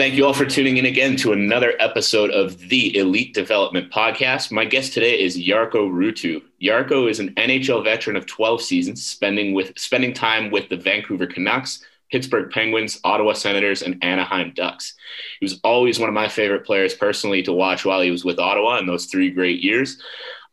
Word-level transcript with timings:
Thank 0.00 0.14
you 0.14 0.24
all 0.24 0.32
for 0.32 0.46
tuning 0.46 0.78
in 0.78 0.86
again 0.86 1.14
to 1.16 1.34
another 1.34 1.74
episode 1.78 2.30
of 2.30 2.58
the 2.70 2.96
Elite 2.96 3.34
Development 3.34 3.92
Podcast. 3.92 4.50
My 4.50 4.64
guest 4.64 4.94
today 4.94 5.20
is 5.20 5.36
Jarkko 5.36 5.90
Ruutu. 5.90 6.40
Jarkko 6.62 7.10
is 7.10 7.20
an 7.20 7.34
NHL 7.34 7.84
veteran 7.84 8.16
of 8.16 8.24
12 8.24 8.62
seasons, 8.62 9.04
spending 9.04 9.52
with 9.52 9.78
spending 9.78 10.14
time 10.14 10.50
with 10.50 10.70
the 10.70 10.76
Vancouver 10.78 11.26
Canucks, 11.26 11.84
Pittsburgh 12.10 12.50
Penguins, 12.50 12.98
Ottawa 13.04 13.34
Senators, 13.34 13.82
and 13.82 14.02
Anaheim 14.02 14.54
Ducks. 14.56 14.94
He 15.38 15.44
was 15.44 15.60
always 15.64 15.98
one 15.98 16.08
of 16.08 16.14
my 16.14 16.28
favorite 16.28 16.64
players 16.64 16.94
personally 16.94 17.42
to 17.42 17.52
watch 17.52 17.84
while 17.84 18.00
he 18.00 18.10
was 18.10 18.24
with 18.24 18.38
Ottawa 18.38 18.78
in 18.78 18.86
those 18.86 19.04
three 19.04 19.30
great 19.30 19.60
years. 19.60 20.02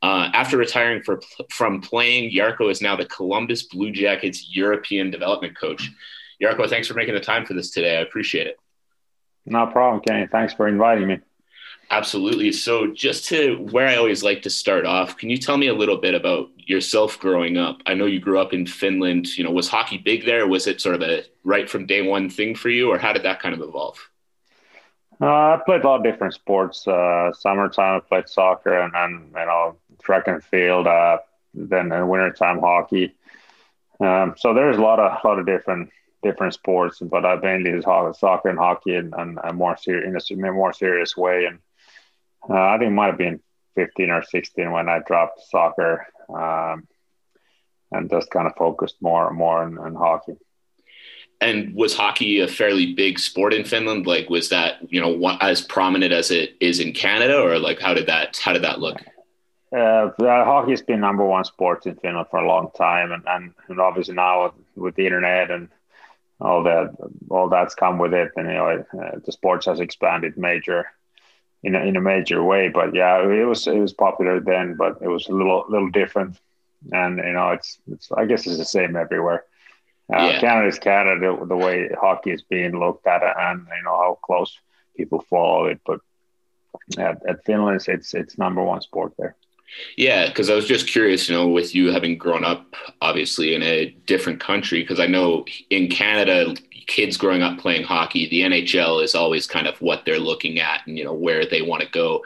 Uh, 0.01 0.29
after 0.33 0.57
retiring 0.57 1.01
for, 1.03 1.21
from 1.51 1.79
playing, 1.79 2.33
Jarkko 2.33 2.69
is 2.69 2.81
now 2.81 2.97
the 2.97 3.05
Columbus 3.05 3.63
Blue 3.63 3.91
Jackets 3.91 4.53
European 4.53 5.09
development 5.09 5.57
coach. 5.57 5.89
Jarkko, 6.41 6.69
thanks 6.69 6.89
for 6.89 6.95
making 6.95 7.13
the 7.13 7.21
time 7.21 7.45
for 7.45 7.53
this 7.53 7.71
today. 7.71 7.95
I 7.95 8.01
appreciate 8.01 8.47
it. 8.47 8.59
No 9.47 9.65
problem, 9.65 10.01
Kenny. 10.05 10.27
Thanks 10.27 10.53
for 10.53 10.67
inviting 10.67 11.07
me. 11.07 11.19
Absolutely. 11.89 12.51
So, 12.51 12.87
just 12.87 13.25
to 13.29 13.55
where 13.71 13.87
I 13.87 13.95
always 13.95 14.21
like 14.21 14.41
to 14.41 14.49
start 14.49 14.85
off, 14.85 15.17
can 15.17 15.29
you 15.29 15.37
tell 15.37 15.55
me 15.55 15.67
a 15.67 15.73
little 15.73 15.95
bit 15.95 16.13
about 16.13 16.49
yourself 16.57 17.17
growing 17.17 17.55
up? 17.57 17.81
I 17.85 17.93
know 17.93 18.05
you 18.05 18.19
grew 18.19 18.39
up 18.39 18.53
in 18.53 18.65
Finland. 18.65 19.37
You 19.37 19.45
know, 19.45 19.51
was 19.51 19.69
hockey 19.69 19.97
big 19.97 20.25
there? 20.25 20.47
Was 20.47 20.67
it 20.67 20.81
sort 20.81 20.95
of 20.95 21.01
a 21.01 21.23
right 21.45 21.69
from 21.69 21.85
day 21.85 22.01
one 22.01 22.29
thing 22.29 22.55
for 22.55 22.69
you, 22.69 22.91
or 22.91 22.97
how 22.97 23.13
did 23.13 23.23
that 23.23 23.39
kind 23.41 23.55
of 23.55 23.61
evolve? 23.61 23.97
Uh, 25.21 25.25
I 25.25 25.61
played 25.65 25.83
a 25.83 25.87
lot 25.87 25.95
of 25.95 26.03
different 26.03 26.33
sports. 26.33 26.85
Uh, 26.85 27.31
summertime, 27.33 27.95
I 27.95 27.99
played 28.01 28.27
soccer, 28.27 28.81
and 28.81 28.93
then 28.93 29.29
you 29.33 29.45
know 29.45 29.77
track 30.01 30.27
and 30.27 30.43
field. 30.43 30.87
Uh, 30.87 31.19
then 31.53 31.93
in 31.93 32.07
wintertime, 32.09 32.59
hockey. 32.59 33.15
Um, 34.01 34.35
so 34.37 34.53
there's 34.53 34.77
a 34.77 34.81
lot 34.81 34.99
of 34.99 35.19
a 35.23 35.27
lot 35.27 35.39
of 35.39 35.45
different 35.45 35.89
different 36.23 36.53
sports, 36.53 36.99
but 36.99 37.25
I 37.25 37.35
mainly 37.35 37.71
is 37.71 37.83
soccer 37.83 38.49
and 38.49 38.57
hockey, 38.57 38.95
and, 38.95 39.13
and, 39.17 39.39
and 39.43 39.57
more 39.57 39.77
ser- 39.77 40.03
in 40.03 40.15
a 40.15 40.51
more 40.51 40.73
serious 40.73 41.15
way. 41.15 41.45
And 41.45 41.59
uh, 42.49 42.53
I 42.53 42.77
think 42.77 42.89
it 42.89 42.95
might 42.95 43.07
have 43.07 43.17
been 43.17 43.39
15 43.75 44.09
or 44.09 44.23
16 44.23 44.71
when 44.71 44.89
I 44.89 44.99
dropped 44.99 45.41
soccer 45.41 46.07
um, 46.29 46.87
and 47.91 48.09
just 48.09 48.31
kind 48.31 48.47
of 48.47 48.55
focused 48.55 48.97
more 49.01 49.27
and 49.27 49.37
more 49.37 49.63
on, 49.63 49.77
on 49.77 49.95
hockey. 49.95 50.33
And 51.39 51.75
was 51.75 51.95
hockey 51.95 52.39
a 52.39 52.47
fairly 52.47 52.93
big 52.95 53.19
sport 53.19 53.53
in 53.53 53.63
Finland? 53.63 54.07
Like, 54.07 54.27
was 54.27 54.49
that 54.49 54.77
you 54.89 54.99
know 54.99 55.37
as 55.39 55.61
prominent 55.61 56.11
as 56.11 56.31
it 56.31 56.55
is 56.59 56.79
in 56.79 56.93
Canada, 56.93 57.39
or 57.39 57.59
like 57.59 57.79
how 57.79 57.93
did 57.93 58.07
that 58.07 58.37
how 58.37 58.53
did 58.53 58.63
that 58.63 58.79
look? 58.79 58.97
Uh, 59.71 60.09
hockey 60.19 60.71
has 60.71 60.81
been 60.81 60.99
number 60.99 61.23
one 61.23 61.43
sport 61.43 61.85
in 61.85 61.95
Finland 61.97 62.27
for 62.31 62.39
a 62.39 62.47
long 62.47 62.71
time, 62.75 63.11
and, 63.11 63.23
and, 63.27 63.53
and 63.67 63.79
obviously 63.79 64.15
now 64.15 64.51
with 64.75 64.95
the 64.95 65.05
internet 65.05 65.51
and 65.51 65.69
all 66.39 66.63
that 66.63 66.95
all 67.29 67.49
that's 67.49 67.75
come 67.75 67.97
with 67.97 68.13
it, 68.13 68.31
and 68.35 68.47
you 68.47 68.53
know 68.53 68.85
uh, 68.99 69.19
the 69.25 69.31
sports 69.31 69.65
has 69.65 69.79
expanded 69.79 70.37
major 70.37 70.85
in 71.63 71.75
a, 71.75 71.79
in 71.79 71.95
a 71.95 72.01
major 72.01 72.43
way. 72.43 72.69
But 72.69 72.93
yeah, 72.93 73.21
it 73.27 73.45
was 73.45 73.67
it 73.67 73.79
was 73.79 73.93
popular 73.93 74.39
then, 74.39 74.75
but 74.75 74.97
it 75.01 75.07
was 75.07 75.27
a 75.27 75.33
little 75.33 75.65
little 75.69 75.89
different, 75.89 76.39
and 76.91 77.17
you 77.17 77.33
know 77.33 77.49
it's 77.51 77.79
it's 77.91 78.11
I 78.11 78.25
guess 78.25 78.45
it's 78.45 78.57
the 78.57 78.65
same 78.65 78.95
everywhere. 78.95 79.45
Uh, 80.13 80.29
yeah. 80.31 80.39
Canada 80.39 80.67
is 80.67 80.79
Canada, 80.79 81.37
the 81.45 81.57
way 81.57 81.89
hockey 81.99 82.31
is 82.31 82.41
being 82.41 82.79
looked 82.79 83.05
at, 83.07 83.21
and 83.23 83.67
you 83.75 83.83
know 83.83 83.97
how 83.97 84.19
close 84.23 84.57
people 84.95 85.21
follow 85.21 85.65
it. 85.65 85.81
But 85.85 85.99
at, 86.97 87.25
at 87.27 87.43
Finland, 87.45 87.83
it's 87.87 88.13
it's 88.13 88.37
number 88.37 88.63
one 88.63 88.81
sport 88.81 89.13
there. 89.17 89.35
Yeah, 89.97 90.27
because 90.27 90.49
I 90.49 90.55
was 90.55 90.65
just 90.65 90.87
curious, 90.87 91.29
you 91.29 91.35
know, 91.35 91.47
with 91.47 91.75
you 91.75 91.91
having 91.91 92.17
grown 92.17 92.43
up 92.43 92.75
obviously 93.01 93.53
in 93.53 93.61
a 93.63 93.85
different 94.05 94.39
country, 94.39 94.81
because 94.81 94.99
I 94.99 95.07
know 95.07 95.45
in 95.69 95.89
Canada, 95.89 96.55
kids 96.87 97.17
growing 97.17 97.41
up 97.43 97.59
playing 97.59 97.83
hockey, 97.83 98.27
the 98.29 98.41
NHL 98.41 99.03
is 99.03 99.13
always 99.13 99.45
kind 99.45 99.67
of 99.67 99.79
what 99.81 100.05
they're 100.05 100.19
looking 100.19 100.59
at 100.59 100.87
and, 100.87 100.97
you 100.97 101.03
know, 101.03 101.13
where 101.13 101.45
they 101.45 101.61
want 101.61 101.83
to 101.83 101.89
go. 101.89 102.23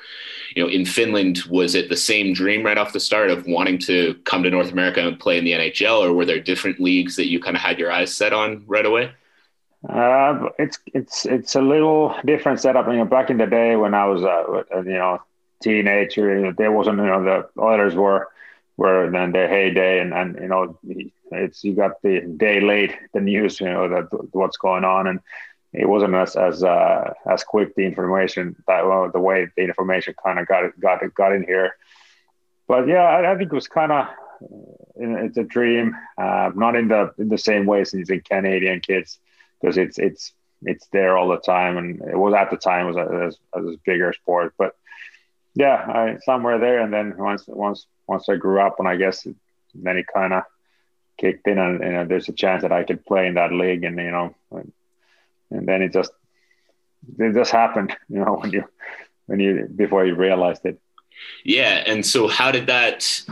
You 0.55 0.63
know, 0.63 0.69
in 0.69 0.85
Finland, 0.85 1.39
was 1.49 1.75
it 1.75 1.89
the 1.89 1.97
same 1.97 2.33
dream 2.33 2.63
right 2.63 2.77
off 2.77 2.93
the 2.93 2.99
start 2.99 3.31
of 3.31 3.47
wanting 3.47 3.79
to 3.79 4.15
come 4.25 4.43
to 4.43 4.49
North 4.49 4.71
America 4.71 5.05
and 5.05 5.19
play 5.19 5.37
in 5.37 5.45
the 5.45 5.53
NHL, 5.53 5.99
or 6.03 6.13
were 6.13 6.25
there 6.25 6.39
different 6.39 6.79
leagues 6.79 7.15
that 7.15 7.29
you 7.29 7.39
kind 7.39 7.55
of 7.55 7.61
had 7.61 7.79
your 7.79 7.91
eyes 7.91 8.15
set 8.15 8.33
on 8.33 8.63
right 8.67 8.85
away? 8.85 9.11
Uh, 9.87 10.49
it's 10.59 10.77
it's 10.93 11.25
it's 11.25 11.55
a 11.55 11.61
little 11.61 12.15
different 12.25 12.59
setup. 12.59 12.85
You 12.87 12.97
know, 12.97 13.05
back 13.05 13.29
in 13.31 13.37
the 13.37 13.47
day 13.47 13.75
when 13.75 13.93
I 13.95 14.05
was, 14.05 14.23
uh, 14.23 14.81
you 14.81 14.93
know, 14.93 15.21
teenager. 15.61 16.51
There 16.53 16.71
wasn't, 16.71 16.97
you 16.99 17.05
know, 17.05 17.23
the 17.23 17.61
Oilers 17.61 17.95
were 17.95 18.29
were 18.77 19.09
then 19.11 19.31
their 19.31 19.47
heyday, 19.47 19.99
and 19.99 20.13
and 20.13 20.37
you 20.39 20.47
know, 20.47 20.77
it's 21.31 21.63
you 21.63 21.75
got 21.75 22.01
the 22.01 22.21
day 22.21 22.59
late 22.59 22.95
the 23.13 23.21
news, 23.21 23.59
you 23.59 23.67
know, 23.67 23.87
that 23.89 24.05
what's 24.31 24.57
going 24.57 24.83
on, 24.83 25.07
and 25.07 25.19
it 25.73 25.87
wasn't 25.87 26.15
as 26.15 26.35
as 26.35 26.63
uh, 26.63 27.13
as 27.29 27.43
quick 27.43 27.75
the 27.75 27.85
information 27.85 28.55
that 28.67 28.85
well, 28.85 29.09
the 29.11 29.19
way 29.19 29.47
the 29.55 29.63
information 29.63 30.13
kind 30.23 30.39
of 30.39 30.47
got 30.47 30.79
got 30.79 30.99
got 31.13 31.33
in 31.33 31.43
here. 31.43 31.75
But 32.67 32.87
yeah, 32.87 33.03
I, 33.03 33.33
I 33.33 33.37
think 33.37 33.51
it 33.51 33.55
was 33.55 33.67
kind 33.67 33.91
of 33.91 34.07
it's 34.95 35.37
a 35.37 35.43
dream, 35.43 35.95
uh, 36.17 36.51
not 36.55 36.75
in 36.75 36.87
the 36.87 37.13
in 37.17 37.29
the 37.29 37.37
same 37.37 37.65
way 37.65 37.83
since 37.83 38.09
in 38.09 38.21
Canadian 38.21 38.79
kids, 38.79 39.19
because 39.59 39.77
it's 39.77 39.97
it's 39.97 40.33
it's 40.63 40.87
there 40.91 41.17
all 41.17 41.29
the 41.29 41.37
time, 41.37 41.77
and 41.77 42.01
it 42.01 42.17
was 42.17 42.33
at 42.33 42.49
the 42.51 42.57
time 42.57 42.87
it 42.87 42.93
was 42.93 43.33
a, 43.53 43.59
a, 43.59 43.63
a 43.63 43.77
bigger 43.85 44.13
sport, 44.13 44.53
but 44.57 44.75
yeah, 45.53 45.75
I, 45.75 46.17
somewhere 46.23 46.59
there. 46.59 46.79
And 46.79 46.93
then 46.93 47.15
once 47.17 47.45
once 47.47 47.85
once 48.07 48.29
I 48.29 48.35
grew 48.35 48.61
up, 48.61 48.79
and 48.79 48.87
I 48.87 48.95
guess 48.95 49.27
then 49.73 49.97
it 49.97 50.05
kind 50.13 50.33
of 50.33 50.43
kicked 51.17 51.47
in, 51.47 51.57
and 51.57 51.79
you 51.81 51.91
know, 51.91 52.05
there's 52.05 52.29
a 52.29 52.33
chance 52.33 52.61
that 52.63 52.71
I 52.71 52.83
could 52.83 53.05
play 53.05 53.27
in 53.27 53.35
that 53.35 53.51
league, 53.51 53.83
and 53.83 53.97
you 53.97 54.11
know, 54.11 54.35
and 54.51 55.67
then 55.67 55.81
it 55.81 55.93
just 55.93 56.11
it 57.17 57.33
just 57.33 57.51
happened, 57.51 57.95
you 58.09 58.23
know, 58.23 58.35
when 58.35 58.51
you 58.51 58.63
when 59.25 59.39
you 59.39 59.67
before 59.75 60.05
you 60.05 60.15
realized 60.15 60.65
it. 60.65 60.79
Yeah, 61.43 61.83
and 61.85 62.05
so 62.05 62.27
how 62.27 62.51
did 62.51 62.67
that 62.67 63.23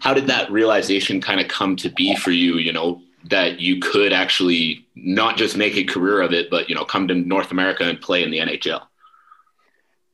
how 0.00 0.14
did 0.14 0.26
that 0.26 0.50
realization 0.50 1.20
kind 1.20 1.40
of 1.40 1.48
come 1.48 1.76
to 1.76 1.88
be 1.88 2.14
for 2.16 2.30
you? 2.30 2.56
You 2.56 2.72
know, 2.72 3.00
that 3.24 3.60
you 3.60 3.80
could 3.80 4.12
actually 4.12 4.86
not 4.94 5.36
just 5.36 5.56
make 5.56 5.76
a 5.76 5.84
career 5.84 6.20
of 6.20 6.32
it, 6.32 6.50
but 6.50 6.68
you 6.68 6.74
know, 6.74 6.84
come 6.84 7.08
to 7.08 7.14
North 7.14 7.50
America 7.50 7.84
and 7.84 8.00
play 8.00 8.22
in 8.22 8.30
the 8.30 8.38
NHL. 8.38 8.82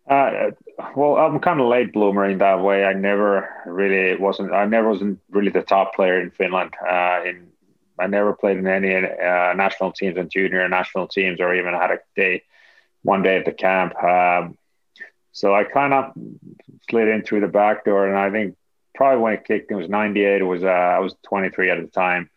Uh, 0.08 0.50
well, 0.96 1.16
I'm 1.16 1.40
kind 1.40 1.60
of 1.60 1.66
late 1.66 1.92
bloomer 1.92 2.24
in 2.24 2.38
that 2.38 2.60
way. 2.60 2.84
I 2.84 2.92
never 2.92 3.48
really 3.66 4.16
wasn't. 4.16 4.52
I 4.52 4.66
never 4.66 4.90
wasn't 4.90 5.20
really 5.30 5.50
the 5.50 5.62
top 5.62 5.94
player 5.94 6.20
in 6.20 6.30
Finland. 6.30 6.74
Uh, 6.80 7.20
in 7.24 7.52
I 7.98 8.06
never 8.06 8.32
played 8.34 8.58
in 8.58 8.66
any 8.66 8.94
uh, 8.96 9.52
national 9.54 9.92
teams 9.92 10.16
and 10.16 10.30
junior 10.30 10.68
national 10.68 11.08
teams, 11.08 11.40
or 11.40 11.54
even 11.54 11.74
had 11.74 11.90
a 11.90 11.98
day, 12.16 12.42
one 13.02 13.22
day 13.22 13.36
at 13.36 13.44
the 13.44 13.52
camp. 13.52 13.94
Um, 14.02 14.58
so 15.32 15.54
I 15.54 15.64
kind 15.64 15.94
of 15.94 16.12
slid 16.88 17.08
in 17.08 17.22
through 17.22 17.40
the 17.40 17.48
back 17.48 17.84
door, 17.84 18.08
and 18.08 18.18
I 18.18 18.30
think 18.30 18.56
probably 18.94 19.22
when 19.22 19.34
it 19.34 19.44
kicked, 19.44 19.70
it 19.70 19.76
was 19.76 19.88
'98. 19.88 20.40
It 20.40 20.44
was 20.44 20.64
uh, 20.64 20.66
I 20.66 20.98
was 20.98 21.14
23 21.24 21.70
at 21.70 21.80
the 21.80 21.86
time. 21.88 22.30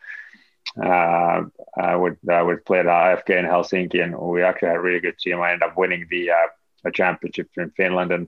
Uh, 0.81 1.43
I 1.75 1.95
would 1.95 2.17
I 2.29 2.41
would 2.41 2.65
play 2.65 2.79
at 2.79 2.85
IFK 2.85 3.39
in 3.39 3.45
Helsinki, 3.45 4.03
and 4.03 4.17
we 4.17 4.43
actually 4.43 4.69
had 4.69 4.77
a 4.77 4.81
really 4.81 4.99
good 4.99 5.17
team. 5.17 5.39
I 5.41 5.53
ended 5.53 5.69
up 5.69 5.77
winning 5.77 6.05
the 6.09 6.31
uh, 6.31 6.47
a 6.87 6.91
championship 6.91 7.49
in 7.57 7.69
Finland 7.71 8.11
and 8.11 8.27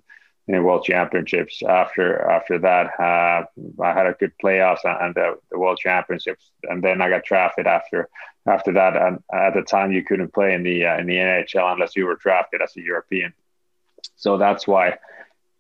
in 0.50 0.64
World 0.64 0.84
Championships. 0.84 1.62
After 1.62 2.22
after 2.28 2.58
that, 2.60 3.00
uh, 3.00 3.46
I 3.84 3.94
had 3.94 4.08
a 4.08 4.14
good 4.20 4.34
playoffs 4.44 4.84
and 4.84 5.14
the, 5.14 5.38
the, 5.52 5.60
World 5.60 5.78
Championships, 5.78 6.52
and 6.64 6.84
then 6.84 7.02
I 7.02 7.10
got 7.10 7.24
drafted 7.24 7.68
after 7.68 8.10
after 8.48 8.74
that. 8.74 8.98
And 8.98 9.24
at 9.32 9.54
the 9.54 9.62
time, 9.62 9.92
you 9.92 10.04
couldn't 10.04 10.34
play 10.34 10.54
in 10.56 10.64
the 10.64 10.88
uh, 10.88 10.98
in 10.98 11.06
the 11.06 11.18
NHL 11.18 11.74
unless 11.74 11.96
you 11.96 12.06
were 12.06 12.16
drafted 12.16 12.62
as 12.64 12.76
a 12.76 12.82
European. 12.82 13.34
So 14.16 14.38
that's 14.38 14.68
why 14.68 14.98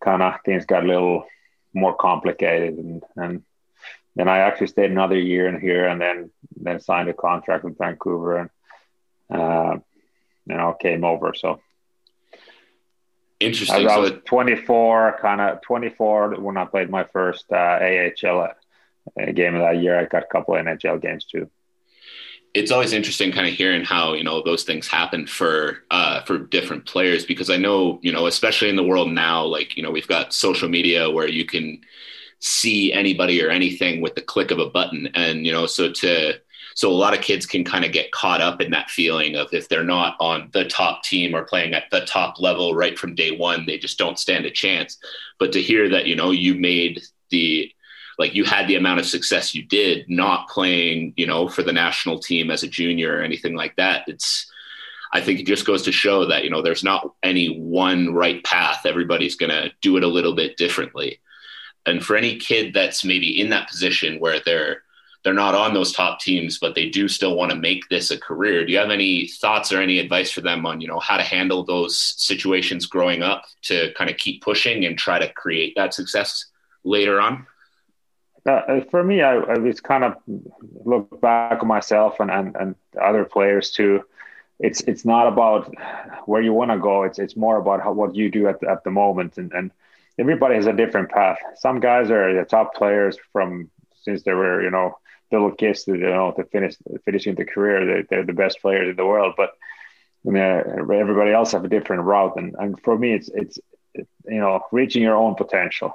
kind 0.03 0.24
of 0.24 0.41
things 0.44 0.65
got 0.65 0.83
a 0.83 0.88
little 0.88 1.25
more 1.74 1.95
complicated, 1.95 2.74
and 2.79 3.03
and 3.15 3.44
then 4.15 4.27
I 4.27 4.39
actually 4.39 4.68
stayed 4.68 4.89
another 4.89 5.19
year 5.19 5.47
in 5.47 5.62
here, 5.62 5.88
and 5.88 6.01
then 6.01 6.31
then 6.56 6.79
signed 6.79 7.09
a 7.09 7.13
contract 7.13 7.63
with 7.63 7.77
Vancouver, 7.77 8.38
and 8.38 8.50
uh, 9.39 9.77
you 10.47 10.56
know 10.57 10.74
came 10.74 11.03
over. 11.03 11.35
So 11.35 11.62
Interesting. 13.39 13.88
I 13.88 13.97
was 13.97 14.12
24, 14.25 15.19
kind 15.21 15.39
of 15.39 15.62
24 15.62 16.41
when 16.41 16.57
I 16.57 16.65
played 16.65 16.89
my 16.89 17.06
first 17.06 17.45
uh, 17.51 17.80
AHL 17.81 18.41
uh, 18.41 19.31
game 19.31 19.56
of 19.56 19.62
that 19.62 19.77
year. 19.77 19.97
I 19.97 20.06
got 20.06 20.24
a 20.24 20.27
couple 20.27 20.56
NHL 20.56 21.01
games 21.01 21.25
too. 21.25 21.50
It's 22.53 22.71
always 22.71 22.94
interesting, 22.94 23.31
kind 23.31 23.47
of 23.47 23.53
hearing 23.53 23.86
how 23.86 24.13
you 24.13 24.24
know 24.24 24.41
those 24.44 24.63
things 24.63 24.88
happen 24.88 25.27
for 25.27 25.83
uh, 25.91 26.24
for 26.24 26.39
different 26.39 26.86
players 26.86 27.24
because 27.24 27.50
I 27.50 27.57
know 27.57 28.00
you 28.01 28.12
know 28.12 28.25
especially 28.25 28.69
in 28.69 28.75
the 28.75 28.83
world 28.83 29.12
now, 29.12 29.44
like 29.45 29.77
you 29.77 29.83
know 29.83 29.91
we've 29.91 30.07
got 30.07 30.33
social 30.33 30.68
media 30.68 31.09
where 31.09 31.27
you 31.27 31.45
can 31.45 31.80
see 32.39 32.91
anybody 32.91 33.44
or 33.44 33.50
anything 33.50 34.01
with 34.01 34.15
the 34.15 34.21
click 34.21 34.51
of 34.51 34.59
a 34.59 34.69
button, 34.69 35.09
and 35.13 35.45
you 35.45 35.51
know 35.51 35.68
so 35.68 35.91
to 35.91 36.39
So 36.75 36.89
a 36.89 36.94
lot 36.94 37.13
of 37.13 37.21
kids 37.21 37.45
can 37.45 37.63
kind 37.63 37.83
of 37.83 37.92
get 37.92 38.12
caught 38.12 38.42
up 38.42 38.62
in 38.62 38.71
that 38.71 38.89
feeling 38.89 39.36
of 39.36 39.54
if 39.54 39.68
they're 39.68 39.83
not 39.83 40.16
on 40.19 40.50
the 40.54 40.66
top 40.66 41.04
team 41.04 41.36
or 41.36 41.44
playing 41.44 41.74
at 41.74 41.89
the 41.92 42.01
top 42.01 42.39
level 42.39 42.74
right 42.74 42.98
from 42.98 43.16
day 43.16 43.31
one, 43.31 43.66
they 43.66 43.77
just 43.77 43.98
don't 43.98 44.19
stand 44.19 44.45
a 44.45 44.51
chance. 44.51 44.98
But 45.39 45.51
to 45.54 45.62
hear 45.62 45.89
that, 45.89 46.06
you 46.06 46.16
know, 46.16 46.31
you 46.31 46.56
made 46.56 47.01
the 47.30 47.71
like 48.18 48.36
you 48.36 48.44
had 48.44 48.68
the 48.68 48.75
amount 48.75 49.00
of 49.00 49.06
success 49.06 49.56
you 49.56 49.63
did 49.63 50.06
not 50.10 50.50
playing, 50.50 51.13
you 51.16 51.25
know, 51.25 51.48
for 51.48 51.63
the 51.63 51.71
national 51.71 52.19
team 52.19 52.51
as 52.51 52.63
a 52.63 52.68
junior 52.68 53.18
or 53.18 53.22
anything 53.22 53.56
like 53.56 53.75
that. 53.77 54.04
It's 54.07 54.51
I 55.12 55.22
think 55.22 55.39
it 55.39 55.48
just 55.48 55.65
goes 55.65 55.81
to 55.83 55.92
show 55.92 56.25
that, 56.25 56.44
you 56.44 56.50
know, 56.50 56.62
there's 56.62 56.83
not 56.83 57.13
any 57.24 57.57
one 57.57 58.13
right 58.13 58.44
path. 58.44 58.86
Everybody's 58.86 59.36
going 59.36 59.50
to 59.50 59.72
do 59.81 59.98
it 59.98 60.04
a 60.04 60.07
little 60.07 60.36
bit 60.36 60.57
differently. 60.57 61.19
And 61.86 62.06
for 62.06 62.15
any 62.15 62.38
kid 62.38 62.74
that's 62.74 63.04
maybe 63.04 63.42
in 63.42 63.50
that 63.50 63.69
position 63.69 64.19
where 64.19 64.39
they're 64.45 64.83
they're 65.24 65.33
not 65.33 65.56
on 65.56 65.74
those 65.74 65.92
top 65.92 66.19
teams, 66.19 66.60
but 66.60 66.75
they 66.75 66.89
do 66.89 67.07
still 67.07 67.36
want 67.36 67.51
to 67.51 67.57
make 67.57 67.88
this 67.89 68.10
a 68.10 68.18
career. 68.18 68.66
Do 68.66 68.71
you 68.71 68.77
have 68.77 68.89
any 68.89 69.27
thoughts 69.27 69.71
or 69.71 69.81
any 69.81 70.00
advice 70.00 70.31
for 70.31 70.42
them 70.42 70.66
on, 70.66 70.80
you 70.80 70.88
know, 70.88 71.00
how 71.00 71.18
to 71.18 71.24
handle 71.24 71.63
those 71.63 72.00
situations 72.00 72.86
growing 72.86 73.21
up 73.21 73.44
to 73.63 73.92
kind 73.94 74.10
of 74.10 74.18
keep 74.18 74.42
pushing 74.42 74.86
and 74.86 74.98
try 74.98 75.19
to 75.19 75.31
create 75.33 75.74
that 75.75 75.94
success 75.94 76.45
later 76.83 77.19
on? 77.19 77.45
Uh, 78.45 78.81
for 78.89 79.04
me, 79.04 79.21
I, 79.21 79.39
I 79.39 79.74
kind 79.83 80.06
of 80.06 80.16
look 80.86 81.19
back 81.19 81.62
on 81.62 81.68
myself 81.68 82.19
and, 82.19 82.31
and, 82.31 82.56
and 82.56 82.75
other 83.00 83.25
players 83.25 83.72
too. 83.72 84.04
It's 84.62 84.81
it's 84.81 85.06
not 85.06 85.27
about 85.27 85.74
where 86.25 86.42
you 86.42 86.54
want 86.54 86.72
to 86.72 86.77
go. 86.77 87.04
It's 87.04 87.19
it's 87.19 87.38
more 87.38 87.57
about 87.57 87.81
how, 87.81 87.94
what 87.94 88.15
you 88.15 88.30
do 88.30 88.48
at 88.48 88.62
at 88.63 88.83
the 88.83 88.92
moment. 88.92 89.38
And, 89.38 89.54
and 89.54 89.72
everybody 90.18 90.56
has 90.56 90.65
a 90.65 90.74
different 90.74 91.10
path. 91.10 91.38
Some 91.56 91.80
guys 91.80 92.10
are 92.12 92.33
the 92.33 92.44
top 92.44 92.74
players 92.75 93.18
from 93.31 93.69
since 94.01 94.24
they 94.24 94.33
were 94.33 94.62
you 94.62 94.72
know 94.72 94.98
little 95.31 95.51
kids 95.51 95.83
to 95.83 95.93
you 95.93 96.09
know 96.09 96.31
to 96.37 96.43
finish 96.45 96.75
finishing 97.05 97.35
the 97.35 97.45
career. 97.45 97.85
They're, 97.85 98.03
they're 98.09 98.25
the 98.25 98.33
best 98.33 98.61
players 98.61 98.89
in 98.89 98.95
the 98.95 99.05
world. 99.05 99.33
But 99.37 99.51
I 100.25 100.29
mean, 100.29 100.43
everybody 100.43 101.31
else 101.31 101.51
have 101.53 101.65
a 101.65 101.69
different 101.69 102.03
route. 102.03 102.35
And 102.37 102.55
and 102.59 102.81
for 102.81 102.97
me, 102.97 103.13
it's 103.13 103.29
it's 103.33 103.59
you 103.95 104.39
know 104.39 104.61
reaching 104.71 105.03
your 105.03 105.15
own 105.15 105.35
potential. 105.35 105.93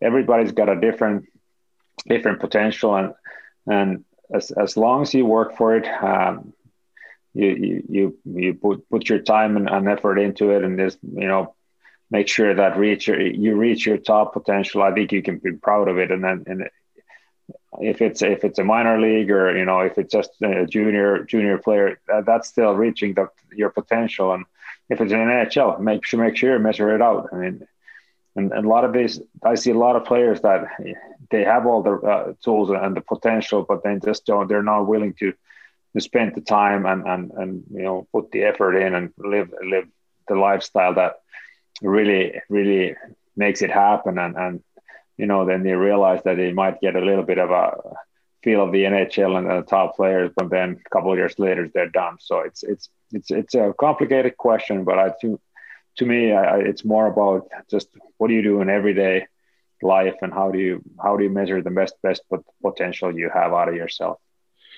everybody's 0.00 0.52
got 0.52 0.68
a 0.68 0.80
different 0.80 1.26
different 2.06 2.40
potential 2.40 2.96
and 2.96 3.14
and 3.66 4.04
as, 4.32 4.50
as 4.50 4.76
long 4.76 5.02
as 5.02 5.14
you 5.14 5.24
work 5.24 5.56
for 5.56 5.76
it 5.76 5.86
um, 6.02 6.52
you, 7.32 7.48
you 7.48 7.82
you 7.88 8.18
you 8.24 8.54
put 8.54 8.88
put 8.90 9.08
your 9.08 9.20
time 9.20 9.56
and, 9.56 9.68
and 9.68 9.88
effort 9.88 10.18
into 10.18 10.50
it 10.50 10.64
and 10.64 10.78
just 10.78 10.98
you 11.02 11.28
know 11.28 11.54
make 12.10 12.28
sure 12.28 12.54
that 12.54 12.76
reach 12.76 13.08
your, 13.08 13.20
you 13.20 13.56
reach 13.56 13.86
your 13.86 13.96
top 13.96 14.32
potential 14.32 14.82
i 14.82 14.92
think 14.92 15.12
you 15.12 15.22
can 15.22 15.38
be 15.38 15.52
proud 15.52 15.88
of 15.88 15.98
it 15.98 16.10
and 16.10 16.22
then 16.22 16.44
and 16.46 16.68
if 17.80 18.00
it's 18.00 18.22
if 18.22 18.44
it's 18.44 18.58
a 18.58 18.64
minor 18.64 19.00
league 19.00 19.30
or 19.30 19.56
you 19.56 19.64
know 19.64 19.80
if 19.80 19.98
it's 19.98 20.12
just 20.12 20.30
a 20.42 20.66
junior 20.66 21.24
junior 21.24 21.58
player 21.58 22.00
that, 22.08 22.26
that's 22.26 22.48
still 22.48 22.74
reaching 22.74 23.14
the, 23.14 23.28
your 23.54 23.70
potential. 23.70 24.32
And 24.32 24.44
if 24.88 25.00
it's 25.00 25.12
an 25.12 25.18
nhl 25.18 25.80
make 25.80 26.04
sure 26.04 26.20
make 26.20 26.36
sure 26.36 26.52
you 26.52 26.58
measure 26.58 26.94
it 26.94 27.02
out. 27.02 27.28
I 27.32 27.36
mean 27.36 27.66
and, 28.36 28.52
and, 28.52 28.66
a 28.66 28.68
lot 28.68 28.84
of 28.84 28.92
these 28.92 29.20
i 29.44 29.54
see 29.54 29.70
a 29.70 29.78
lot 29.78 29.96
of 29.96 30.04
players 30.04 30.40
that 30.40 30.66
they 31.30 31.44
have 31.44 31.66
all 31.66 31.82
the 31.82 31.94
uh, 31.94 32.32
tools 32.42 32.70
and 32.70 32.96
the 32.96 33.00
potential 33.00 33.64
but 33.68 33.84
then 33.84 34.00
just 34.00 34.26
don't 34.26 34.48
they're 34.48 34.62
not 34.62 34.88
willing 34.88 35.14
to 35.14 35.32
to 35.94 36.00
spend 36.00 36.34
the 36.34 36.40
time 36.40 36.84
and 36.84 37.06
and 37.06 37.30
and 37.32 37.64
you 37.70 37.82
know 37.82 38.06
put 38.12 38.30
the 38.32 38.42
effort 38.42 38.74
in 38.76 38.94
and 38.94 39.12
live 39.18 39.54
live 39.62 39.86
the 40.26 40.34
lifestyle 40.34 40.94
that 40.94 41.20
really 41.82 42.40
really 42.48 42.96
makes 43.36 43.62
it 43.62 43.70
happen. 43.70 44.18
And 44.18 44.36
and 44.36 44.62
you 45.16 45.26
know 45.26 45.44
then 45.44 45.62
they 45.62 45.72
realize 45.72 46.22
that 46.24 46.36
they 46.36 46.52
might 46.52 46.80
get 46.80 46.96
a 46.96 47.00
little 47.00 47.24
bit 47.24 47.38
of 47.38 47.50
a 47.50 47.76
feel 48.42 48.62
of 48.62 48.72
the 48.72 48.84
NHL 48.84 49.38
and 49.38 49.48
the 49.48 49.62
top 49.62 49.96
players, 49.96 50.30
but 50.36 50.50
then 50.50 50.80
a 50.84 50.88
couple 50.90 51.10
of 51.10 51.18
years 51.18 51.38
later 51.38 51.70
they're 51.72 51.88
done. 51.88 52.16
So 52.20 52.40
it's 52.40 52.62
it's 52.62 52.88
it's 53.12 53.30
it's 53.30 53.54
a 53.54 53.74
complicated 53.78 54.36
question, 54.36 54.84
but 54.84 54.98
I 54.98 55.10
think 55.10 55.40
to 55.96 56.06
me, 56.06 56.32
I, 56.32 56.58
it's 56.58 56.84
more 56.84 57.06
about 57.06 57.48
just 57.70 57.88
what 58.18 58.28
do 58.28 58.34
you 58.34 58.42
do 58.42 58.60
in 58.60 58.68
everyday 58.68 59.26
life 59.82 60.16
and 60.22 60.32
how 60.32 60.50
do 60.50 60.58
you 60.58 60.82
how 61.02 61.16
do 61.16 61.24
you 61.24 61.30
measure 61.30 61.62
the 61.62 61.70
best 61.70 61.94
best 62.02 62.22
potential 62.62 63.16
you 63.16 63.30
have 63.32 63.52
out 63.52 63.68
of 63.68 63.74
yourself. 63.74 64.18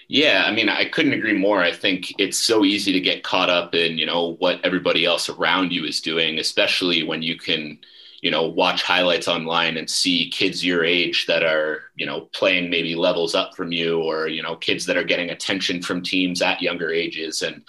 Yeah, 0.08 0.44
I 0.46 0.52
mean, 0.52 0.68
I 0.68 0.84
couldn't 0.84 1.14
agree 1.14 1.36
more. 1.36 1.60
I 1.62 1.72
think 1.72 2.14
it's 2.18 2.38
so 2.38 2.64
easy 2.64 2.92
to 2.92 3.00
get 3.00 3.24
caught 3.24 3.50
up 3.50 3.74
in, 3.74 3.98
you 3.98 4.06
know, 4.06 4.36
what 4.38 4.64
everybody 4.64 5.04
else 5.04 5.28
around 5.28 5.72
you 5.72 5.84
is 5.84 6.00
doing, 6.00 6.38
especially 6.38 7.02
when 7.02 7.22
you 7.22 7.36
can, 7.36 7.78
you 8.22 8.30
know, 8.30 8.44
watch 8.46 8.82
highlights 8.82 9.28
online 9.28 9.76
and 9.76 9.88
see 9.88 10.30
kids 10.30 10.64
your 10.64 10.84
age 10.84 11.26
that 11.26 11.42
are, 11.42 11.82
you 11.94 12.06
know, 12.06 12.22
playing 12.32 12.70
maybe 12.70 12.94
levels 12.94 13.34
up 13.34 13.54
from 13.54 13.72
you 13.72 14.00
or, 14.00 14.28
you 14.28 14.42
know, 14.42 14.56
kids 14.56 14.86
that 14.86 14.96
are 14.96 15.04
getting 15.04 15.30
attention 15.30 15.82
from 15.82 16.02
teams 16.02 16.42
at 16.42 16.62
younger 16.62 16.90
ages. 16.90 17.42
And 17.42 17.62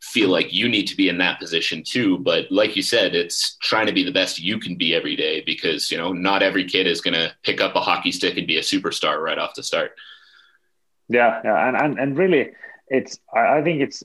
feel 0.00 0.30
like 0.30 0.52
you 0.52 0.68
need 0.68 0.86
to 0.88 0.96
be 0.96 1.08
in 1.08 1.18
that 1.18 1.38
position 1.38 1.82
too. 1.84 2.18
But 2.18 2.50
like 2.50 2.74
you 2.74 2.82
said, 2.82 3.14
it's 3.14 3.56
trying 3.62 3.86
to 3.86 3.92
be 3.92 4.02
the 4.02 4.10
best 4.10 4.40
you 4.40 4.58
can 4.58 4.76
be 4.76 4.94
every 4.94 5.14
day 5.14 5.42
because, 5.46 5.92
you 5.92 5.98
know, 5.98 6.12
not 6.12 6.42
every 6.42 6.64
kid 6.64 6.88
is 6.88 7.00
going 7.00 7.14
to 7.14 7.32
pick 7.44 7.60
up 7.60 7.76
a 7.76 7.80
hockey 7.80 8.10
stick 8.10 8.36
and 8.36 8.46
be 8.46 8.58
a 8.58 8.62
superstar 8.62 9.20
right 9.20 9.38
off 9.38 9.54
the 9.54 9.62
start. 9.62 9.92
Yeah. 11.08 11.40
yeah. 11.44 11.68
And, 11.68 11.76
and, 11.76 11.98
and 12.00 12.18
really 12.18 12.50
it's, 12.88 13.20
I 13.32 13.62
think 13.62 13.80
it's, 13.80 14.02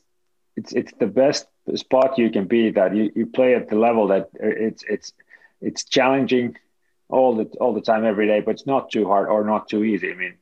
it's, 0.56 0.72
it's 0.74 0.94
the 1.00 1.08
best 1.08 1.48
spot 1.76 2.20
you 2.20 2.30
can 2.30 2.46
be 2.46 2.70
that 2.72 2.96
you, 2.96 3.12
you 3.16 3.26
play 3.26 3.56
at 3.56 3.70
the 3.70 3.76
level 3.76 4.08
that 4.10 4.30
uh, 4.36 4.48
it's, 4.48 4.84
it's, 4.88 5.14
it's 5.62 5.84
challenging 5.84 6.56
all 7.10 7.36
the, 7.36 7.46
all 7.60 7.74
the 7.74 7.82
time, 7.82 8.06
every 8.06 8.28
day, 8.28 8.42
but 8.42 8.52
it's 8.52 8.68
not 8.68 8.92
too 8.92 9.08
hard 9.08 9.30
or 9.30 9.44
not 9.44 9.70
too 9.70 9.84
easy. 9.84 10.12
I 10.12 10.16
mean, 10.16 10.34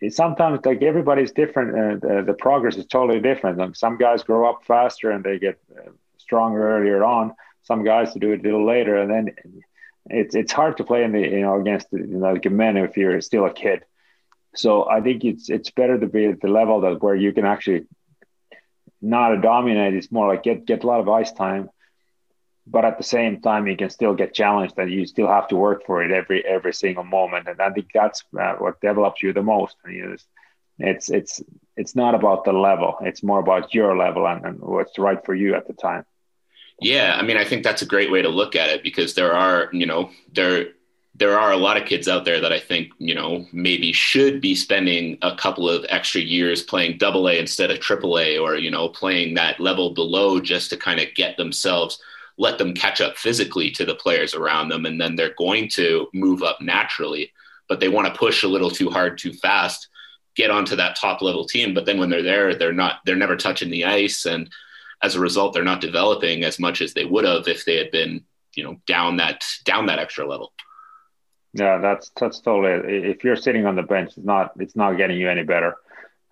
it's 0.00 0.16
sometimes 0.16 0.60
like 0.64 0.82
everybody's 0.82 1.32
different 1.32 2.04
uh, 2.04 2.22
the 2.22 2.34
progress 2.34 2.76
is 2.76 2.86
totally 2.86 3.20
different. 3.20 3.58
Like 3.58 3.76
some 3.76 3.96
guys 3.96 4.22
grow 4.22 4.48
up 4.48 4.64
faster 4.64 5.10
and 5.10 5.24
they 5.24 5.38
get 5.38 5.58
uh, 5.76 5.90
stronger 6.18 6.76
earlier 6.76 7.02
on. 7.04 7.34
Some 7.62 7.84
guys 7.84 8.12
to 8.12 8.18
do 8.18 8.32
it 8.32 8.40
a 8.40 8.42
little 8.42 8.66
later 8.66 8.96
and 8.96 9.10
then 9.10 9.34
it's 10.06 10.34
it's 10.34 10.52
hard 10.52 10.76
to 10.76 10.84
play 10.84 11.04
in 11.04 11.12
the 11.12 11.20
you 11.20 11.40
know 11.40 11.60
against 11.60 11.86
you 11.92 12.06
know, 12.06 12.32
like 12.32 12.44
men 12.50 12.76
if 12.76 12.96
you're 12.96 13.20
still 13.20 13.46
a 13.46 13.52
kid. 13.52 13.84
So 14.54 14.88
i 14.88 15.00
think 15.00 15.24
it's 15.24 15.48
it's 15.48 15.70
better 15.70 15.98
to 15.98 16.06
be 16.06 16.26
at 16.26 16.40
the 16.40 16.48
level 16.48 16.80
that 16.82 17.02
where 17.02 17.14
you 17.14 17.32
can 17.32 17.46
actually 17.46 17.86
not 19.00 19.40
dominate. 19.40 19.94
It's 19.94 20.12
more 20.12 20.28
like 20.28 20.42
get 20.42 20.66
get 20.66 20.84
a 20.84 20.86
lot 20.86 21.00
of 21.00 21.08
ice 21.08 21.32
time 21.32 21.70
but 22.66 22.84
at 22.84 22.98
the 22.98 23.04
same 23.04 23.40
time 23.40 23.66
you 23.66 23.76
can 23.76 23.90
still 23.90 24.14
get 24.14 24.34
challenged 24.34 24.74
and 24.78 24.90
you 24.90 25.06
still 25.06 25.28
have 25.28 25.48
to 25.48 25.56
work 25.56 25.84
for 25.84 26.02
it 26.02 26.10
every 26.10 26.44
every 26.46 26.72
single 26.72 27.04
moment. 27.04 27.48
And 27.48 27.60
i 27.60 27.70
think 27.70 27.88
that's 27.92 28.24
uh, 28.38 28.54
what 28.54 28.80
develops 28.80 29.22
you 29.22 29.32
the 29.32 29.42
most. 29.42 29.76
It's, 29.84 30.26
it's 30.78 31.10
it's 31.10 31.42
it's 31.76 31.96
not 31.96 32.14
about 32.14 32.44
the 32.44 32.52
level. 32.52 32.96
It's 33.00 33.22
more 33.22 33.40
about 33.40 33.74
your 33.74 33.96
level 33.96 34.26
and, 34.26 34.44
and 34.44 34.60
what's 34.60 34.98
right 34.98 35.24
for 35.24 35.34
you 35.34 35.54
at 35.54 35.66
the 35.66 35.74
time. 35.74 36.04
Yeah 36.80 37.16
i 37.18 37.22
mean 37.22 37.36
i 37.36 37.44
think 37.44 37.62
that's 37.62 37.82
a 37.82 37.86
great 37.86 38.10
way 38.10 38.22
to 38.22 38.28
look 38.28 38.56
at 38.56 38.70
it 38.70 38.82
because 38.82 39.14
there 39.14 39.34
are 39.34 39.68
you 39.72 39.86
know 39.86 40.10
there 40.32 40.72
there 41.14 41.38
are 41.38 41.52
a 41.52 41.56
lot 41.56 41.76
of 41.76 41.86
kids 41.86 42.08
out 42.08 42.24
there 42.24 42.40
that 42.40 42.52
I 42.52 42.58
think, 42.58 42.90
you 42.98 43.14
know, 43.14 43.46
maybe 43.52 43.92
should 43.92 44.40
be 44.40 44.54
spending 44.54 45.18
a 45.20 45.36
couple 45.36 45.68
of 45.68 45.84
extra 45.88 46.20
years 46.20 46.62
playing 46.62 46.98
double 46.98 47.28
A 47.28 47.38
instead 47.38 47.70
of 47.70 47.80
triple 47.80 48.18
A 48.18 48.38
or, 48.38 48.56
you 48.56 48.70
know, 48.70 48.88
playing 48.88 49.34
that 49.34 49.60
level 49.60 49.90
below 49.90 50.40
just 50.40 50.70
to 50.70 50.76
kind 50.76 51.00
of 51.00 51.14
get 51.14 51.36
themselves 51.36 52.00
let 52.38 52.58
them 52.58 52.74
catch 52.74 53.00
up 53.00 53.16
physically 53.16 53.70
to 53.72 53.84
the 53.84 53.94
players 53.94 54.34
around 54.34 54.68
them, 54.68 54.86
and 54.86 55.00
then 55.00 55.16
they're 55.16 55.34
going 55.36 55.68
to 55.70 56.08
move 56.12 56.42
up 56.42 56.60
naturally. 56.60 57.32
But 57.68 57.80
they 57.80 57.88
want 57.88 58.12
to 58.12 58.18
push 58.18 58.42
a 58.42 58.48
little 58.48 58.70
too 58.70 58.90
hard, 58.90 59.18
too 59.18 59.32
fast, 59.32 59.88
get 60.34 60.50
onto 60.50 60.76
that 60.76 60.96
top 60.96 61.22
level 61.22 61.44
team. 61.44 61.74
But 61.74 61.86
then 61.86 61.98
when 61.98 62.10
they're 62.10 62.22
there, 62.22 62.54
they're 62.54 62.72
not, 62.72 62.96
they're 63.04 63.16
never 63.16 63.36
touching 63.36 63.70
the 63.70 63.84
ice, 63.84 64.26
and 64.26 64.50
as 65.02 65.16
a 65.16 65.20
result, 65.20 65.52
they're 65.52 65.64
not 65.64 65.80
developing 65.80 66.44
as 66.44 66.58
much 66.58 66.80
as 66.80 66.94
they 66.94 67.04
would 67.04 67.24
have 67.24 67.48
if 67.48 67.64
they 67.64 67.76
had 67.76 67.90
been, 67.90 68.24
you 68.54 68.64
know, 68.64 68.80
down 68.86 69.16
that 69.16 69.44
down 69.64 69.86
that 69.86 69.98
extra 69.98 70.26
level. 70.26 70.52
Yeah, 71.54 71.78
that's 71.78 72.10
that's 72.18 72.40
totally. 72.40 73.10
If 73.10 73.24
you're 73.24 73.36
sitting 73.36 73.66
on 73.66 73.76
the 73.76 73.82
bench, 73.82 74.10
it's 74.16 74.24
not 74.24 74.52
it's 74.58 74.76
not 74.76 74.96
getting 74.96 75.18
you 75.18 75.28
any 75.28 75.42
better 75.42 75.76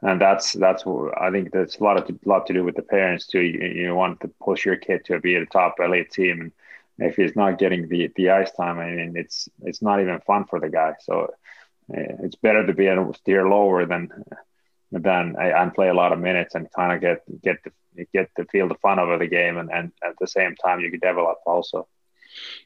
and 0.03 0.21
that's 0.21 0.53
that's 0.55 0.85
what 0.87 1.21
I 1.21 1.31
think 1.31 1.53
that's 1.53 1.79
a 1.79 1.85
lot 1.85 1.97
of 1.99 2.19
lot 2.25 2.47
to 2.47 2.55
do 2.55 2.65
with 2.65 2.77
the 2.77 2.83
parents 2.83 3.27
too. 3.27 3.41
You, 3.41 3.67
you 3.67 3.95
want 3.95 4.21
to 4.21 4.29
push 4.43 4.65
your 4.65 4.77
kid 4.77 5.05
to 5.07 5.21
be 5.21 5.37
a 5.37 5.47
top 5.47 5.77
elite 5.81 6.11
team, 6.11 6.41
and 6.41 6.53
if 7.09 7.17
he's 7.17 7.37
not 7.37 7.59
getting 7.59 7.89
the 7.89 8.11
the 8.17 8.31
ice 8.31 8.51
time, 8.53 8.79
I 8.79 8.91
mean, 8.91 9.15
it's 9.17 9.49
it's 9.63 9.83
not 9.83 10.01
even 10.01 10.21
fun 10.21 10.45
for 10.47 10.61
the 10.61 10.71
guy. 10.71 10.95
So 11.01 11.29
eh, 11.95 12.15
it's 12.25 12.37
better 12.37 12.67
to 12.67 12.75
be 12.75 12.87
a 12.87 13.13
steer 13.15 13.49
lower 13.49 13.87
than 13.87 14.11
than 14.93 15.37
and 15.39 15.75
play 15.75 15.89
a 15.89 15.95
lot 15.95 16.13
of 16.13 16.19
minutes 16.19 16.55
and 16.55 16.71
kind 16.73 16.93
of 16.93 17.01
get 17.01 17.43
get 17.43 17.59
the 17.65 18.07
get 18.13 18.31
to 18.37 18.45
feel 18.47 18.69
the 18.69 18.75
fun 18.77 18.99
of 18.99 19.19
the 19.19 19.27
game, 19.27 19.59
and, 19.59 19.71
and 19.71 19.93
at 20.03 20.15
the 20.21 20.27
same 20.27 20.55
time 20.57 20.81
you 20.81 20.91
can 20.91 21.01
develop 21.01 21.39
also. 21.47 21.87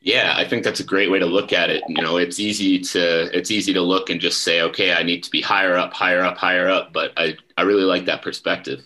Yeah, 0.01 0.35
I 0.37 0.45
think 0.45 0.65
that's 0.65 0.81
a 0.81 0.85
great 0.85 1.11
way 1.11 1.19
to 1.19 1.27
look 1.27 1.53
at 1.53 1.71
it. 1.71 1.83
You 1.89 2.03
know, 2.03 2.19
it's 2.19 2.39
easy 2.39 2.79
to 2.79 3.37
it's 3.37 3.51
easy 3.51 3.73
to 3.73 3.81
look 3.81 4.11
and 4.11 4.21
just 4.21 4.43
say, 4.43 4.61
okay, 4.61 4.93
I 4.93 5.03
need 5.03 5.23
to 5.25 5.31
be 5.31 5.41
higher 5.41 5.77
up, 5.77 5.95
higher 5.95 6.23
up, 6.23 6.37
higher 6.37 6.69
up. 6.69 6.93
But 6.93 7.13
I 7.17 7.37
I 7.57 7.63
really 7.63 7.85
like 7.85 8.05
that 8.07 8.23
perspective. 8.23 8.81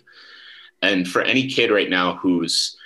And 0.80 1.08
for 1.08 1.22
any 1.22 1.48
kid 1.48 1.70
right 1.72 1.90
now 1.90 2.16
who's 2.16 2.76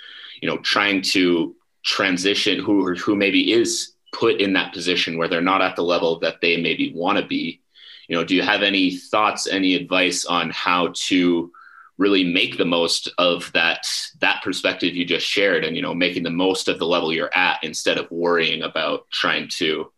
you 0.41 0.49
know 0.49 0.57
trying 0.57 1.03
to 1.13 1.55
transition, 1.83 2.59
who 2.59 2.95
who 2.95 3.15
maybe 3.15 3.51
is 3.53 3.93
put 4.13 4.41
in 4.41 4.53
that 4.53 4.73
position 4.73 5.17
where 5.17 5.27
they're 5.27 5.41
not 5.41 5.61
at 5.61 5.75
the 5.75 5.83
level 5.83 6.19
that 6.19 6.41
they 6.41 6.57
maybe 6.57 6.91
want 6.95 7.17
to 7.17 7.25
be, 7.25 7.61
you 8.07 8.15
know, 8.15 8.23
do 8.23 8.35
you 8.35 8.41
have 8.41 8.61
any 8.61 8.97
thoughts, 8.97 9.47
any 9.47 9.75
advice 9.75 10.25
on 10.25 10.49
how 10.49 10.91
to 10.93 11.51
really 11.97 12.23
make 12.23 12.57
the 12.57 12.65
most 12.65 13.09
of 13.17 13.51
that 13.53 13.85
that 14.19 14.41
perspective 14.43 14.95
you 14.95 15.05
just 15.05 15.25
shared 15.25 15.63
and 15.63 15.75
you 15.75 15.81
know 15.81 15.93
making 15.93 16.23
the 16.23 16.29
most 16.29 16.67
of 16.67 16.79
the 16.79 16.85
level 16.85 17.13
you're 17.13 17.35
at 17.35 17.59
instead 17.63 17.97
of 17.97 18.09
worrying 18.11 18.63
about 18.63 19.09
trying 19.11 19.47
to 19.47 19.91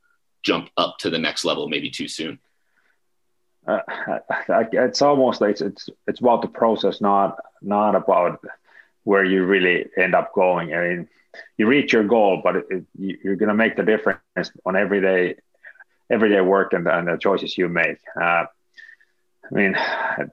jump 0.44 0.70
up 0.78 0.98
to 1.00 1.10
the 1.10 1.18
next 1.18 1.46
level 1.46 1.68
maybe 1.68 1.90
too 1.90 2.08
soon. 2.08 2.40
Uh, 3.68 3.80
it's 4.74 5.02
almost 5.02 5.42
like 5.42 5.60
it's 5.62 5.90
it's 6.08 6.20
about 6.20 6.42
the 6.42 6.48
process 6.48 7.02
not 7.02 7.38
not 7.62 7.96
about 7.96 8.40
where 9.04 9.24
you 9.24 9.46
really 9.46 9.86
end 9.98 10.14
up 10.14 10.34
going. 10.34 10.74
I 10.74 10.82
mean 10.82 11.10
you 11.58 11.68
reach 11.68 11.94
your 11.94 12.04
goal 12.04 12.42
but 12.44 12.58
it, 12.58 12.66
it, 12.70 12.86
you're 12.98 13.36
going 13.36 13.50
to 13.50 13.56
make 13.56 13.76
the 13.76 13.84
difference 13.84 14.52
on 14.66 14.76
everyday 14.76 15.36
everyday 16.10 16.42
work 16.42 16.74
and, 16.74 16.88
and 16.88 17.08
the 17.08 17.18
choices 17.18 17.58
you 17.58 17.68
make. 17.68 17.98
Uh, 18.20 18.46
I 19.52 19.56
mean, 19.56 19.78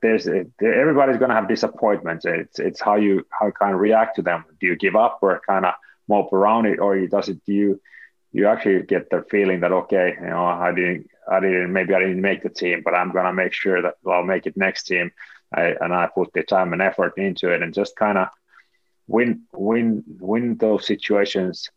there's 0.00 0.26
everybody's 0.26 1.18
going 1.18 1.28
to 1.28 1.34
have 1.34 1.48
disappointments. 1.48 2.24
It's 2.24 2.58
it's 2.58 2.80
how 2.80 2.96
you 2.96 3.26
how 3.30 3.46
you 3.46 3.52
kind 3.52 3.74
of 3.74 3.80
react 3.80 4.16
to 4.16 4.22
them. 4.22 4.44
Do 4.60 4.66
you 4.66 4.76
give 4.76 4.96
up 4.96 5.18
or 5.22 5.40
kind 5.46 5.66
of 5.66 5.74
mope 6.08 6.32
around 6.32 6.66
it, 6.66 6.78
or 6.78 6.98
does 7.06 7.28
it? 7.28 7.44
Do 7.44 7.52
you 7.52 7.80
you 8.32 8.46
actually 8.48 8.82
get 8.82 9.10
the 9.10 9.24
feeling 9.30 9.60
that 9.60 9.72
okay, 9.72 10.16
you 10.18 10.26
know, 10.26 10.44
I 10.44 10.72
didn't 10.72 11.10
I 11.30 11.40
didn't 11.40 11.72
maybe 11.72 11.94
I 11.94 12.00
didn't 12.00 12.20
make 12.20 12.42
the 12.42 12.48
team, 12.48 12.82
but 12.84 12.94
I'm 12.94 13.12
going 13.12 13.26
to 13.26 13.32
make 13.32 13.52
sure 13.52 13.82
that 13.82 13.94
I'll 14.06 14.24
make 14.24 14.46
it 14.46 14.56
next 14.56 14.84
team, 14.84 15.12
I, 15.54 15.74
and 15.80 15.92
I 15.92 16.08
put 16.14 16.32
the 16.32 16.42
time 16.42 16.72
and 16.72 16.80
effort 16.82 17.18
into 17.18 17.52
it, 17.52 17.62
and 17.62 17.74
just 17.74 17.96
kind 17.96 18.18
of 18.18 18.28
win 19.06 19.42
win 19.52 20.04
win 20.20 20.56
those 20.56 20.86
situations, 20.86 21.70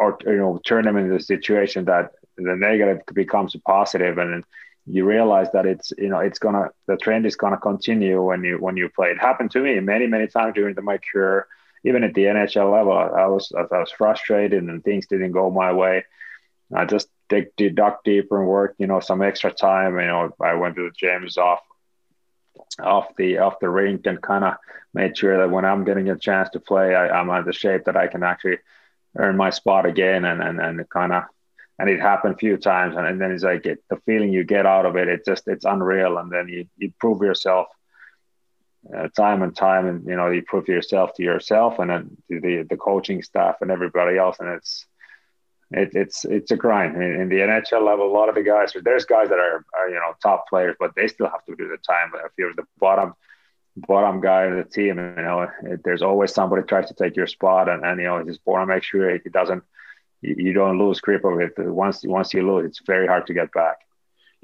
or 0.00 0.18
you 0.26 0.36
know, 0.36 0.60
turn 0.64 0.84
them 0.84 0.96
into 0.96 1.14
a 1.14 1.20
situation 1.20 1.84
that 1.84 2.10
the 2.36 2.56
negative 2.56 3.02
becomes 3.14 3.54
a 3.54 3.60
positive, 3.60 4.18
and 4.18 4.44
you 4.86 5.04
realize 5.04 5.48
that 5.52 5.66
it's 5.66 5.92
you 5.96 6.08
know 6.08 6.18
it's 6.18 6.38
gonna 6.38 6.70
the 6.86 6.96
trend 6.96 7.24
is 7.26 7.36
gonna 7.36 7.58
continue 7.58 8.22
when 8.22 8.42
you 8.42 8.58
when 8.58 8.76
you 8.76 8.88
play. 8.88 9.10
It 9.10 9.20
happened 9.20 9.50
to 9.52 9.60
me 9.60 9.78
many 9.80 10.06
many 10.06 10.26
times 10.26 10.54
during 10.54 10.74
the, 10.74 10.82
my 10.82 10.98
career, 10.98 11.46
even 11.84 12.04
at 12.04 12.14
the 12.14 12.24
NHL 12.24 12.72
level. 12.72 12.92
I 12.92 13.26
was 13.26 13.52
I 13.56 13.78
was 13.78 13.92
frustrated 13.92 14.62
and 14.62 14.82
things 14.82 15.06
didn't 15.06 15.32
go 15.32 15.50
my 15.50 15.72
way. 15.72 16.04
I 16.74 16.84
just 16.84 17.08
dig, 17.28 17.74
dug 17.74 17.94
deeper 18.04 18.40
and 18.40 18.48
work, 18.48 18.74
you 18.78 18.86
know, 18.86 19.00
some 19.00 19.22
extra 19.22 19.52
time. 19.52 19.98
You 19.98 20.06
know, 20.06 20.34
I 20.40 20.54
went 20.54 20.76
to 20.76 20.90
the 20.90 21.06
gyms 21.06 21.38
off 21.38 21.60
off 22.80 23.14
the 23.16 23.38
off 23.38 23.60
the 23.60 23.68
rink 23.68 24.06
and 24.06 24.20
kind 24.20 24.44
of 24.44 24.54
made 24.94 25.16
sure 25.16 25.38
that 25.38 25.50
when 25.50 25.64
I'm 25.64 25.84
getting 25.84 26.10
a 26.10 26.18
chance 26.18 26.50
to 26.50 26.60
play, 26.60 26.94
I, 26.94 27.08
I'm 27.08 27.30
at 27.30 27.44
the 27.44 27.52
shape 27.52 27.84
that 27.84 27.96
I 27.96 28.08
can 28.08 28.22
actually 28.22 28.58
earn 29.16 29.36
my 29.36 29.50
spot 29.50 29.86
again 29.86 30.24
and 30.24 30.42
and, 30.42 30.60
and 30.60 30.88
kind 30.88 31.12
of 31.12 31.24
and 31.82 31.90
it 31.90 32.00
happened 32.00 32.34
a 32.34 32.38
few 32.38 32.56
times 32.56 32.94
and, 32.96 33.04
and 33.08 33.20
then 33.20 33.32
it's 33.32 33.42
like 33.42 33.66
it, 33.66 33.82
the 33.90 33.96
feeling 34.06 34.32
you 34.32 34.44
get 34.44 34.66
out 34.66 34.86
of 34.86 34.94
it 34.96 35.08
it 35.08 35.24
just 35.26 35.48
it's 35.48 35.64
unreal 35.64 36.16
and 36.18 36.30
then 36.30 36.48
you, 36.48 36.64
you 36.78 36.92
prove 37.00 37.20
yourself 37.22 37.66
uh, 38.96 39.08
time 39.16 39.42
and 39.42 39.56
time 39.56 39.86
and 39.86 40.06
you 40.06 40.14
know 40.14 40.30
you 40.30 40.42
prove 40.42 40.68
yourself 40.68 41.12
to 41.14 41.24
yourself 41.24 41.80
and 41.80 41.90
then 41.90 42.16
to 42.30 42.40
the 42.40 42.64
the 42.70 42.76
coaching 42.76 43.20
staff 43.20 43.56
and 43.60 43.72
everybody 43.72 44.16
else 44.16 44.36
and 44.38 44.48
it's 44.48 44.86
it, 45.72 45.90
it's 45.94 46.24
it's 46.24 46.52
a 46.52 46.56
grind 46.56 46.94
in, 46.96 47.20
in, 47.22 47.28
the 47.30 47.36
NHL 47.36 47.82
level. 47.84 48.06
A 48.06 48.12
lot 48.12 48.28
of 48.28 48.34
the 48.34 48.42
guys, 48.42 48.74
there's 48.84 49.06
guys 49.06 49.30
that 49.30 49.38
are, 49.38 49.64
are, 49.74 49.88
you 49.88 49.94
know 49.94 50.12
top 50.22 50.46
players, 50.46 50.76
but 50.78 50.90
they 50.94 51.08
still 51.08 51.30
have 51.30 51.42
to 51.46 51.56
do 51.56 51.66
the 51.66 51.78
time. 51.78 52.10
But 52.12 52.26
if 52.26 52.32
you're 52.36 52.52
the 52.54 52.66
bottom 52.78 53.14
bottom 53.74 54.20
guy 54.20 54.42
of 54.42 54.56
the 54.56 54.70
team, 54.70 54.98
you 54.98 55.22
know 55.22 55.48
it, 55.62 55.80
there's 55.82 56.02
always 56.02 56.34
somebody 56.34 56.62
tries 56.62 56.88
to 56.88 56.94
take 56.94 57.16
your 57.16 57.26
spot, 57.26 57.70
and, 57.70 57.86
and 57.86 57.98
you 57.98 58.06
know 58.06 58.22
just 58.22 58.40
want 58.44 58.60
to 58.60 58.66
make 58.66 58.82
sure 58.82 59.08
it 59.08 59.32
doesn't 59.32 59.64
you 60.22 60.52
don't 60.52 60.78
lose 60.78 61.00
grip 61.00 61.24
of 61.24 61.40
it. 61.40 61.52
Once 61.58 62.02
once 62.04 62.32
you 62.32 62.42
lose, 62.48 62.66
it's 62.66 62.80
very 62.86 63.06
hard 63.06 63.26
to 63.26 63.34
get 63.34 63.52
back. 63.52 63.78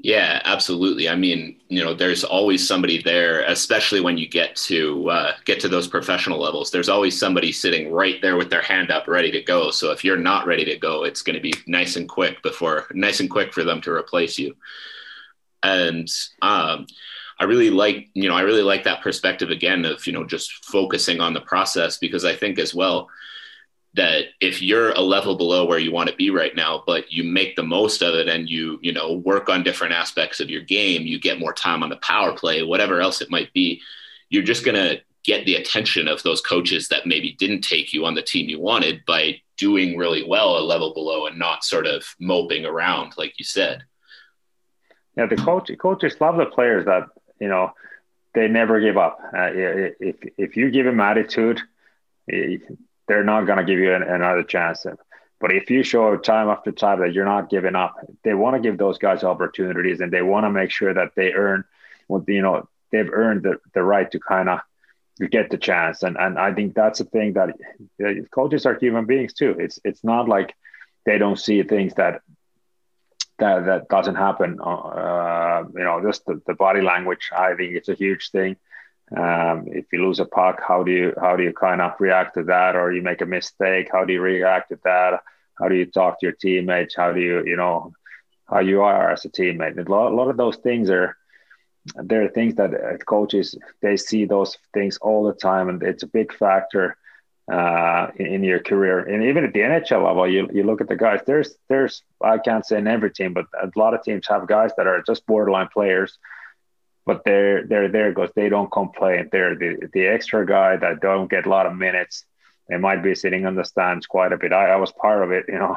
Yeah, 0.01 0.41
absolutely. 0.45 1.09
I 1.09 1.15
mean, 1.15 1.59
you 1.67 1.83
know, 1.83 1.93
there's 1.93 2.23
always 2.23 2.65
somebody 2.65 3.01
there, 3.01 3.41
especially 3.41 3.99
when 3.99 4.17
you 4.17 4.29
get 4.29 4.55
to 4.55 5.09
uh, 5.09 5.33
get 5.43 5.59
to 5.61 5.67
those 5.67 5.89
professional 5.89 6.39
levels. 6.39 6.71
There's 6.71 6.87
always 6.87 7.19
somebody 7.19 7.51
sitting 7.51 7.91
right 7.91 8.21
there 8.21 8.37
with 8.37 8.49
their 8.49 8.61
hand 8.61 8.91
up, 8.91 9.09
ready 9.09 9.29
to 9.31 9.41
go. 9.41 9.71
So 9.71 9.91
if 9.91 10.05
you're 10.05 10.15
not 10.15 10.47
ready 10.47 10.63
to 10.65 10.77
go, 10.77 11.03
it's 11.03 11.21
going 11.21 11.35
to 11.35 11.41
be 11.41 11.53
nice 11.67 11.97
and 11.97 12.07
quick 12.07 12.41
before 12.43 12.87
nice 12.93 13.19
and 13.19 13.29
quick 13.29 13.53
for 13.53 13.65
them 13.65 13.81
to 13.81 13.91
replace 13.91 14.39
you. 14.39 14.55
And 15.63 16.07
um, 16.41 16.87
I 17.37 17.43
really 17.43 17.69
like, 17.69 18.07
you 18.13 18.29
know, 18.29 18.35
I 18.35 18.41
really 18.41 18.63
like 18.63 18.85
that 18.85 19.01
perspective 19.01 19.49
again 19.49 19.83
of 19.83 20.07
you 20.07 20.13
know 20.13 20.25
just 20.25 20.65
focusing 20.65 21.19
on 21.19 21.33
the 21.33 21.41
process 21.41 21.97
because 21.97 22.23
I 22.23 22.35
think 22.35 22.57
as 22.57 22.73
well 22.73 23.09
that 23.95 24.25
if 24.39 24.61
you're 24.61 24.91
a 24.91 25.01
level 25.01 25.35
below 25.35 25.65
where 25.65 25.79
you 25.79 25.91
want 25.91 26.09
to 26.09 26.15
be 26.15 26.29
right 26.29 26.55
now 26.55 26.83
but 26.85 27.11
you 27.11 27.23
make 27.23 27.55
the 27.55 27.63
most 27.63 28.01
of 28.01 28.13
it 28.13 28.27
and 28.27 28.49
you 28.49 28.79
you 28.81 28.91
know 28.91 29.13
work 29.13 29.49
on 29.49 29.63
different 29.63 29.93
aspects 29.93 30.39
of 30.39 30.49
your 30.49 30.61
game 30.61 31.03
you 31.03 31.19
get 31.19 31.39
more 31.39 31.53
time 31.53 31.81
on 31.81 31.89
the 31.89 31.97
power 31.97 32.33
play 32.33 32.61
whatever 32.61 33.01
else 33.01 33.21
it 33.21 33.31
might 33.31 33.51
be 33.53 33.81
you're 34.29 34.43
just 34.43 34.63
going 34.63 34.75
to 34.75 35.01
get 35.23 35.45
the 35.45 35.55
attention 35.55 36.07
of 36.07 36.23
those 36.23 36.39
coaches 36.39 36.87
that 36.87 37.05
maybe 37.05 37.33
didn't 37.33 37.61
take 37.61 37.91
you 37.93 38.05
on 38.05 38.13
the 38.13 38.21
team 38.21 38.47
you 38.47 38.59
wanted 38.59 39.03
by 39.05 39.39
doing 39.57 39.97
really 39.97 40.23
well 40.25 40.57
a 40.57 40.61
level 40.61 40.93
below 40.93 41.25
and 41.25 41.37
not 41.37 41.63
sort 41.63 41.85
of 41.85 42.03
moping 42.19 42.65
around 42.65 43.13
like 43.17 43.37
you 43.37 43.45
said. 43.45 43.83
Yeah 45.17 45.25
the 45.25 45.35
coach 45.35 45.71
coaches 45.79 46.15
love 46.21 46.37
the 46.37 46.45
players 46.45 46.85
that 46.85 47.07
you 47.41 47.47
know 47.47 47.73
they 48.33 48.47
never 48.47 48.79
give 48.79 48.97
up. 48.97 49.19
Uh, 49.35 49.49
if 49.53 50.15
if 50.37 50.55
you 50.55 50.71
give 50.71 50.85
them 50.85 50.99
attitude 50.99 51.61
they're 53.09 53.23
not 53.23 53.45
going 53.45 53.57
to 53.57 53.65
give 53.65 53.79
you 53.79 53.93
an, 53.93 54.03
another 54.03 54.43
chance. 54.43 54.85
But 55.41 55.51
if 55.51 55.69
you 55.69 55.83
show 55.83 56.15
time 56.15 56.47
after 56.47 56.71
time 56.71 56.99
that 56.99 57.13
you're 57.13 57.25
not 57.25 57.49
giving 57.49 57.75
up, 57.75 57.95
they 58.23 58.33
want 58.35 58.55
to 58.55 58.61
give 58.61 58.77
those 58.77 58.99
guys 58.99 59.23
opportunities 59.23 59.99
and 59.99 60.13
they 60.13 60.21
want 60.21 60.45
to 60.45 60.51
make 60.51 60.71
sure 60.71 60.93
that 60.93 61.15
they 61.15 61.33
earn 61.33 61.65
what 62.07 62.27
you 62.27 62.41
know 62.41 62.69
they've 62.91 63.09
earned 63.11 63.43
the, 63.43 63.59
the 63.73 63.83
right 63.83 64.09
to 64.11 64.19
kind 64.19 64.47
of 64.47 64.59
get 65.31 65.49
the 65.49 65.57
chance. 65.57 66.03
And 66.03 66.17
and 66.17 66.37
I 66.37 66.53
think 66.53 66.75
that's 66.75 66.99
the 66.99 67.05
thing 67.05 67.33
that 67.33 67.49
coaches 68.31 68.65
are 68.65 68.75
human 68.75 69.05
beings 69.05 69.33
too. 69.33 69.55
It's 69.57 69.79
it's 69.83 70.03
not 70.03 70.29
like 70.29 70.55
they 71.05 71.17
don't 71.17 71.39
see 71.39 71.63
things 71.63 71.95
that 71.95 72.21
that 73.39 73.65
that 73.65 73.89
doesn't 73.89 74.15
happen. 74.15 74.59
Uh, 74.61 75.63
you 75.73 75.83
know, 75.83 76.01
just 76.05 76.25
the, 76.25 76.41
the 76.45 76.53
body 76.53 76.81
language. 76.81 77.31
I 77.35 77.55
think 77.55 77.73
it's 77.75 77.89
a 77.89 77.95
huge 77.95 78.29
thing. 78.29 78.57
Um, 79.15 79.65
if 79.67 79.85
you 79.91 80.05
lose 80.05 80.19
a 80.19 80.25
puck, 80.25 80.61
how 80.65 80.83
do 80.83 80.91
you 80.91 81.13
how 81.19 81.35
do 81.35 81.43
you 81.43 81.53
kind 81.53 81.81
of 81.81 81.93
react 81.99 82.35
to 82.35 82.43
that, 82.43 82.75
or 82.75 82.93
you 82.93 83.01
make 83.01 83.21
a 83.21 83.25
mistake? 83.25 83.89
How 83.91 84.05
do 84.05 84.13
you 84.13 84.21
react 84.21 84.69
to 84.69 84.79
that? 84.83 85.21
How 85.57 85.67
do 85.67 85.75
you 85.75 85.85
talk 85.85 86.19
to 86.19 86.25
your 86.27 86.33
teammates? 86.33 86.95
How 86.95 87.11
do 87.11 87.19
you 87.19 87.43
you 87.45 87.55
know 87.55 87.93
how 88.47 88.59
you 88.59 88.81
are 88.81 89.11
as 89.11 89.25
a 89.25 89.29
teammate? 89.29 89.77
a 89.77 89.91
lot, 89.91 90.11
a 90.11 90.15
lot 90.15 90.29
of 90.29 90.37
those 90.37 90.57
things 90.57 90.89
are 90.89 91.17
there 91.95 92.23
are 92.23 92.29
things 92.29 92.55
that 92.55 92.73
uh, 92.73 92.97
coaches 92.97 93.55
they 93.81 93.97
see 93.97 94.25
those 94.25 94.57
things 94.73 94.97
all 94.97 95.23
the 95.23 95.33
time, 95.33 95.69
and 95.69 95.81
it's 95.81 96.03
a 96.03 96.07
big 96.07 96.31
factor 96.31 96.95
uh, 97.51 98.07
in, 98.17 98.25
in, 98.27 98.43
your 98.43 98.59
career. 98.59 98.99
And 98.99 99.23
even 99.23 99.43
at 99.43 99.53
the 99.53 99.61
NHL 99.61 100.05
level, 100.05 100.29
you 100.29 100.47
you 100.53 100.63
look 100.63 100.81
at 100.81 100.87
the 100.87 100.95
guys. 100.95 101.21
There's 101.25 101.57
there's 101.67 102.03
I 102.23 102.37
can't 102.37 102.65
say 102.65 102.77
in 102.77 102.87
every 102.87 103.11
team, 103.11 103.33
but 103.33 103.45
a 103.59 103.71
lot 103.75 103.95
of 103.95 104.03
teams 104.03 104.27
have 104.27 104.47
guys 104.47 104.71
that 104.77 104.85
are 104.85 105.01
just 105.01 105.25
borderline 105.25 105.69
players 105.73 106.19
but 107.09 107.23
they're 107.25 107.65
they're 107.65 107.87
there 107.87 108.11
because 108.11 108.29
they 108.35 108.49
don't 108.49 108.71
complain. 108.71 109.29
They're 109.31 109.55
the, 109.55 109.89
the 109.93 110.05
extra 110.05 110.45
guy 110.45 110.77
that 110.77 111.01
don't 111.01 111.27
get 111.27 111.47
a 111.47 111.49
lot 111.49 111.65
of 111.65 111.75
minutes. 111.75 112.23
They 112.67 112.77
might 112.77 113.01
be 113.01 113.15
sitting 113.15 113.47
on 113.47 113.55
the 113.55 113.65
stands 113.65 114.05
quite 114.05 114.31
a 114.31 114.37
bit. 114.37 114.53
I, 114.53 114.73
I 114.73 114.75
was 114.75 114.91
part 114.91 115.23
of 115.23 115.31
it, 115.31 115.45
you 115.47 115.57
know. 115.57 115.75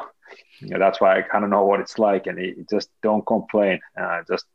You 0.59 0.69
know 0.69 0.77
that's 0.77 1.01
why 1.01 1.17
I 1.17 1.23
kind 1.23 1.43
of 1.43 1.49
know 1.49 1.65
what 1.65 1.79
it's 1.79 1.97
like. 1.97 2.27
And 2.27 2.37
he, 2.37 2.53
just 2.69 2.89
don't 3.01 3.25
complain. 3.25 3.79
Uh, 3.99 4.21
just 4.29 4.45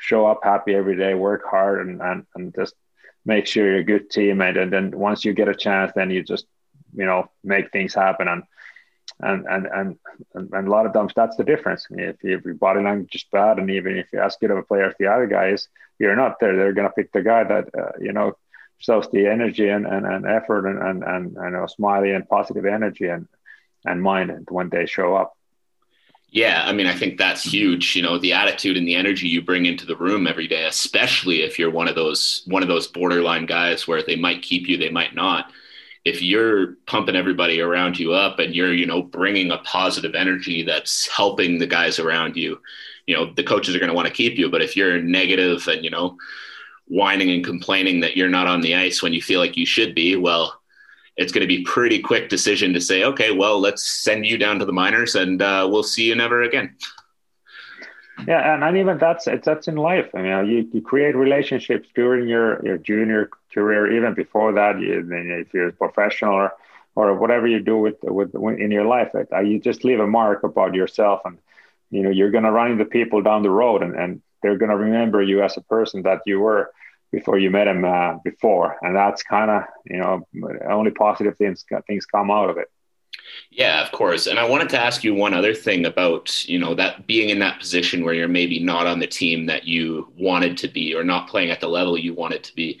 show 0.00 0.26
up 0.26 0.40
happy 0.42 0.74
every 0.74 0.96
day, 0.96 1.14
work 1.14 1.42
hard, 1.48 1.86
and, 1.86 2.02
and, 2.02 2.26
and 2.34 2.52
just 2.56 2.74
make 3.24 3.46
sure 3.46 3.64
you're 3.64 3.86
a 3.86 3.92
good 3.92 4.10
teammate. 4.10 4.58
And 4.60 4.72
then 4.72 4.90
once 4.90 5.24
you 5.24 5.32
get 5.32 5.48
a 5.48 5.54
chance, 5.54 5.92
then 5.94 6.10
you 6.10 6.24
just 6.24 6.46
you 6.92 7.06
know 7.06 7.30
make 7.44 7.70
things 7.70 7.94
happen. 7.94 8.26
And 8.26 8.42
and 9.22 9.46
and 9.46 9.66
and 9.66 9.98
and, 10.34 10.66
a 10.66 10.70
lot 10.70 10.86
of 10.86 10.92
times 10.92 11.12
that's 11.14 11.36
the 11.36 11.44
difference. 11.44 11.86
If, 11.90 12.16
if 12.22 12.44
your 12.44 12.54
body 12.54 12.82
language 12.82 13.14
is 13.14 13.24
bad, 13.30 13.58
and 13.58 13.70
even 13.70 13.96
if 13.96 14.12
you 14.12 14.20
ask 14.20 14.40
good 14.40 14.50
of 14.50 14.58
a 14.58 14.62
player 14.62 14.84
as 14.84 14.94
the 14.98 15.06
other 15.06 15.26
guy 15.26 15.48
is, 15.48 15.68
you're 15.98 16.16
not 16.16 16.40
there. 16.40 16.56
They're 16.56 16.72
to 16.72 16.90
pick 16.90 17.12
the 17.12 17.22
guy 17.22 17.44
that 17.44 17.68
uh, 17.76 17.92
you 18.00 18.12
know 18.12 18.36
shows 18.78 19.08
the 19.10 19.26
energy 19.26 19.68
and, 19.68 19.86
and, 19.86 20.06
and 20.06 20.26
effort 20.26 20.66
and 20.66 20.78
and 20.78 21.04
and, 21.04 21.36
and 21.36 21.52
know, 21.52 21.66
smiley 21.66 22.12
and 22.12 22.28
positive 22.28 22.66
energy 22.66 23.06
and 23.06 23.28
and 23.84 24.02
mind 24.02 24.48
when 24.50 24.68
they 24.68 24.86
show 24.86 25.14
up. 25.14 25.36
Yeah, 26.32 26.62
I 26.64 26.72
mean, 26.72 26.86
I 26.86 26.94
think 26.94 27.18
that's 27.18 27.42
huge. 27.42 27.96
You 27.96 28.02
know, 28.02 28.16
the 28.16 28.34
attitude 28.34 28.76
and 28.76 28.86
the 28.86 28.94
energy 28.94 29.26
you 29.26 29.42
bring 29.42 29.66
into 29.66 29.84
the 29.84 29.96
room 29.96 30.28
every 30.28 30.46
day, 30.46 30.64
especially 30.64 31.42
if 31.42 31.58
you're 31.58 31.72
one 31.72 31.88
of 31.88 31.96
those 31.96 32.42
one 32.46 32.62
of 32.62 32.68
those 32.68 32.86
borderline 32.86 33.46
guys 33.46 33.88
where 33.88 34.02
they 34.02 34.16
might 34.16 34.42
keep 34.42 34.68
you, 34.68 34.76
they 34.76 34.90
might 34.90 35.14
not 35.14 35.52
if 36.04 36.22
you're 36.22 36.74
pumping 36.86 37.16
everybody 37.16 37.60
around 37.60 37.98
you 37.98 38.12
up 38.12 38.38
and 38.38 38.54
you're 38.54 38.72
you 38.72 38.86
know 38.86 39.02
bringing 39.02 39.50
a 39.50 39.58
positive 39.58 40.14
energy 40.14 40.62
that's 40.62 41.06
helping 41.08 41.58
the 41.58 41.66
guys 41.66 41.98
around 41.98 42.36
you 42.36 42.58
you 43.06 43.14
know 43.14 43.32
the 43.34 43.42
coaches 43.42 43.74
are 43.74 43.78
going 43.78 43.88
to 43.88 43.94
want 43.94 44.06
to 44.06 44.14
keep 44.14 44.38
you. 44.38 44.48
But 44.48 44.62
if 44.62 44.76
you're 44.76 45.02
negative 45.02 45.66
and 45.66 45.84
you 45.84 45.90
know 45.90 46.16
whining 46.86 47.30
and 47.30 47.44
complaining 47.44 48.00
that 48.00 48.16
you're 48.16 48.28
not 48.28 48.46
on 48.46 48.60
the 48.60 48.74
ice 48.74 49.02
when 49.02 49.12
you 49.12 49.22
feel 49.22 49.40
like 49.40 49.56
you 49.56 49.64
should 49.64 49.94
be 49.94 50.16
well 50.16 50.60
it's 51.16 51.30
going 51.32 51.40
to 51.40 51.46
be 51.46 51.62
pretty 51.62 52.00
quick 52.00 52.28
decision 52.28 52.72
to 52.72 52.80
say 52.80 53.04
okay 53.04 53.30
well 53.30 53.60
let's 53.60 53.84
send 53.84 54.26
you 54.26 54.36
down 54.36 54.58
to 54.58 54.64
the 54.64 54.72
minors 54.72 55.14
and 55.14 55.40
uh, 55.40 55.68
we'll 55.70 55.84
see 55.84 56.04
you 56.04 56.16
never 56.16 56.42
again 56.42 56.74
Yeah, 58.26 58.54
and, 58.54 58.62
and 58.62 58.76
even 58.76 58.98
that's 58.98 59.26
that's 59.44 59.68
in 59.68 59.76
life. 59.76 60.10
I 60.14 60.22
mean, 60.22 60.46
you, 60.46 60.68
you 60.72 60.82
create 60.82 61.16
relationships 61.16 61.88
during 61.94 62.28
your, 62.28 62.64
your 62.64 62.78
junior 62.78 63.30
career, 63.52 63.96
even 63.96 64.14
before 64.14 64.52
that. 64.52 64.78
You, 64.80 65.06
if 65.10 65.52
you're 65.52 65.68
a 65.68 65.72
professional 65.72 66.34
or, 66.34 66.52
or 66.94 67.14
whatever 67.18 67.46
you 67.46 67.60
do 67.60 67.78
with 67.78 67.96
with 68.02 68.34
in 68.34 68.70
your 68.70 68.84
life, 68.84 69.12
you 69.44 69.58
just 69.60 69.84
leave 69.84 70.00
a 70.00 70.06
mark 70.06 70.42
about 70.44 70.74
yourself, 70.74 71.22
and 71.24 71.38
you 71.90 72.02
know 72.02 72.10
you're 72.10 72.30
to 72.44 72.52
run 72.52 72.72
into 72.72 72.84
people 72.84 73.22
down 73.22 73.42
the 73.42 73.50
road, 73.50 73.82
and, 73.82 73.94
and 73.94 74.22
they're 74.42 74.58
to 74.70 74.76
remember 74.76 75.22
you 75.22 75.42
as 75.42 75.56
a 75.56 75.62
person 75.62 76.02
that 76.02 76.20
you 76.26 76.40
were 76.40 76.70
before 77.12 77.38
you 77.38 77.50
met 77.50 77.64
them 77.64 77.84
uh, 77.84 78.14
before, 78.22 78.76
and 78.82 78.94
that's 78.94 79.22
kind 79.22 79.50
of 79.50 79.62
you 79.86 79.98
know 79.98 80.26
only 80.68 80.90
positive 80.90 81.36
things 81.36 81.64
things 81.86 82.06
come 82.06 82.30
out 82.30 82.50
of 82.50 82.58
it. 82.58 82.70
Yeah, 83.52 83.82
of 83.82 83.90
course. 83.90 84.28
And 84.28 84.38
I 84.38 84.48
wanted 84.48 84.68
to 84.70 84.78
ask 84.80 85.02
you 85.02 85.12
one 85.12 85.34
other 85.34 85.54
thing 85.54 85.84
about, 85.84 86.48
you 86.48 86.56
know, 86.56 86.72
that 86.76 87.08
being 87.08 87.30
in 87.30 87.40
that 87.40 87.58
position 87.58 88.04
where 88.04 88.14
you're 88.14 88.28
maybe 88.28 88.60
not 88.60 88.86
on 88.86 89.00
the 89.00 89.08
team 89.08 89.46
that 89.46 89.64
you 89.64 90.12
wanted 90.16 90.56
to 90.58 90.68
be 90.68 90.94
or 90.94 91.02
not 91.02 91.28
playing 91.28 91.50
at 91.50 91.60
the 91.60 91.66
level 91.68 91.98
you 91.98 92.14
wanted 92.14 92.44
to 92.44 92.54
be. 92.54 92.78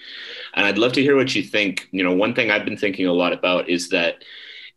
And 0.54 0.64
I'd 0.64 0.78
love 0.78 0.92
to 0.92 1.02
hear 1.02 1.16
what 1.16 1.34
you 1.34 1.42
think. 1.42 1.88
You 1.90 2.04
know, 2.04 2.14
one 2.14 2.34
thing 2.34 2.50
I've 2.52 2.64
been 2.64 2.76
thinking 2.76 3.06
a 3.06 3.12
lot 3.12 3.32
about 3.32 3.68
is 3.68 3.88
that 3.88 4.22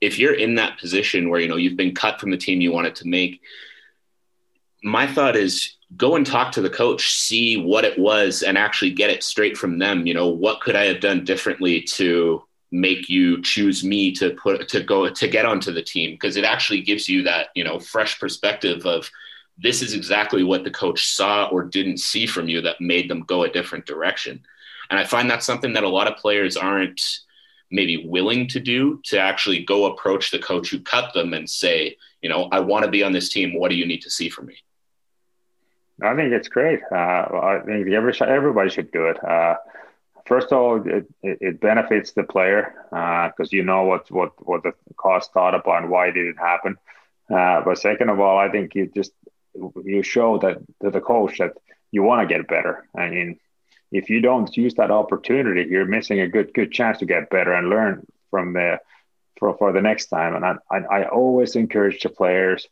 if 0.02 0.18
you're 0.18 0.34
in 0.34 0.56
that 0.56 0.80
position 0.80 1.30
where, 1.30 1.40
you 1.40 1.48
know, 1.48 1.58
you've 1.58 1.78
been 1.78 1.94
cut 1.94 2.20
from 2.20 2.32
the 2.32 2.38
team 2.38 2.60
you 2.60 2.72
wanted 2.72 2.96
to 2.96 3.08
make, 3.08 3.42
my 4.84 5.06
thought 5.06 5.36
is 5.36 5.78
go 5.96 6.16
and 6.16 6.26
talk 6.26 6.52
to 6.54 6.62
the 6.62 6.72
coach, 6.72 7.14
see 7.14 7.56
what 7.62 7.86
it 7.86 8.00
was 8.00 8.42
and 8.42 8.58
actually 8.58 8.92
get 8.92 9.12
it 9.12 9.24
straight 9.24 9.56
from 9.56 9.78
them. 9.78 10.08
You 10.08 10.16
know, 10.16 10.28
what 10.28 10.60
could 10.60 10.76
I 10.76 10.86
have 10.86 11.02
done 11.02 11.24
differently 11.24 11.82
to 11.82 12.44
make 12.74 13.08
you 13.08 13.40
choose 13.44 13.84
me 13.84 14.12
to 14.12 14.32
put 14.32 14.68
to 14.68 14.82
go 14.82 15.08
to 15.08 15.28
get 15.28 15.46
onto 15.46 15.72
the 15.72 15.82
team. 15.82 16.12
Because 16.12 16.36
it 16.36 16.44
actually 16.44 16.82
gives 16.82 17.08
you 17.08 17.22
that 17.24 17.50
you 17.56 17.64
know 17.64 17.80
fresh 17.80 18.20
perspective 18.20 18.86
of 18.86 19.10
this 19.58 19.84
is 19.84 19.94
exactly 19.94 20.44
what 20.44 20.64
the 20.64 20.72
coach 20.72 21.08
saw 21.08 21.48
or 21.50 21.64
didn't 21.64 22.00
see 22.00 22.26
from 22.26 22.50
you 22.50 22.62
that 22.62 22.82
made 22.82 23.10
them 23.10 23.22
go 23.22 23.44
a 23.44 23.52
different 23.52 23.86
direction. 23.86 24.44
And 24.90 25.00
i 25.00 25.06
find 25.06 25.30
that's 25.30 25.46
something 25.46 25.74
that 25.74 25.84
a 25.84 25.90
lot 25.90 26.08
of 26.08 26.18
players 26.18 26.58
aren't 26.58 27.02
maybe 27.72 28.06
willing 28.06 28.48
to 28.48 28.60
do 28.60 29.00
to 29.06 29.20
actually 29.20 29.64
go 29.64 29.86
approach 29.86 30.30
the 30.30 30.40
coach 30.40 30.70
who 30.70 30.80
cut 30.80 31.14
them 31.14 31.34
and 31.34 31.50
say 31.50 31.98
you 32.22 32.30
know 32.30 32.48
i 32.52 32.60
want 32.60 32.86
to 32.86 32.92
be 32.92 33.04
on 33.04 33.14
this 33.14 33.30
team. 33.30 33.54
What 33.54 33.70
do 33.70 33.76
you 33.76 33.86
need 33.86 34.02
to 34.02 34.10
see 34.10 34.30
from 34.30 34.48
me? 34.48 34.58
I 36.02 36.16
think 36.16 36.34
it's 36.34 36.48
great. 36.48 36.80
Uh, 36.92 36.96
i 36.96 37.62
think 37.64 37.88
everybody 37.88 38.72
should 38.72 38.92
do 38.92 39.06
it. 39.06 39.24
Uh, 39.24 39.58
first 40.26 40.52
of 40.52 40.58
all, 40.58 40.82
it, 40.86 41.08
it 41.22 41.60
benefits 41.60 42.12
the 42.14 42.24
player 42.24 42.74
because 42.90 43.54
uh, 43.54 43.58
you 43.58 43.64
know 43.64 43.84
what, 43.84 44.10
what, 44.12 44.32
what 44.46 44.64
the 44.64 44.74
cost 44.96 45.34
thought 45.34 45.56
about 45.56 45.84
and 45.84 45.92
why 45.92 46.12
did 46.12 46.28
it 46.28 46.38
happen. 46.38 46.78
Uh, 47.30 47.62
but 47.66 47.78
second 47.78 48.10
of 48.10 48.20
all, 48.20 48.38
I 48.38 48.50
think 48.50 48.76
you 48.76 48.92
just 48.94 49.14
you 49.84 50.04
show 50.04 50.38
that 50.40 50.58
to 50.82 50.90
the 50.90 51.02
coach 51.02 51.38
that 51.38 51.54
you 51.92 52.04
want 52.04 52.28
to 52.28 52.34
get 52.34 52.48
better. 52.48 52.88
I 52.96 53.10
mean, 53.10 53.40
if 53.92 54.10
you 54.10 54.20
don't 54.20 54.56
use 54.58 54.74
that 54.76 54.92
opportunity, 54.92 55.70
you're 55.70 55.86
missing 55.86 56.20
a 56.20 56.28
good 56.28 56.54
good 56.54 56.72
chance 56.72 56.98
to 57.00 57.06
get 57.06 57.30
better 57.30 57.54
and 57.54 57.70
learn 57.70 58.06
from 58.32 58.54
the 58.54 58.80
for, 59.38 59.56
for 59.58 59.72
the 59.72 59.82
next 59.82 60.08
time. 60.08 60.36
And 60.36 60.46
I, 60.46 60.56
I, 60.72 60.78
I 60.78 61.10
always 61.10 61.56
encourage 61.56 62.02
the 62.02 62.10
players 62.10 62.68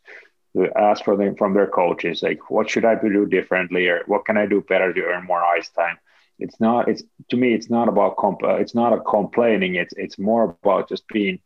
to 0.54 0.70
ask 0.76 1.04
for 1.04 1.16
them 1.16 1.34
from 1.34 1.54
their 1.54 1.66
coaches, 1.66 2.22
like, 2.22 2.50
what 2.50 2.68
should 2.68 2.84
I 2.84 2.94
do 2.96 3.26
differently, 3.26 3.88
or 3.88 4.02
what 4.06 4.26
can 4.26 4.36
I 4.36 4.46
do 4.46 4.60
better 4.60 4.92
to 4.92 5.04
earn 5.04 5.24
more 5.24 5.42
ice 5.42 5.70
time? 5.70 5.98
It's 6.38 6.58
not 6.60 6.88
it's 6.88 7.02
to 7.30 7.36
me 7.36 7.54
it's 7.54 7.70
not 7.70 7.88
about 7.88 8.16
comp 8.16 8.42
uh, 8.42 8.56
it's 8.56 8.74
not 8.74 8.92
a 8.92 9.00
complaining. 9.00 9.74
It's 9.76 9.94
it's 9.96 10.18
more 10.18 10.56
about 10.62 10.88
just 10.88 11.06
being 11.08 11.40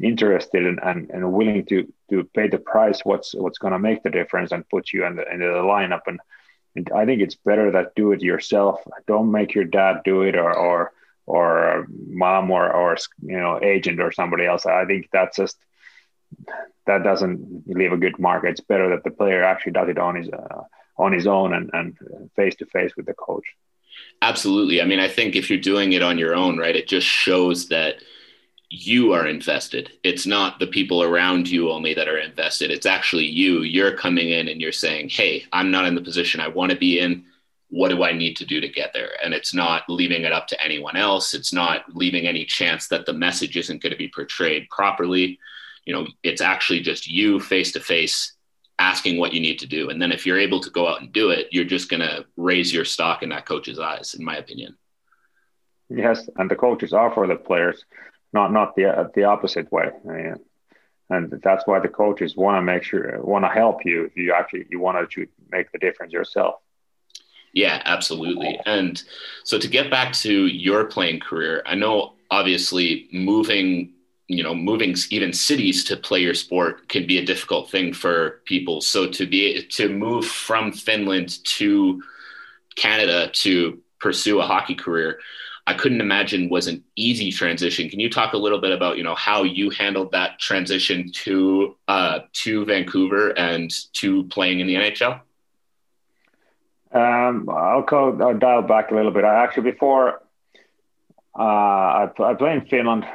interested 0.00 0.64
and, 0.64 0.78
and, 0.82 1.10
and 1.10 1.32
willing 1.32 1.64
to 1.66 1.92
to 2.10 2.24
pay 2.34 2.48
the 2.48 2.58
price 2.58 3.00
what's 3.04 3.34
what's 3.34 3.58
going 3.58 3.72
to 3.72 3.78
make 3.78 4.02
the 4.02 4.10
difference 4.10 4.52
and 4.52 4.68
put 4.68 4.92
you 4.92 5.04
in 5.04 5.16
the, 5.16 5.30
in 5.32 5.40
the 5.40 5.46
lineup. 5.46 6.02
And, 6.06 6.20
and 6.76 6.90
I 6.94 7.04
think 7.04 7.20
it's 7.20 7.34
better 7.34 7.72
that 7.72 7.94
do 7.96 8.12
it 8.12 8.22
yourself. 8.22 8.80
Don't 9.06 9.32
make 9.32 9.54
your 9.54 9.64
dad 9.64 10.02
do 10.04 10.22
it 10.22 10.36
or 10.36 10.54
or 10.54 10.92
or 11.26 11.86
mom 12.06 12.50
or 12.50 12.70
or 12.72 12.96
you 13.22 13.38
know 13.38 13.60
agent 13.62 14.00
or 14.00 14.12
somebody 14.12 14.46
else. 14.46 14.66
I 14.66 14.84
think 14.86 15.08
that's 15.12 15.36
just 15.36 15.56
that 16.86 17.02
doesn't 17.02 17.64
leave 17.66 17.92
a 17.92 17.98
good 17.98 18.18
mark. 18.18 18.44
It's 18.44 18.60
better 18.60 18.90
that 18.90 19.04
the 19.04 19.10
player 19.10 19.42
actually 19.42 19.72
does 19.72 19.88
it 19.88 19.98
on 19.98 20.14
his 20.16 20.28
uh, 20.30 20.62
on 20.96 21.12
his 21.12 21.26
own 21.26 21.52
and 21.52 21.70
and 21.72 21.96
face 22.36 22.54
to 22.56 22.66
face 22.66 22.92
with 22.96 23.06
the 23.06 23.14
coach 23.14 23.44
Absolutely. 24.20 24.82
I 24.82 24.84
mean, 24.84 24.98
I 24.98 25.08
think 25.08 25.36
if 25.36 25.48
you're 25.48 25.60
doing 25.60 25.92
it 25.92 26.02
on 26.02 26.18
your 26.18 26.34
own, 26.34 26.58
right, 26.58 26.74
it 26.74 26.88
just 26.88 27.06
shows 27.06 27.68
that 27.68 27.96
you 28.70 29.12
are 29.12 29.26
invested. 29.26 29.90
It's 30.02 30.26
not 30.26 30.58
the 30.58 30.66
people 30.66 31.02
around 31.02 31.48
you 31.48 31.70
only 31.70 31.94
that 31.94 32.08
are 32.08 32.18
invested. 32.18 32.70
It's 32.70 32.84
actually 32.84 33.24
you. 33.26 33.62
You're 33.62 33.96
coming 33.96 34.30
in 34.30 34.48
and 34.48 34.60
you're 34.60 34.72
saying, 34.72 35.08
hey, 35.10 35.44
I'm 35.52 35.70
not 35.70 35.86
in 35.86 35.94
the 35.94 36.02
position 36.02 36.40
I 36.40 36.48
want 36.48 36.72
to 36.72 36.78
be 36.78 36.98
in. 36.98 37.24
What 37.70 37.90
do 37.90 38.02
I 38.02 38.12
need 38.12 38.36
to 38.38 38.46
do 38.46 38.60
to 38.60 38.68
get 38.68 38.92
there? 38.92 39.12
And 39.22 39.32
it's 39.32 39.54
not 39.54 39.84
leaving 39.88 40.24
it 40.24 40.32
up 40.32 40.48
to 40.48 40.62
anyone 40.62 40.96
else. 40.96 41.32
It's 41.32 41.52
not 41.52 41.84
leaving 41.94 42.26
any 42.26 42.44
chance 42.44 42.88
that 42.88 43.06
the 43.06 43.12
message 43.12 43.56
isn't 43.56 43.82
going 43.82 43.92
to 43.92 43.98
be 43.98 44.10
portrayed 44.14 44.68
properly. 44.70 45.38
You 45.84 45.94
know, 45.94 46.06
it's 46.22 46.40
actually 46.40 46.80
just 46.80 47.06
you 47.06 47.40
face 47.40 47.72
to 47.72 47.80
face 47.80 48.32
asking 48.78 49.18
what 49.18 49.32
you 49.32 49.40
need 49.40 49.58
to 49.58 49.66
do. 49.66 49.90
And 49.90 50.00
then 50.00 50.12
if 50.12 50.24
you're 50.24 50.38
able 50.38 50.60
to 50.60 50.70
go 50.70 50.88
out 50.88 51.00
and 51.00 51.12
do 51.12 51.30
it, 51.30 51.48
you're 51.50 51.64
just 51.64 51.88
going 51.88 52.00
to 52.00 52.24
raise 52.36 52.72
your 52.72 52.84
stock 52.84 53.22
in 53.22 53.30
that 53.30 53.46
coach's 53.46 53.78
eyes, 53.78 54.14
in 54.14 54.24
my 54.24 54.36
opinion. 54.36 54.76
Yes, 55.88 56.28
and 56.36 56.50
the 56.50 56.56
coaches 56.56 56.92
are 56.92 57.12
for 57.12 57.26
the 57.26 57.36
players, 57.36 57.84
not 58.32 58.52
not 58.52 58.76
the 58.76 58.84
uh, 58.86 59.08
the 59.14 59.24
opposite 59.24 59.72
way. 59.72 59.90
I 60.04 60.12
mean, 60.12 60.34
and 61.08 61.40
that's 61.42 61.66
why 61.66 61.80
the 61.80 61.88
coaches 61.88 62.36
want 62.36 62.58
to 62.58 62.62
make 62.62 62.82
sure 62.82 63.20
want 63.22 63.44
to 63.44 63.48
help 63.48 63.84
you 63.86 64.04
if 64.04 64.16
you 64.16 64.34
actually 64.34 64.66
you 64.68 64.80
want 64.80 65.10
to 65.10 65.26
make 65.50 65.72
the 65.72 65.78
difference 65.78 66.12
yourself. 66.12 66.56
Yeah, 67.54 67.80
absolutely. 67.86 68.60
And 68.66 69.02
so 69.44 69.58
to 69.58 69.68
get 69.68 69.90
back 69.90 70.12
to 70.14 70.46
your 70.46 70.84
playing 70.84 71.20
career, 71.20 71.62
I 71.64 71.74
know 71.74 72.14
obviously 72.30 73.08
moving 73.10 73.94
you 74.28 74.42
know 74.42 74.54
moving 74.54 74.94
even 75.10 75.32
cities 75.32 75.84
to 75.84 75.96
play 75.96 76.20
your 76.20 76.34
sport 76.34 76.88
can 76.88 77.06
be 77.06 77.18
a 77.18 77.24
difficult 77.24 77.70
thing 77.70 77.92
for 77.92 78.42
people. 78.44 78.80
So 78.80 79.08
to 79.08 79.26
be 79.26 79.62
to 79.62 79.88
move 79.88 80.26
from 80.26 80.70
finland 80.72 81.44
to 81.44 82.02
canada 82.76 83.30
to 83.32 83.80
pursue 83.98 84.38
a 84.40 84.46
hockey 84.46 84.74
career 84.74 85.18
i 85.66 85.74
couldn't 85.74 86.00
imagine 86.00 86.48
was 86.48 86.68
an 86.68 86.84
easy 86.94 87.32
transition. 87.32 87.88
Can 87.88 87.98
you 87.98 88.08
talk 88.08 88.32
a 88.34 88.38
little 88.38 88.60
bit 88.60 88.70
about 88.70 88.98
you 88.98 89.02
know 89.02 89.14
how 89.14 89.42
you 89.42 89.70
handled 89.70 90.12
that 90.12 90.38
transition 90.38 91.10
to 91.24 91.76
uh, 91.88 92.20
to 92.34 92.64
vancouver 92.64 93.30
and 93.30 93.70
to 93.94 94.24
playing 94.24 94.60
in 94.60 94.66
the 94.66 94.74
nhl 94.74 95.20
um, 96.90 97.48
I'll, 97.50 97.82
call, 97.82 98.22
I'll 98.22 98.38
dial 98.38 98.62
back 98.62 98.90
a 98.90 98.94
little 98.94 99.10
bit. 99.10 99.22
I 99.22 99.42
actually 99.42 99.70
before 99.70 100.22
uh, 101.38 101.42
I, 101.42 102.10
I 102.18 102.34
played 102.34 102.62
in 102.62 102.66
Finland 102.66 103.06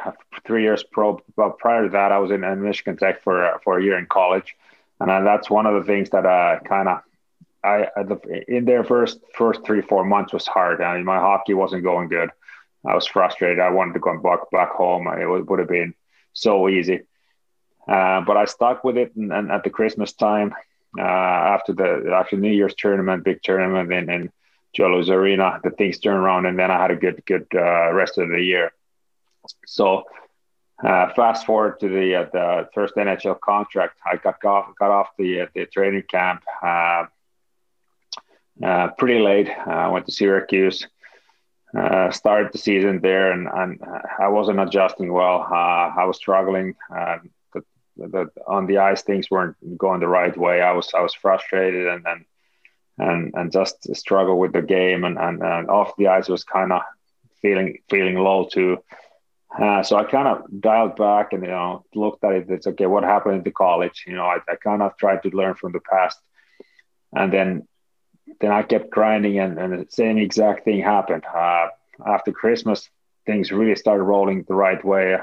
three 0.46 0.64
years 0.64 0.84
pro, 0.84 1.22
but 1.36 1.58
prior 1.58 1.84
to 1.84 1.90
that, 1.90 2.12
I 2.12 2.20
was 2.20 2.32
in, 2.32 2.44
in 2.44 2.64
Michigan 2.64 2.96
Tech 2.98 3.22
for 3.22 3.60
for 3.64 3.78
a 3.78 3.84
year 3.84 3.98
in 3.98 4.06
college, 4.06 4.56
and 5.00 5.12
I, 5.12 5.22
that's 5.22 5.50
one 5.50 5.66
of 5.66 5.74
the 5.76 5.84
things 5.84 6.10
that 6.12 6.26
uh, 6.26 6.60
kind 6.62 6.88
of 6.88 7.02
I, 7.64 7.88
I 7.98 8.04
in 8.48 8.66
their 8.66 8.84
first 8.84 9.20
first 9.36 9.66
three 9.66 9.82
four 9.82 10.06
months 10.06 10.32
was 10.32 10.48
hard. 10.48 10.82
I 10.82 10.96
mean, 10.96 11.06
my 11.06 11.20
hockey 11.20 11.54
wasn't 11.54 11.84
going 11.84 12.08
good. 12.08 12.30
I 12.86 12.96
was 12.96 13.08
frustrated. 13.08 13.60
I 13.60 13.70
wanted 13.70 13.94
to 13.94 14.00
go 14.00 14.18
back 14.20 14.50
back 14.52 14.72
home. 14.72 15.08
It 15.08 15.26
would, 15.26 15.50
would 15.50 15.60
have 15.60 15.70
been 15.70 15.94
so 16.34 16.70
easy, 16.70 17.02
uh, 17.88 18.22
but 18.22 18.38
I 18.38 18.46
stuck 18.46 18.84
with 18.84 18.98
it. 18.98 19.16
And, 19.16 19.34
and 19.34 19.52
at 19.52 19.64
the 19.64 19.70
Christmas 19.70 20.14
time, 20.14 20.54
uh, 20.98 21.02
after 21.02 21.74
the 21.74 22.14
after 22.14 22.38
New 22.38 22.52
Year's 22.52 22.76
tournament, 22.76 23.24
big 23.24 23.42
tournament 23.42 23.92
in, 23.92 24.10
in 24.10 24.32
Joe 24.74 24.90
Louis 24.90 25.10
Arena, 25.10 25.60
the 25.64 25.70
things 25.70 26.00
turned 26.00 26.18
around, 26.18 26.46
and 26.46 26.58
then 26.58 26.72
I 26.72 26.82
had 26.82 26.92
a 26.92 26.96
good 26.96 27.24
good 27.26 27.48
uh, 27.54 27.94
rest 27.94 28.18
of 28.18 28.30
the 28.30 28.42
year. 28.42 28.72
So 29.68 30.06
uh, 30.84 31.14
fast 31.14 31.46
forward 31.46 31.80
to 31.80 31.88
the 31.88 32.16
uh, 32.16 32.26
the 32.34 32.70
first 32.74 32.96
NHL 32.96 33.40
contract, 33.40 34.00
I 34.06 34.18
got 34.18 34.44
off 34.44 34.74
got 34.80 34.92
off 34.92 35.10
the 35.18 35.42
uh, 35.42 35.46
the 35.54 35.66
training 35.68 36.04
camp 36.10 36.44
uh, 36.62 37.06
uh, 38.64 38.88
pretty 38.98 39.20
late. 39.20 39.50
I 39.50 39.90
went 39.90 40.08
to 40.08 40.12
Syracuse, 40.12 40.88
started 42.12 42.52
the 42.52 42.58
season 42.58 43.00
there, 43.00 43.32
and, 43.32 43.48
and 43.48 43.80
I 44.20 44.30
wasn't 44.30 44.60
adjusting 44.60 45.14
well. 45.14 45.42
I 45.42 46.04
was 46.06 46.18
struggling. 46.18 46.76
The, 47.96 48.08
the, 48.08 48.32
on 48.48 48.66
the 48.66 48.80
ice, 48.80 49.04
things 49.04 49.30
weren't 49.30 49.56
going 49.78 50.00
the 50.00 50.08
right 50.08 50.36
way. 50.36 50.62
I 50.62 50.72
was 50.72 50.92
I 50.96 51.02
was 51.02 51.14
frustrated 51.14 51.86
and 51.86 52.04
and 52.08 52.26
and, 52.98 53.34
and 53.36 53.52
just 53.52 53.94
struggle 53.96 54.38
with 54.38 54.54
the 54.54 54.62
game, 54.62 55.04
and, 55.04 55.18
and, 55.18 55.42
and 55.42 55.70
off 55.70 55.96
the 55.98 56.08
ice 56.08 56.28
was 56.28 56.44
kind 56.44 56.72
of 56.72 56.82
feeling 57.42 57.80
feeling 57.90 58.16
low 58.16 58.48
too. 58.52 58.78
Uh, 59.58 59.84
so 59.84 59.98
I 59.98 60.04
kind 60.06 60.28
of 60.28 60.62
dialed 60.62 60.96
back 60.96 61.34
and 61.34 61.44
you 61.44 61.50
know 61.50 61.86
looked 61.94 62.24
at 62.24 62.34
it. 62.34 62.50
It's 62.50 62.68
okay. 62.68 62.88
What 62.88 63.04
happened 63.04 63.36
in 63.36 63.44
the 63.44 63.52
college? 63.52 64.04
You 64.08 64.16
know, 64.16 64.26
I, 64.26 64.38
I 64.48 64.56
kind 64.56 64.82
of 64.82 64.98
tried 64.98 65.24
to 65.24 65.30
learn 65.30 65.56
from 65.56 65.74
the 65.74 65.80
past, 65.80 66.20
and 67.14 67.32
then 67.32 67.68
then 68.40 68.52
I 68.52 68.64
kept 68.64 68.90
grinding, 68.90 69.40
and, 69.40 69.60
and 69.60 69.74
the 69.74 69.86
same 69.90 70.18
exact 70.18 70.66
thing 70.66 70.82
happened. 70.82 71.24
Uh, 71.26 71.68
after 72.06 72.32
Christmas, 72.32 72.90
things 73.26 73.52
really 73.52 73.76
started 73.76 74.04
rolling 74.04 74.44
the 74.48 74.56
right 74.56 74.84
way. 74.84 75.18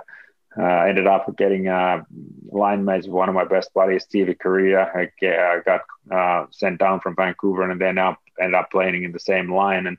Uh, 0.59 0.83
ended 0.83 1.07
up 1.07 1.33
getting 1.37 1.69
uh, 1.69 2.03
line 2.51 2.85
mates 2.85 3.07
with 3.07 3.15
one 3.15 3.29
of 3.29 3.35
my 3.37 3.45
best 3.45 3.73
buddies, 3.73 4.03
Stevie 4.03 4.35
Kariya. 4.35 4.91
I, 4.97 5.11
I 5.25 5.61
got 5.65 5.83
uh, 6.11 6.47
sent 6.51 6.81
down 6.81 6.99
from 6.99 7.15
Vancouver 7.15 7.71
and 7.71 7.81
then 7.81 7.99
up 7.99 8.19
ended 8.41 8.57
up 8.57 8.71
playing 8.71 9.05
in 9.05 9.13
the 9.13 9.21
same 9.21 9.53
line 9.53 9.87
and 9.87 9.97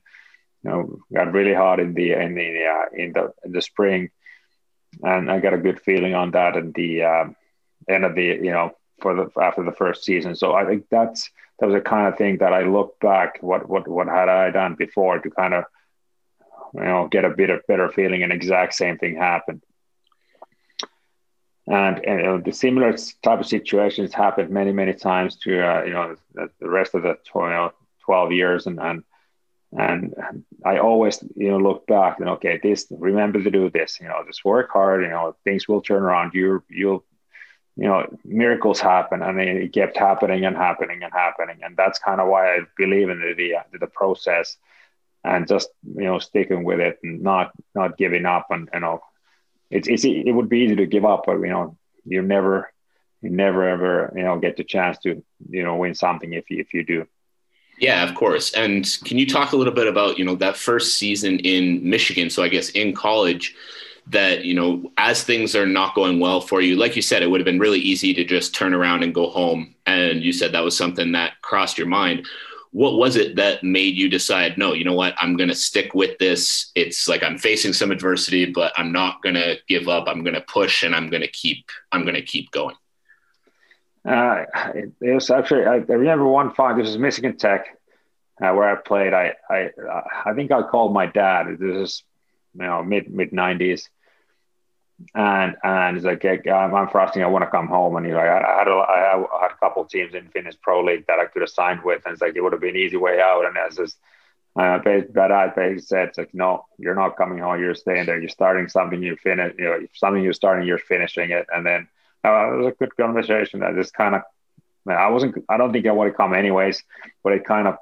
you 0.64 0.70
know 0.70 1.00
got 1.14 1.32
really 1.32 1.54
hot 1.54 1.80
in 1.80 1.94
the 1.94 2.12
in 2.12 2.36
the 2.36 2.66
uh, 2.66 2.86
in 2.94 3.14
the 3.14 3.34
in 3.46 3.54
the 3.54 3.62
spring, 3.62 4.10
and 5.02 5.32
I 5.32 5.40
got 5.40 5.54
a 5.54 5.58
good 5.58 5.80
feeling 5.80 6.16
on 6.16 6.32
that 6.32 6.58
at 6.58 6.74
the 6.74 7.04
uh, 7.04 7.26
end 7.88 8.04
of 8.04 8.16
the 8.16 8.24
you 8.24 8.52
know 8.52 8.76
for 9.00 9.16
the 9.16 9.42
after 9.42 9.64
the 9.64 9.72
first 9.72 10.04
season. 10.04 10.36
So 10.36 10.54
I 10.54 10.66
think 10.66 10.88
that's 10.92 11.30
that 11.60 11.68
was 11.68 11.76
the 11.76 11.82
kind 11.82 12.08
of 12.08 12.18
thing 12.18 12.40
that 12.40 12.52
I 12.52 12.64
look 12.64 13.00
back 13.00 13.38
what 13.40 13.70
what 13.70 13.88
what 13.88 14.08
had 14.08 14.28
I 14.28 14.52
done 14.52 14.76
before 14.76 15.20
to 15.20 15.30
kind 15.30 15.54
of 15.54 15.64
you 16.74 16.84
know 16.84 17.08
get 17.08 17.24
a 17.24 17.30
bit 17.30 17.50
of 17.50 17.66
better 17.70 17.88
feeling 17.88 18.22
and 18.22 18.34
exact 18.34 18.74
same 18.74 18.98
thing 18.98 19.16
happened 19.16 19.62
and, 21.72 22.06
and 22.06 22.20
you 22.20 22.26
know, 22.26 22.38
the 22.42 22.52
similar 22.52 22.94
type 23.24 23.40
of 23.40 23.46
situations 23.46 24.14
happened 24.14 24.50
many 24.50 24.74
many 24.74 24.94
times 24.94 25.38
to 25.38 25.62
uh, 25.62 25.84
you 25.84 25.94
know 25.94 26.16
the, 26.34 26.70
rest 26.70 26.94
of 26.96 27.04
the 27.04 27.18
12, 27.26 27.72
12 28.04 28.32
years. 28.34 28.68
And 28.68 28.80
and 28.80 29.04
and 29.72 30.14
I 30.66 30.80
always 30.80 31.24
you 31.36 31.50
know 31.50 31.60
look 31.60 31.88
back 31.88 32.20
and 32.20 32.28
okay 32.30 32.60
this 32.62 32.88
remember 32.92 33.42
to 33.42 33.50
do 33.50 33.70
this 33.70 34.00
you 34.02 34.08
know 34.10 34.22
just 34.28 34.44
work 34.44 34.70
hard 34.74 35.02
you 35.02 35.08
know 35.10 35.34
things 35.46 35.68
will 35.68 35.82
turn 35.82 36.04
around. 36.04 36.34
You 36.34 36.62
you'll 36.70 37.06
you 37.78 37.88
know 37.88 38.06
miracles 38.26 38.82
happen 38.82 39.22
and 39.22 39.40
it 39.40 39.72
kept 39.72 39.96
happening 39.96 40.44
and 40.44 40.58
happening 40.58 41.04
and 41.04 41.14
happening. 41.14 41.60
And 41.64 41.78
that's 41.78 42.00
kind 42.00 42.20
of 42.20 42.28
why 42.28 42.56
I 42.56 42.60
believe 42.76 43.10
in 43.10 43.20
the 43.22 43.34
the, 43.72 43.80
the 43.80 43.88
process 43.88 44.58
and 45.24 45.48
just 45.48 45.70
you 45.96 46.04
know 46.04 46.20
sticking 46.20 46.66
with 46.66 46.82
it 46.82 47.00
and 47.02 47.22
not 47.22 47.54
not 47.76 47.98
giving 47.98 48.26
up 48.26 48.48
and 48.50 48.68
you 48.74 48.82
know 48.82 49.02
it's, 49.72 49.88
it's 49.88 50.06
it 50.06 50.32
would 50.32 50.50
be 50.50 50.60
easy 50.60 50.76
to 50.76 50.86
give 50.86 51.06
up, 51.06 51.24
but 51.26 51.40
you 51.40 51.48
know 51.48 51.78
you 52.06 52.22
never 52.22 52.72
you 53.22 53.30
never 53.30 53.68
ever 53.68 54.14
you 54.16 54.24
know 54.24 54.38
get 54.40 54.58
the 54.58 54.64
chance 54.64 54.98
to 55.00 55.24
you 55.50 55.64
know 55.64 55.78
win 55.78 55.96
something 55.96 56.34
if 56.34 56.50
you 56.50 56.60
if 56.60 56.74
you 56.74 56.84
do. 56.84 57.08
Yeah, 57.80 58.08
of 58.08 58.14
course. 58.14 58.54
And 58.54 58.86
can 59.06 59.18
you 59.18 59.26
talk 59.26 59.54
a 59.54 59.56
little 59.56 59.74
bit 59.74 59.88
about 59.88 60.20
you 60.20 60.26
know 60.26 60.36
that 60.36 60.58
first 60.58 60.98
season 60.98 61.40
in 61.40 61.90
Michigan? 61.90 62.30
So 62.30 62.44
I 62.44 62.50
guess 62.50 62.70
in 62.70 62.94
college 62.94 63.56
that 64.08 64.44
you 64.44 64.54
know 64.54 64.92
as 64.98 65.24
things 65.24 65.56
are 65.56 65.66
not 65.66 65.96
going 65.96 66.20
well 66.20 66.42
for 66.42 66.60
you 66.60 66.76
like 66.76 66.96
you 66.96 67.02
said 67.02 67.22
it 67.22 67.30
would 67.30 67.40
have 67.40 67.46
been 67.46 67.60
really 67.60 67.80
easy 67.80 68.16
to 68.16 68.24
just 68.24 68.54
turn 68.56 68.74
around 68.74 69.04
and 69.04 69.14
go 69.14 69.30
home 69.30 69.76
and 69.86 70.24
you 70.24 70.34
said 70.34 70.52
that 70.52 70.64
was 70.64 70.76
something 70.76 71.12
that 71.12 71.40
crossed 71.44 71.78
your 71.78 71.86
mind 71.86 72.26
what 72.72 72.98
was 72.98 73.18
it 73.18 73.36
that 73.36 73.64
made 73.64 73.96
you 73.96 74.10
decide 74.10 74.58
no 74.58 74.74
you 74.74 74.84
know 74.84 74.94
what 74.94 75.14
i'm 75.20 75.36
going 75.36 75.50
to 75.50 75.56
stick 75.56 75.94
with 75.94 76.18
this. 76.20 76.72
It's 76.76 77.08
like 77.08 77.24
i'm 77.24 77.38
facing 77.38 77.74
some 77.74 77.92
adversity 77.92 78.46
but 78.46 78.74
i'm 78.78 78.92
not 78.92 79.22
going 79.22 79.36
to 79.36 79.58
give 79.68 79.88
up. 79.88 80.08
I'm 80.08 80.24
going 80.24 80.36
to 80.36 80.42
push 80.42 80.84
and 80.84 80.96
i'm 80.96 81.10
going 81.10 81.22
to 81.22 81.28
keep 81.28 81.70
i'm 81.92 82.04
going 82.04 82.16
to 82.16 82.22
keep 82.22 82.52
going? 82.52 82.76
Uh, 84.04 84.46
it, 84.74 84.92
it, 85.00 85.14
was 85.14 85.30
actually 85.30 85.66
I, 85.66 85.76
I, 85.76 85.78
remember 85.78 86.26
one 86.26 86.54
fight 86.54 86.78
this 86.78 86.88
was 86.88 86.98
michigan 86.98 87.38
tech 87.38 87.78
uh, 88.42 88.52
where 88.54 88.70
i 88.70 88.76
played. 88.76 89.14
I 89.14 89.34
i 89.50 89.70
i 90.26 90.34
think 90.34 90.52
i 90.52 90.64
called 90.64 90.94
my 90.94 91.06
dad. 91.06 91.58
This 91.60 91.76
is 91.76 92.04
you 92.54 92.64
know 92.64 92.84
mid 92.84 93.14
mid 93.14 93.32
90s 93.32 93.84
and 95.16 95.56
and 95.64 95.96
he's 95.96 96.06
like, 96.06 96.26
I'm, 96.26 96.74
I'm 96.74 96.90
frustrating. 96.90 97.24
I 97.24 97.32
want 97.32 97.44
to 97.44 97.50
come 97.50 97.68
home. 97.68 97.96
And 97.96 98.06
he's 98.06 98.16
like, 98.16 98.28
I, 98.28 98.60
had 98.60 98.68
a, 98.68 98.72
I 98.72 99.26
had 99.42 99.52
a 99.52 99.58
couple 99.60 99.86
teams 99.86 100.14
in 100.14 100.28
Finnish 100.30 100.56
Pro 100.62 100.84
League 100.84 101.06
that 101.08 101.20
I 101.20 101.26
could 101.26 101.42
have 101.42 101.50
signed 101.50 101.84
with, 101.84 102.02
and 102.06 102.14
it's 102.14 102.22
like 102.22 102.36
it 102.36 102.42
would 102.42 102.54
have 102.54 102.62
been 102.62 102.76
an 102.76 102.82
easy 102.82 102.98
way 102.98 103.20
out. 103.22 103.46
And 103.46 103.58
as 103.58 103.78
just 103.78 103.98
uh, 104.56 104.80
but 105.14 105.32
I 105.32 105.48
basically 105.48 105.82
said, 105.82 106.10
it's 106.10 106.18
like, 106.18 106.34
no, 106.34 106.66
you're 106.78 106.96
not 106.96 107.16
coming 107.16 107.40
home. 107.40 107.60
You're 107.60 107.74
staying 107.74 108.06
there. 108.06 108.20
You're 108.20 108.30
starting 108.30 108.68
something. 108.68 109.02
You 109.02 109.16
finish. 109.16 109.54
You 109.58 109.64
know, 109.64 109.80
something 109.94 110.24
you're 110.24 110.34
starting. 110.34 110.68
You're 110.68 110.78
finishing 110.78 111.32
it. 111.32 111.48
And 111.54 111.66
then 111.66 111.88
uh, 112.26 112.54
it 112.54 112.58
was 112.58 112.68
a 112.68 112.76
good 112.78 112.96
conversation. 112.98 113.64
I 113.64 113.72
just 113.74 113.94
kind 113.94 114.16
of, 114.16 114.22
I 114.88 115.10
wasn't. 115.10 115.46
I 115.48 115.58
don't 115.58 115.72
think 115.72 115.86
I 115.88 115.92
would 115.92 116.08
have 116.08 116.18
come 116.18 116.34
anyways, 116.34 116.84
but 117.24 117.34
it 117.34 117.46
kind 117.46 117.68
of, 117.68 117.78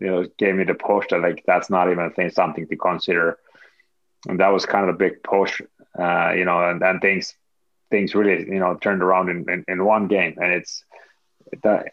you 0.00 0.06
know, 0.06 0.26
gave 0.38 0.54
me 0.54 0.64
the 0.64 0.74
push 0.74 1.08
that 1.10 1.20
like 1.20 1.44
that's 1.46 1.68
not 1.68 1.90
even 1.90 2.04
a 2.04 2.10
thing, 2.10 2.30
something 2.30 2.66
to 2.66 2.76
consider. 2.76 3.38
And 4.26 4.40
that 4.40 4.48
was 4.52 4.64
kind 4.64 4.88
of 4.88 4.94
a 4.94 4.98
big 4.98 5.22
push 5.22 5.60
uh, 5.98 6.32
you 6.36 6.44
know, 6.44 6.68
and, 6.68 6.82
and 6.82 7.00
things 7.00 7.34
things 7.90 8.14
really 8.14 8.46
you 8.48 8.60
know 8.60 8.76
turned 8.76 9.02
around 9.02 9.28
in, 9.28 9.50
in, 9.50 9.64
in 9.66 9.84
one 9.84 10.06
game, 10.06 10.36
and 10.40 10.52
it's 10.52 10.84
that 11.62 11.86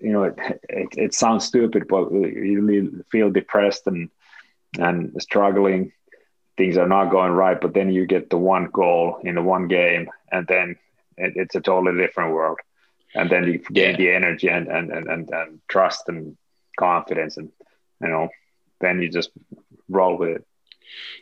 you 0.00 0.12
know 0.12 0.24
it, 0.24 0.38
it, 0.68 0.88
it 0.96 1.14
sounds 1.14 1.44
stupid, 1.44 1.86
but 1.88 2.10
you 2.12 2.62
really 2.62 2.90
feel 3.10 3.30
depressed 3.30 3.86
and 3.86 4.10
and 4.78 5.14
struggling. 5.20 5.92
Things 6.56 6.76
are 6.76 6.88
not 6.88 7.10
going 7.10 7.32
right, 7.32 7.60
but 7.60 7.74
then 7.74 7.90
you 7.90 8.06
get 8.06 8.28
the 8.28 8.36
one 8.36 8.66
goal 8.66 9.18
in 9.22 9.34
the 9.36 9.42
one 9.42 9.66
game, 9.68 10.10
and 10.30 10.46
then 10.46 10.76
it, 11.16 11.32
it's 11.36 11.54
a 11.54 11.60
totally 11.60 11.96
different 11.96 12.34
world. 12.34 12.58
And 13.14 13.28
then 13.30 13.44
you 13.44 13.58
gain 13.58 13.92
yeah. 13.92 13.96
the 13.96 14.10
energy 14.12 14.48
and, 14.48 14.68
and, 14.68 14.90
and, 14.92 15.08
and, 15.08 15.30
and 15.30 15.60
trust 15.68 16.08
and 16.08 16.36
confidence, 16.78 17.38
and 17.38 17.50
you 18.00 18.08
know, 18.08 18.28
then 18.80 19.00
you 19.00 19.10
just 19.10 19.30
roll 19.88 20.16
with 20.16 20.28
it. 20.30 20.46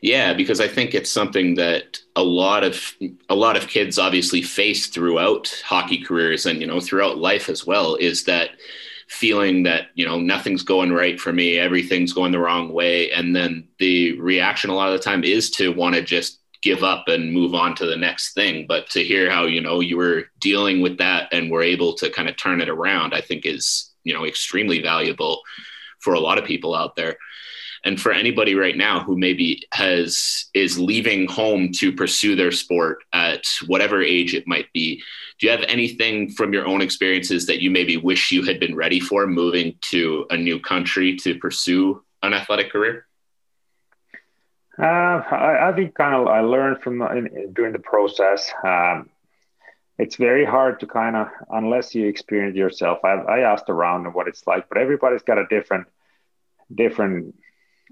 Yeah, 0.01 0.33
because 0.33 0.61
I 0.61 0.69
think 0.69 0.95
it's 0.95 1.11
something 1.11 1.55
that 1.57 1.99
a 2.15 2.23
lot 2.23 2.63
of 2.63 2.95
a 3.29 3.35
lot 3.35 3.57
of 3.57 3.69
kids 3.69 3.99
obviously 3.99 4.43
face 4.43 4.87
throughout 4.87 5.63
hockey 5.65 5.99
careers 5.99 6.47
and 6.47 6.61
you 6.61 6.67
know 6.67 6.81
throughout 6.81 7.19
life 7.19 7.49
as 7.49 7.67
well 7.67 7.97
is 7.97 8.25
that 8.25 8.51
feeling 9.09 9.63
that 9.65 9.87
you 9.95 10.07
know 10.07 10.19
nothing's 10.19 10.63
going 10.63 10.93
right 10.93 11.19
for 11.19 11.33
me, 11.33 11.59
everything's 11.59 12.13
going 12.13 12.33
the 12.33 12.39
wrong 12.39 12.73
way 12.73 13.11
and 13.11 13.35
then 13.35 13.67
the 13.79 14.19
reaction 14.21 14.71
a 14.71 14.75
lot 14.75 14.93
of 14.93 14.99
the 14.99 15.05
time 15.05 15.25
is 15.25 15.51
to 15.51 15.73
want 15.73 15.95
to 15.95 16.03
just 16.03 16.41
give 16.61 16.83
up 16.83 17.07
and 17.07 17.33
move 17.33 17.55
on 17.55 17.75
to 17.77 17.87
the 17.87 17.97
next 17.97 18.35
thing. 18.35 18.67
But 18.67 18.91
to 18.91 19.03
hear 19.03 19.31
how 19.31 19.47
you 19.47 19.61
know 19.61 19.81
you 19.81 19.97
were 19.97 20.27
dealing 20.41 20.81
with 20.81 20.99
that 20.99 21.29
and 21.33 21.51
were 21.51 21.63
able 21.63 21.95
to 21.95 22.11
kind 22.11 22.29
of 22.29 22.37
turn 22.37 22.61
it 22.61 22.69
around 22.69 23.15
I 23.15 23.21
think 23.21 23.47
is 23.47 23.93
you 24.05 24.15
know 24.15 24.25
extremely 24.25 24.81
valuable 24.81 25.41
for 25.99 26.15
a 26.15 26.21
lot 26.21 26.39
of 26.39 26.45
people 26.45 26.77
out 26.77 26.95
there 26.95 27.17
and 27.85 28.01
for 28.01 28.13
anybody 28.13 28.55
right 28.55 28.77
now 28.77 29.01
who 29.01 29.17
maybe 29.17 29.63
has 29.73 30.47
is 30.55 30.79
leaving 30.79 31.29
home 31.29 31.71
to 31.73 31.93
pursue 31.93 32.35
their 32.35 32.53
sport 32.53 32.99
at 33.13 33.45
whatever 33.67 34.03
age 34.03 34.35
it 34.35 34.47
might 34.47 34.73
be 34.73 35.03
do 35.39 35.47
you 35.47 35.51
have 35.51 35.65
anything 35.69 36.31
from 36.31 36.53
your 36.53 36.67
own 36.67 36.81
experiences 36.81 37.47
that 37.47 37.61
you 37.61 37.71
maybe 37.71 37.97
wish 37.97 38.33
you 38.33 38.45
had 38.45 38.59
been 38.59 38.75
ready 38.75 39.01
for 39.01 39.27
moving 39.27 39.75
to 39.81 40.27
a 40.31 40.37
new 40.37 40.59
country 40.59 41.17
to 41.17 41.39
pursue 41.39 42.03
an 42.23 42.35
athletic 42.35 42.71
career 42.71 43.07
uh, 44.81 45.23
I, 45.33 45.71
I, 45.71 45.73
think 45.75 45.95
kind 45.97 46.15
of 46.15 46.29
I 46.29 46.41
learned 46.41 46.81
from 46.81 47.03
in, 47.03 47.53
during 47.53 47.73
the 47.73 47.81
process. 47.81 48.53
Um, 48.65 49.11
it's 49.99 50.15
very 50.15 50.45
hard 50.45 50.79
to 50.81 50.87
kind 50.87 51.17
of 51.17 51.29
unless 51.51 51.95
you 51.95 52.07
experience 52.07 52.57
yourself. 52.57 53.01
I, 53.05 53.15
I 53.15 53.41
asked 53.41 53.69
around 53.69 54.15
what 54.15 54.29
it's 54.29 54.47
like, 54.47 54.69
but 54.69 54.79
everybody's 54.79 55.23
got 55.23 55.39
a 55.39 55.47
different 55.49 55.89
different 56.73 57.35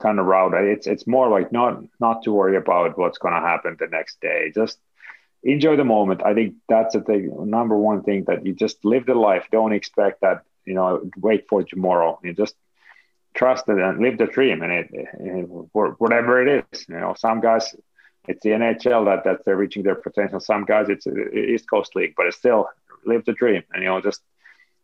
kind 0.01 0.19
of 0.19 0.27
route. 0.27 0.55
It's 0.55 0.87
it's 0.87 1.07
more 1.07 1.29
like 1.29 1.53
not 1.53 1.83
not 2.01 2.23
to 2.25 2.33
worry 2.33 2.57
about 2.57 2.99
what's 2.99 3.19
going 3.19 3.35
to 3.35 3.41
happen 3.41 3.77
the 3.79 3.87
next 3.87 4.21
day. 4.21 4.53
Just 4.55 4.79
enjoy 5.43 5.77
the 5.77 5.85
moment. 5.85 6.23
I 6.25 6.35
think 6.35 6.55
that's 6.69 6.95
the 6.95 7.01
thing, 7.01 7.51
number 7.51 7.77
one 7.77 8.03
thing 8.03 8.25
that 8.25 8.45
you 8.45 8.53
just 8.55 8.85
live 8.85 9.07
the 9.07 9.15
life. 9.15 9.47
Don't 9.51 9.73
expect 9.73 10.21
that 10.23 10.43
you 10.65 10.75
know 10.75 11.09
wait 11.17 11.49
for 11.49 11.63
tomorrow. 11.63 12.19
You 12.23 12.33
just 12.33 12.57
trust 13.35 13.69
it 13.69 13.79
and 13.79 14.01
live 14.01 14.19
the 14.19 14.27
dream. 14.27 14.63
And 14.63 14.73
it, 14.73 14.89
it 14.93 15.47
whatever 15.73 16.47
it 16.47 16.67
is, 16.73 16.89
you 16.89 16.99
know, 16.99 17.15
some 17.17 17.41
guys 17.41 17.75
it's 18.29 18.43
the 18.43 18.51
NHL 18.51 19.05
that 19.07 19.25
that 19.25 19.45
they're 19.45 19.57
reaching 19.57 19.83
their 19.83 19.95
potential. 19.95 20.41
Some 20.41 20.65
guys 20.65 20.89
it's 20.89 21.07
East 21.07 21.71
Coast 21.71 21.95
League, 21.95 22.15
but 22.17 22.27
it's 22.27 22.37
still 22.37 22.69
live 23.05 23.25
the 23.25 23.33
dream 23.33 23.63
and 23.73 23.83
you 23.83 23.89
know 23.89 24.01
just 24.01 24.21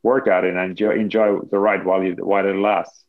work 0.02 0.28
at 0.28 0.44
it 0.44 0.54
and 0.54 0.58
enjoy 0.58 0.92
enjoy 0.92 1.40
the 1.50 1.58
ride 1.58 1.84
while 1.84 2.02
you 2.02 2.14
while 2.14 2.46
it 2.46 2.56
lasts. 2.56 3.04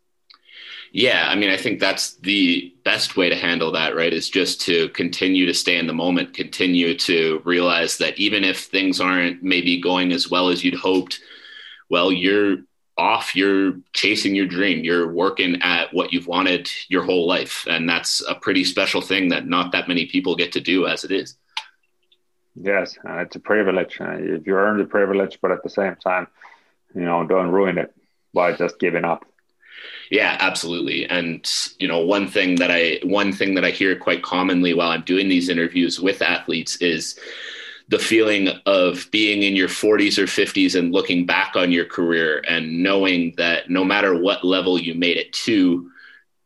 Yeah, 0.92 1.26
I 1.28 1.36
mean, 1.36 1.50
I 1.50 1.58
think 1.58 1.80
that's 1.80 2.16
the 2.18 2.72
best 2.84 3.18
way 3.18 3.28
to 3.28 3.36
handle 3.36 3.72
that, 3.72 3.96
right? 3.96 4.14
Is 4.14 4.30
just 4.30 4.62
to 4.62 4.90
continue 4.90 5.48
to 5.48 5.54
stay 5.54 5.78
in 5.80 5.88
the 5.88 5.94
moment, 5.94 6.36
continue 6.36 6.96
to 7.00 7.42
realize 7.46 7.98
that 7.98 8.18
even 8.20 8.44
if 8.44 8.66
things 8.66 9.02
aren't 9.02 9.42
maybe 9.42 9.82
going 9.82 10.12
as 10.12 10.30
well 10.30 10.50
as 10.50 10.64
you'd 10.64 10.76
hoped, 10.76 11.20
well, 11.90 12.12
you're 12.12 12.58
off, 12.96 13.36
you're 13.36 13.80
chasing 13.94 14.36
your 14.36 14.46
dream, 14.46 14.84
you're 14.84 15.12
working 15.12 15.60
at 15.64 15.92
what 15.94 16.14
you've 16.14 16.28
wanted 16.28 16.70
your 16.90 17.04
whole 17.04 17.28
life. 17.28 17.66
And 17.68 17.90
that's 17.90 18.22
a 18.30 18.36
pretty 18.36 18.64
special 18.64 19.02
thing 19.02 19.30
that 19.30 19.48
not 19.48 19.72
that 19.72 19.88
many 19.88 20.06
people 20.06 20.36
get 20.36 20.52
to 20.52 20.60
do 20.60 20.86
as 20.86 21.04
it 21.04 21.12
is. 21.12 21.36
Yes, 22.56 23.00
uh, 23.08 23.18
it's 23.18 23.36
a 23.36 23.40
privilege. 23.40 24.00
Uh, 24.00 24.18
if 24.20 24.46
you 24.46 24.54
earn 24.56 24.78
the 24.78 24.86
privilege, 24.86 25.40
but 25.42 25.52
at 25.52 25.64
the 25.64 25.70
same 25.70 25.96
time, 25.96 26.28
you 26.94 27.02
know, 27.02 27.26
don't 27.26 27.50
ruin 27.50 27.80
it 27.80 27.96
by 28.32 28.54
just 28.54 28.78
giving 28.78 29.06
up. 29.06 29.26
Yeah, 30.12 30.38
absolutely. 30.40 31.06
And 31.08 31.50
you 31.80 31.88
know, 31.88 32.00
one 32.00 32.28
thing 32.28 32.56
that 32.56 32.72
I 32.72 33.00
one 33.04 33.32
thing 33.32 33.56
that 33.56 33.66
I 33.66 33.72
hear 33.72 33.96
quite 33.96 34.22
commonly 34.22 34.74
while 34.74 34.90
I'm 34.90 35.04
doing 35.04 35.28
these 35.30 35.50
interviews 35.50 36.00
with 36.00 36.22
athletes 36.22 36.76
is 36.78 37.20
the 37.90 38.00
feeling 38.00 38.50
of 38.66 39.08
being 39.12 39.44
in 39.44 39.56
your 39.56 39.68
40s 39.68 40.18
or 40.18 40.26
50s 40.28 40.76
and 40.76 40.94
looking 40.94 41.26
back 41.26 41.56
on 41.56 41.72
your 41.72 41.86
career 41.86 42.44
and 42.48 42.82
knowing 42.82 43.34
that 43.38 43.70
no 43.70 43.84
matter 43.84 44.18
what 44.18 44.44
level 44.44 44.80
you 44.80 44.94
made 44.96 45.18
it 45.18 45.34
to, 45.34 45.90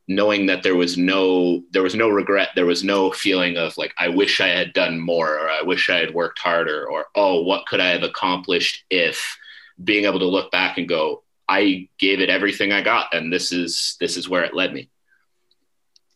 knowing 0.07 0.45
that 0.47 0.63
there 0.63 0.75
was 0.75 0.97
no 0.97 1.63
there 1.71 1.83
was 1.83 1.95
no 1.95 2.09
regret 2.09 2.49
there 2.55 2.65
was 2.65 2.83
no 2.83 3.11
feeling 3.11 3.57
of 3.57 3.77
like 3.77 3.93
i 3.99 4.07
wish 4.07 4.39
i 4.39 4.47
had 4.47 4.71
done 4.73 4.99
more 4.99 5.37
or 5.37 5.49
i 5.49 5.61
wish 5.61 5.89
i 5.89 5.97
had 5.97 6.13
worked 6.13 6.39
harder 6.39 6.89
or 6.89 7.07
oh 7.15 7.41
what 7.41 7.65
could 7.67 7.81
i 7.81 7.89
have 7.89 8.03
accomplished 8.03 8.85
if 8.89 9.37
being 9.83 10.05
able 10.05 10.19
to 10.19 10.25
look 10.25 10.49
back 10.51 10.77
and 10.77 10.87
go 10.87 11.23
i 11.49 11.87
gave 11.99 12.19
it 12.19 12.29
everything 12.29 12.71
i 12.71 12.81
got 12.81 13.13
and 13.13 13.31
this 13.31 13.51
is 13.51 13.95
this 13.99 14.17
is 14.17 14.29
where 14.29 14.43
it 14.43 14.53
led 14.53 14.73
me 14.73 14.89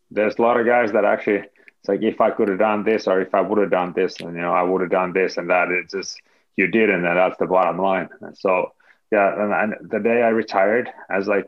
there's 0.09 0.37
a 0.37 0.41
lot 0.41 0.59
of 0.59 0.65
guys 0.65 0.91
that 0.91 1.05
actually 1.05 1.37
it's 1.37 1.87
like 1.87 2.01
if 2.01 2.21
i 2.21 2.29
could 2.29 2.49
have 2.49 2.59
done 2.59 2.83
this 2.83 3.07
or 3.07 3.21
if 3.21 3.33
i 3.33 3.41
would 3.41 3.59
have 3.59 3.71
done 3.71 3.93
this 3.95 4.19
and 4.19 4.35
you 4.35 4.41
know 4.41 4.53
i 4.53 4.61
would 4.61 4.81
have 4.81 4.91
done 4.91 5.13
this 5.13 5.37
and 5.37 5.49
that 5.49 5.69
it's 5.69 5.93
just 5.93 6.21
you 6.57 6.67
didn't 6.67 7.05
and 7.05 7.17
that's 7.17 7.37
the 7.37 7.45
bottom 7.45 7.77
line 7.77 8.09
so 8.33 8.73
yeah 9.11 9.33
and, 9.41 9.53
and 9.53 9.89
the 9.89 9.99
day 9.99 10.21
i 10.21 10.29
retired 10.29 10.89
i 11.09 11.17
was 11.17 11.27
like 11.27 11.47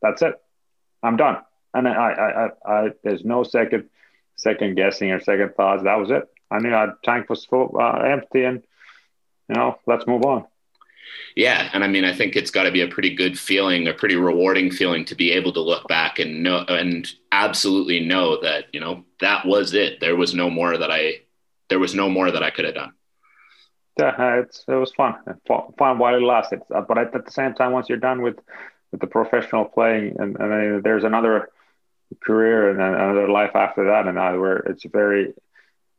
that's 0.00 0.22
it 0.22 0.34
i'm 1.02 1.16
done 1.16 1.38
and 1.74 1.88
I, 1.88 1.92
I, 1.92 2.44
I, 2.44 2.50
I, 2.66 2.88
there's 3.04 3.24
no 3.24 3.42
second, 3.42 3.88
second 4.36 4.76
guessing 4.76 5.10
or 5.10 5.20
second 5.20 5.54
thoughts. 5.54 5.84
That 5.84 5.98
was 5.98 6.10
it. 6.10 6.24
I 6.50 6.58
knew 6.58 6.72
our 6.72 6.96
tank 7.04 7.28
was 7.28 7.44
full, 7.44 7.76
uh, 7.78 7.98
empty, 7.98 8.44
and 8.44 8.62
you 9.48 9.54
know, 9.54 9.78
let's 9.86 10.06
move 10.06 10.24
on. 10.24 10.46
Yeah, 11.36 11.70
and 11.72 11.84
I 11.84 11.88
mean, 11.88 12.04
I 12.04 12.12
think 12.12 12.34
it's 12.34 12.50
got 12.50 12.64
to 12.64 12.72
be 12.72 12.80
a 12.80 12.88
pretty 12.88 13.14
good 13.14 13.38
feeling, 13.38 13.86
a 13.86 13.94
pretty 13.94 14.16
rewarding 14.16 14.70
feeling 14.70 15.04
to 15.06 15.14
be 15.14 15.32
able 15.32 15.52
to 15.52 15.60
look 15.60 15.86
back 15.88 16.18
and 16.18 16.42
know 16.42 16.64
and 16.68 17.08
absolutely 17.30 18.00
know 18.00 18.40
that 18.42 18.66
you 18.72 18.80
know 18.80 19.04
that 19.20 19.46
was 19.46 19.74
it. 19.74 20.00
There 20.00 20.16
was 20.16 20.34
no 20.34 20.50
more 20.50 20.76
that 20.76 20.90
I, 20.90 21.20
there 21.68 21.78
was 21.78 21.94
no 21.94 22.08
more 22.08 22.30
that 22.30 22.42
I 22.42 22.50
could 22.50 22.64
have 22.64 22.74
done. 22.74 22.92
Yeah, 23.98 24.40
it's 24.40 24.64
it 24.68 24.74
was 24.74 24.92
fun, 24.92 25.14
fun 25.46 25.98
while 25.98 26.14
it 26.14 26.22
lasted. 26.22 26.60
But 26.68 26.98
at 26.98 27.12
the 27.12 27.30
same 27.30 27.54
time, 27.54 27.72
once 27.72 27.88
you're 27.88 27.98
done 27.98 28.22
with 28.22 28.38
with 28.90 29.00
the 29.00 29.06
professional 29.06 29.64
playing, 29.64 30.16
and, 30.18 30.36
and 30.38 30.82
there's 30.82 31.04
another 31.04 31.50
career 32.20 32.70
and 32.70 32.80
another 32.80 33.28
life 33.28 33.54
after 33.54 33.84
that. 33.86 34.06
And 34.06 34.18
I 34.18 34.36
where 34.36 34.58
it's 34.58 34.84
very 34.84 35.34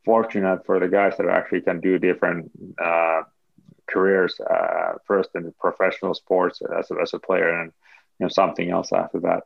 fortunate 0.06 0.65
for 0.65 0.80
the 0.80 0.88
guys 0.88 1.17
that 1.17 1.28
actually 1.28 1.62
can 1.62 1.80
do 1.80 2.00
different 2.00 2.52
uh, 2.82 3.22
careers 3.91 4.39
uh, 4.39 4.93
first 5.06 5.30
in 5.36 5.54
professional 5.60 6.13
sports 6.13 6.62
as 6.78 6.91
a, 6.91 6.95
as 7.02 7.13
a 7.13 7.19
player 7.19 7.49
and 7.49 7.71
you 8.19 8.25
know 8.25 8.30
something 8.30 8.69
else 8.69 8.93
after 8.93 9.19
that. 9.21 9.43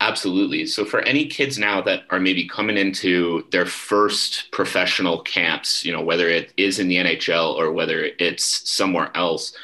Absolutely. 0.00 0.66
So 0.66 0.84
for 0.84 1.00
any 1.02 1.26
kids 1.26 1.58
now 1.58 1.80
that 1.82 2.02
are 2.10 2.18
maybe 2.18 2.48
coming 2.48 2.76
into 2.76 3.46
their 3.52 3.66
first 3.66 4.50
professional 4.50 5.20
camps, 5.22 5.84
you 5.84 5.92
know, 5.92 6.02
whether 6.02 6.28
it 6.28 6.52
is 6.56 6.80
in 6.80 6.88
the 6.88 6.96
NHL 6.96 7.54
or 7.54 7.70
whether 7.70 8.08
it's 8.18 8.68
somewhere 8.68 9.16
else, 9.16 9.56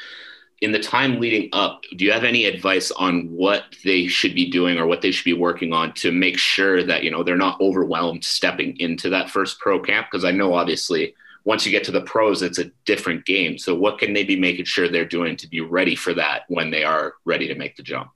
in 0.61 0.71
the 0.71 0.79
time 0.79 1.19
leading 1.19 1.49
up, 1.51 1.83
do 1.95 2.05
you 2.05 2.11
have 2.11 2.23
any 2.23 2.45
advice 2.45 2.91
on 2.91 3.29
what 3.31 3.63
they 3.83 4.07
should 4.07 4.33
be 4.33 4.49
doing 4.49 4.77
or 4.77 4.85
what 4.85 5.01
they 5.01 5.11
should 5.11 5.25
be 5.25 5.33
working 5.33 5.73
on 5.73 5.93
to 5.93 6.11
make 6.11 6.37
sure 6.37 6.83
that 6.83 7.03
you 7.03 7.11
know 7.11 7.23
they're 7.23 7.37
not 7.37 7.59
overwhelmed 7.61 8.23
stepping 8.23 8.77
into 8.79 9.09
that 9.09 9.29
first 9.29 9.59
pro 9.59 9.79
camp? 9.79 10.07
Because 10.09 10.25
I 10.25 10.31
know 10.31 10.53
obviously 10.53 11.15
once 11.45 11.65
you 11.65 11.71
get 11.71 11.83
to 11.85 11.91
the 11.91 12.01
pros, 12.01 12.41
it's 12.41 12.59
a 12.59 12.71
different 12.85 13.25
game. 13.25 13.57
So 13.57 13.75
what 13.75 13.99
can 13.99 14.13
they 14.13 14.23
be 14.23 14.39
making 14.39 14.65
sure 14.65 14.87
they're 14.87 15.05
doing 15.05 15.37
to 15.37 15.47
be 15.47 15.61
ready 15.61 15.95
for 15.95 16.13
that 16.13 16.43
when 16.47 16.71
they 16.71 16.83
are 16.83 17.13
ready 17.25 17.47
to 17.47 17.55
make 17.55 17.75
the 17.75 17.83
jump? 17.83 18.09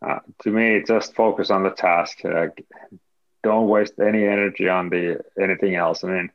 Uh, 0.00 0.20
to 0.42 0.50
me, 0.50 0.82
just 0.86 1.14
focus 1.14 1.50
on 1.50 1.64
the 1.64 1.70
task. 1.70 2.24
Uh, 2.24 2.48
don't 3.42 3.68
waste 3.68 3.94
any 3.98 4.24
energy 4.24 4.68
on 4.68 4.90
the 4.90 5.20
anything 5.40 5.74
else. 5.74 6.04
I 6.04 6.08
mean 6.08 6.30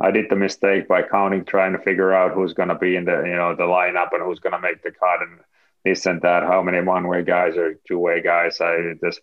I 0.00 0.10
did 0.10 0.28
the 0.28 0.36
mistake 0.36 0.88
by 0.88 1.02
counting, 1.02 1.44
trying 1.44 1.72
to 1.72 1.78
figure 1.78 2.12
out 2.12 2.32
who's 2.32 2.54
going 2.54 2.70
to 2.70 2.74
be 2.74 2.96
in 2.96 3.04
the 3.04 3.22
you 3.22 3.36
know 3.36 3.54
the 3.54 3.64
lineup 3.64 4.08
and 4.12 4.22
who's 4.22 4.40
going 4.40 4.52
to 4.52 4.58
make 4.58 4.82
the 4.82 4.90
cut 4.90 5.22
and 5.22 5.38
this 5.84 6.06
and 6.06 6.20
that. 6.22 6.42
How 6.42 6.62
many 6.62 6.80
one-way 6.80 7.22
guys 7.22 7.56
or 7.56 7.74
two-way 7.86 8.20
guys? 8.20 8.60
I 8.60 8.94
just 9.02 9.20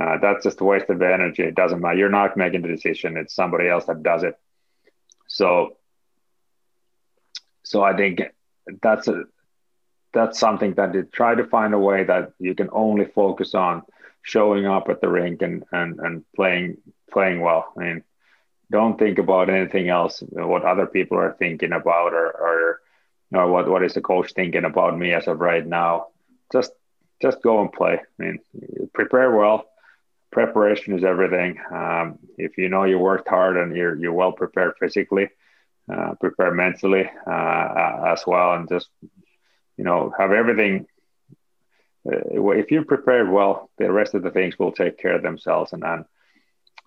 uh, 0.00 0.18
that's 0.18 0.44
just 0.44 0.60
a 0.60 0.64
waste 0.64 0.90
of 0.90 1.00
energy. 1.00 1.42
It 1.42 1.54
doesn't 1.54 1.80
matter. 1.80 1.96
You're 1.96 2.10
not 2.10 2.36
making 2.36 2.62
the 2.62 2.68
decision. 2.68 3.16
It's 3.16 3.34
somebody 3.34 3.68
else 3.68 3.86
that 3.86 4.02
does 4.02 4.24
it. 4.24 4.38
So, 5.34 5.78
so 7.64 7.82
I 7.82 7.96
think 7.96 8.22
that's 8.82 9.08
a 9.08 9.24
that's 10.12 10.38
something 10.38 10.74
that 10.74 10.94
you 10.94 11.02
try 11.02 11.34
to 11.34 11.44
find 11.44 11.74
a 11.74 11.78
way 11.78 12.04
that 12.04 12.32
you 12.38 12.54
can 12.54 12.68
only 12.70 13.04
focus 13.04 13.52
on 13.52 13.82
showing 14.22 14.64
up 14.66 14.88
at 14.88 15.00
the 15.00 15.08
rink 15.08 15.42
and 15.42 15.64
and 15.72 15.98
and 15.98 16.24
playing 16.36 16.76
playing 17.12 17.40
well. 17.40 17.72
I 17.76 17.80
mean 17.82 18.04
don't 18.70 18.96
think 18.96 19.18
about 19.18 19.50
anything 19.50 19.88
else 19.88 20.22
what 20.30 20.64
other 20.64 20.86
people 20.86 21.18
are 21.18 21.36
thinking 21.36 21.72
about 21.72 22.12
or 22.12 22.80
or 23.32 23.48
what 23.50 23.68
what 23.68 23.82
is 23.82 23.94
the 23.94 24.00
coach 24.00 24.34
thinking 24.34 24.64
about 24.64 24.96
me 24.96 25.12
as 25.12 25.26
of 25.26 25.40
right 25.40 25.66
now. 25.66 26.06
Just 26.52 26.70
just 27.20 27.42
go 27.42 27.60
and 27.60 27.72
play. 27.72 27.98
I 28.00 28.22
mean 28.22 28.38
prepare 28.94 29.34
well 29.34 29.66
preparation 30.38 30.96
is 30.98 31.04
everything 31.04 31.50
um, 31.80 32.18
if 32.46 32.52
you 32.58 32.68
know 32.68 32.84
you 32.84 32.98
worked 32.98 33.28
hard 33.36 33.56
and 33.56 33.76
you're 33.76 33.96
you're 34.00 34.18
well 34.22 34.32
prepared 34.32 34.74
physically 34.80 35.26
uh, 35.92 36.12
prepare 36.20 36.52
mentally 36.52 37.06
uh, 37.34 38.12
as 38.12 38.20
well 38.26 38.48
and 38.54 38.68
just 38.68 38.88
you 39.78 39.84
know 39.88 40.12
have 40.18 40.32
everything 40.32 40.86
uh, 42.10 42.50
if 42.62 42.66
you're 42.70 42.92
prepared 42.94 43.28
well 43.30 43.70
the 43.78 43.90
rest 44.00 44.12
of 44.14 44.22
the 44.22 44.30
things 44.36 44.58
will 44.58 44.72
take 44.72 44.98
care 45.02 45.16
of 45.16 45.22
themselves 45.22 45.72
and, 45.72 45.84
and 45.84 46.04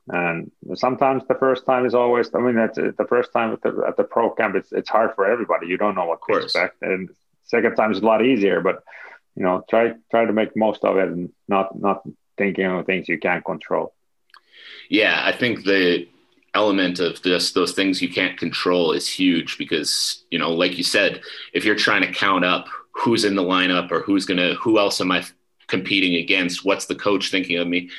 and 0.10 0.52
sometimes 0.76 1.24
the 1.28 1.36
first 1.36 1.66
time 1.66 1.86
is 1.86 1.94
always, 1.94 2.34
I 2.34 2.40
mean, 2.40 2.56
that's 2.56 2.78
the 2.78 3.08
first 3.10 3.34
time 3.34 3.52
at 3.52 3.62
the, 3.62 3.84
at 3.86 3.98
the 3.98 4.06
pro 4.06 4.30
camp, 4.30 4.56
it's, 4.56 4.72
it's 4.72 4.90
hard 4.90 5.12
for 5.16 5.30
everybody. 5.30 5.68
You 5.68 5.78
don't 5.78 5.96
know 5.96 6.06
what 6.06 6.20
to 6.30 6.38
expect. 6.38 6.82
And 6.82 7.10
second 7.44 7.76
time 7.76 7.92
is 7.92 8.00
a 8.00 8.06
lot 8.06 8.24
easier, 8.24 8.62
but 8.62 8.84
you 9.36 9.44
know, 9.44 9.66
try, 9.70 9.94
try 10.10 10.24
to 10.26 10.34
make 10.34 10.56
most 10.56 10.86
of 10.86 10.96
it 10.98 11.10
and 11.10 11.30
not, 11.48 11.78
not 11.78 12.04
thinking 12.38 12.66
of 12.66 12.86
things 12.86 13.10
you 13.10 13.18
can't 13.18 13.44
control. 13.44 13.94
Yeah. 14.90 15.22
I 15.24 15.32
think 15.32 15.64
the 15.64 16.08
element 16.54 17.00
of 17.00 17.22
this, 17.22 17.52
those 17.52 17.74
things 17.74 18.02
you 18.02 18.10
can't 18.10 18.38
control 18.38 18.94
is 18.94 19.08
huge 19.08 19.58
because, 19.58 20.24
you 20.32 20.40
know, 20.40 20.52
like 20.52 20.78
you 20.78 20.84
said, 20.84 21.22
if 21.54 21.66
you're 21.66 21.76
trying 21.76 22.02
to 22.02 22.12
count 22.12 22.46
up 22.46 22.68
who's 22.92 23.26
in 23.26 23.36
the 23.36 23.44
lineup 23.44 23.92
or 23.92 24.02
who's 24.02 24.26
going 24.26 24.40
to, 24.40 24.56
who 24.56 24.80
else 24.80 25.00
am 25.02 25.12
I 25.12 25.24
competing 25.68 26.16
against? 26.16 26.66
What's 26.66 26.86
the 26.86 26.96
coach 26.96 27.30
thinking 27.30 27.58
of 27.58 27.68
me? 27.68 27.90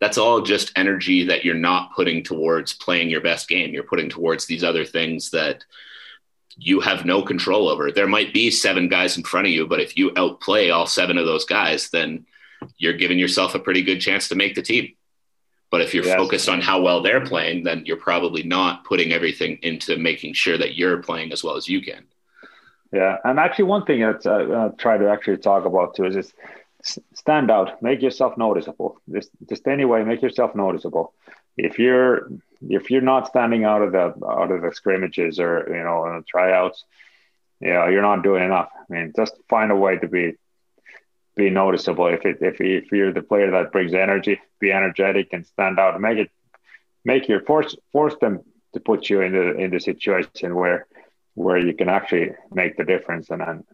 that's 0.00 0.18
all 0.18 0.40
just 0.40 0.72
energy 0.76 1.24
that 1.26 1.44
you're 1.44 1.54
not 1.54 1.94
putting 1.94 2.24
towards 2.24 2.72
playing 2.72 3.10
your 3.10 3.20
best 3.20 3.48
game. 3.48 3.72
You're 3.72 3.82
putting 3.82 4.08
towards 4.08 4.46
these 4.46 4.64
other 4.64 4.84
things 4.84 5.30
that 5.30 5.64
you 6.56 6.80
have 6.80 7.04
no 7.04 7.22
control 7.22 7.68
over. 7.68 7.92
There 7.92 8.08
might 8.08 8.32
be 8.32 8.50
seven 8.50 8.88
guys 8.88 9.16
in 9.16 9.22
front 9.22 9.46
of 9.46 9.52
you, 9.52 9.66
but 9.66 9.80
if 9.80 9.96
you 9.96 10.10
outplay 10.16 10.70
all 10.70 10.86
seven 10.86 11.18
of 11.18 11.26
those 11.26 11.44
guys, 11.44 11.90
then 11.90 12.26
you're 12.78 12.94
giving 12.94 13.18
yourself 13.18 13.54
a 13.54 13.58
pretty 13.58 13.82
good 13.82 14.00
chance 14.00 14.28
to 14.28 14.34
make 14.34 14.54
the 14.54 14.62
team. 14.62 14.94
But 15.70 15.82
if 15.82 15.94
you're 15.94 16.04
yes. 16.04 16.16
focused 16.16 16.48
on 16.48 16.60
how 16.60 16.80
well 16.80 17.00
they're 17.00 17.24
playing, 17.24 17.62
then 17.62 17.84
you're 17.86 17.96
probably 17.96 18.42
not 18.42 18.84
putting 18.84 19.12
everything 19.12 19.58
into 19.62 19.96
making 19.96 20.34
sure 20.34 20.58
that 20.58 20.76
you're 20.76 21.00
playing 21.02 21.32
as 21.32 21.44
well 21.44 21.56
as 21.56 21.68
you 21.68 21.80
can. 21.80 22.04
Yeah, 22.92 23.18
and 23.22 23.38
actually, 23.38 23.66
one 23.66 23.84
thing 23.84 24.00
that 24.00 24.26
uh, 24.26 24.30
I 24.30 24.66
uh, 24.66 24.68
try 24.70 24.98
to 24.98 25.08
actually 25.08 25.36
talk 25.36 25.64
about 25.64 25.94
too 25.94 26.06
is 26.06 26.16
just 26.16 26.34
stand 27.14 27.50
out 27.50 27.82
make 27.82 28.00
yourself 28.00 28.36
noticeable 28.36 29.00
just 29.12 29.30
just 29.48 29.66
anyway 29.66 30.02
make 30.02 30.22
yourself 30.22 30.54
noticeable 30.54 31.12
if 31.56 31.78
you're 31.78 32.30
if 32.68 32.90
you're 32.90 33.00
not 33.00 33.26
standing 33.26 33.64
out 33.64 33.82
of 33.82 33.92
the 33.92 34.14
out 34.26 34.50
of 34.50 34.62
the 34.62 34.72
scrimmages 34.72 35.38
or 35.38 35.66
you 35.68 35.82
know 35.82 36.06
in 36.06 36.16
the 36.16 36.22
tryouts 36.22 36.84
you 37.60 37.70
know 37.70 37.86
you're 37.86 38.02
not 38.02 38.22
doing 38.22 38.44
enough 38.44 38.70
i 38.74 38.92
mean 38.92 39.12
just 39.14 39.34
find 39.48 39.70
a 39.70 39.76
way 39.76 39.98
to 39.98 40.08
be 40.08 40.32
be 41.36 41.50
noticeable. 41.50 42.06
If 42.06 42.24
it 42.24 42.38
if, 42.40 42.60
if 42.60 42.92
you're 42.92 43.12
the 43.12 43.22
player 43.22 43.50
that 43.50 43.72
brings 43.72 43.94
energy 43.94 44.40
be 44.60 44.72
energetic 44.72 45.28
and 45.32 45.46
stand 45.46 45.78
out. 45.78 46.00
Make 46.00 46.18
it 46.18 46.30
make 47.04 47.28
your 47.28 47.42
force 47.42 47.74
force 47.92 48.14
them 48.20 48.40
to 48.74 48.80
put 48.80 49.08
you 49.08 49.22
in 49.22 49.32
the 49.32 49.56
in 49.56 49.70
the 49.70 49.80
situation 49.80 50.54
where 50.54 50.86
where 51.34 51.58
you 51.58 51.74
can 51.74 51.88
actually 51.88 52.32
make 52.50 52.76
the 52.76 52.84
difference 52.84 53.30
and 53.30 53.40
then 53.40 53.64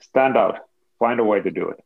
stand 0.00 0.36
out. 0.36 0.58
Find 0.98 1.20
a 1.20 1.24
way 1.24 1.40
to 1.40 1.50
do 1.50 1.68
it. 1.68 1.82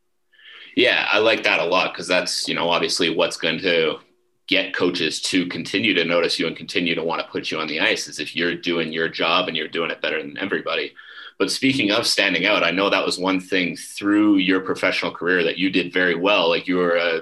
Yeah, 0.75 1.07
I 1.09 1.19
like 1.19 1.43
that 1.43 1.59
a 1.59 1.65
lot 1.65 1.93
because 1.93 2.07
that's, 2.07 2.49
you 2.49 2.55
know, 2.55 2.69
obviously 2.69 3.15
what's 3.15 3.37
going 3.37 3.59
to 3.59 3.99
get 4.47 4.75
coaches 4.75 5.21
to 5.21 5.47
continue 5.47 5.93
to 5.93 6.05
notice 6.05 6.37
you 6.37 6.47
and 6.47 6.55
continue 6.55 6.95
to 6.95 7.03
want 7.03 7.21
to 7.21 7.27
put 7.31 7.49
you 7.49 7.59
on 7.59 7.67
the 7.67 7.79
ice 7.79 8.07
is 8.07 8.19
if 8.19 8.35
you're 8.35 8.55
doing 8.55 8.91
your 8.91 9.07
job 9.07 9.47
and 9.47 9.55
you're 9.55 9.67
doing 9.67 9.89
it 9.89 10.01
better 10.01 10.21
than 10.21 10.37
everybody. 10.37 10.93
But 11.37 11.51
speaking 11.51 11.91
of 11.91 12.07
standing 12.07 12.45
out, 12.45 12.63
I 12.63 12.71
know 12.71 12.89
that 12.89 13.05
was 13.05 13.19
one 13.19 13.39
thing 13.39 13.75
through 13.75 14.37
your 14.37 14.61
professional 14.61 15.11
career 15.11 15.43
that 15.43 15.57
you 15.57 15.69
did 15.69 15.91
very 15.91 16.15
well. 16.15 16.49
Like 16.49 16.67
you 16.67 16.77
were 16.77 16.95
a, 16.95 17.21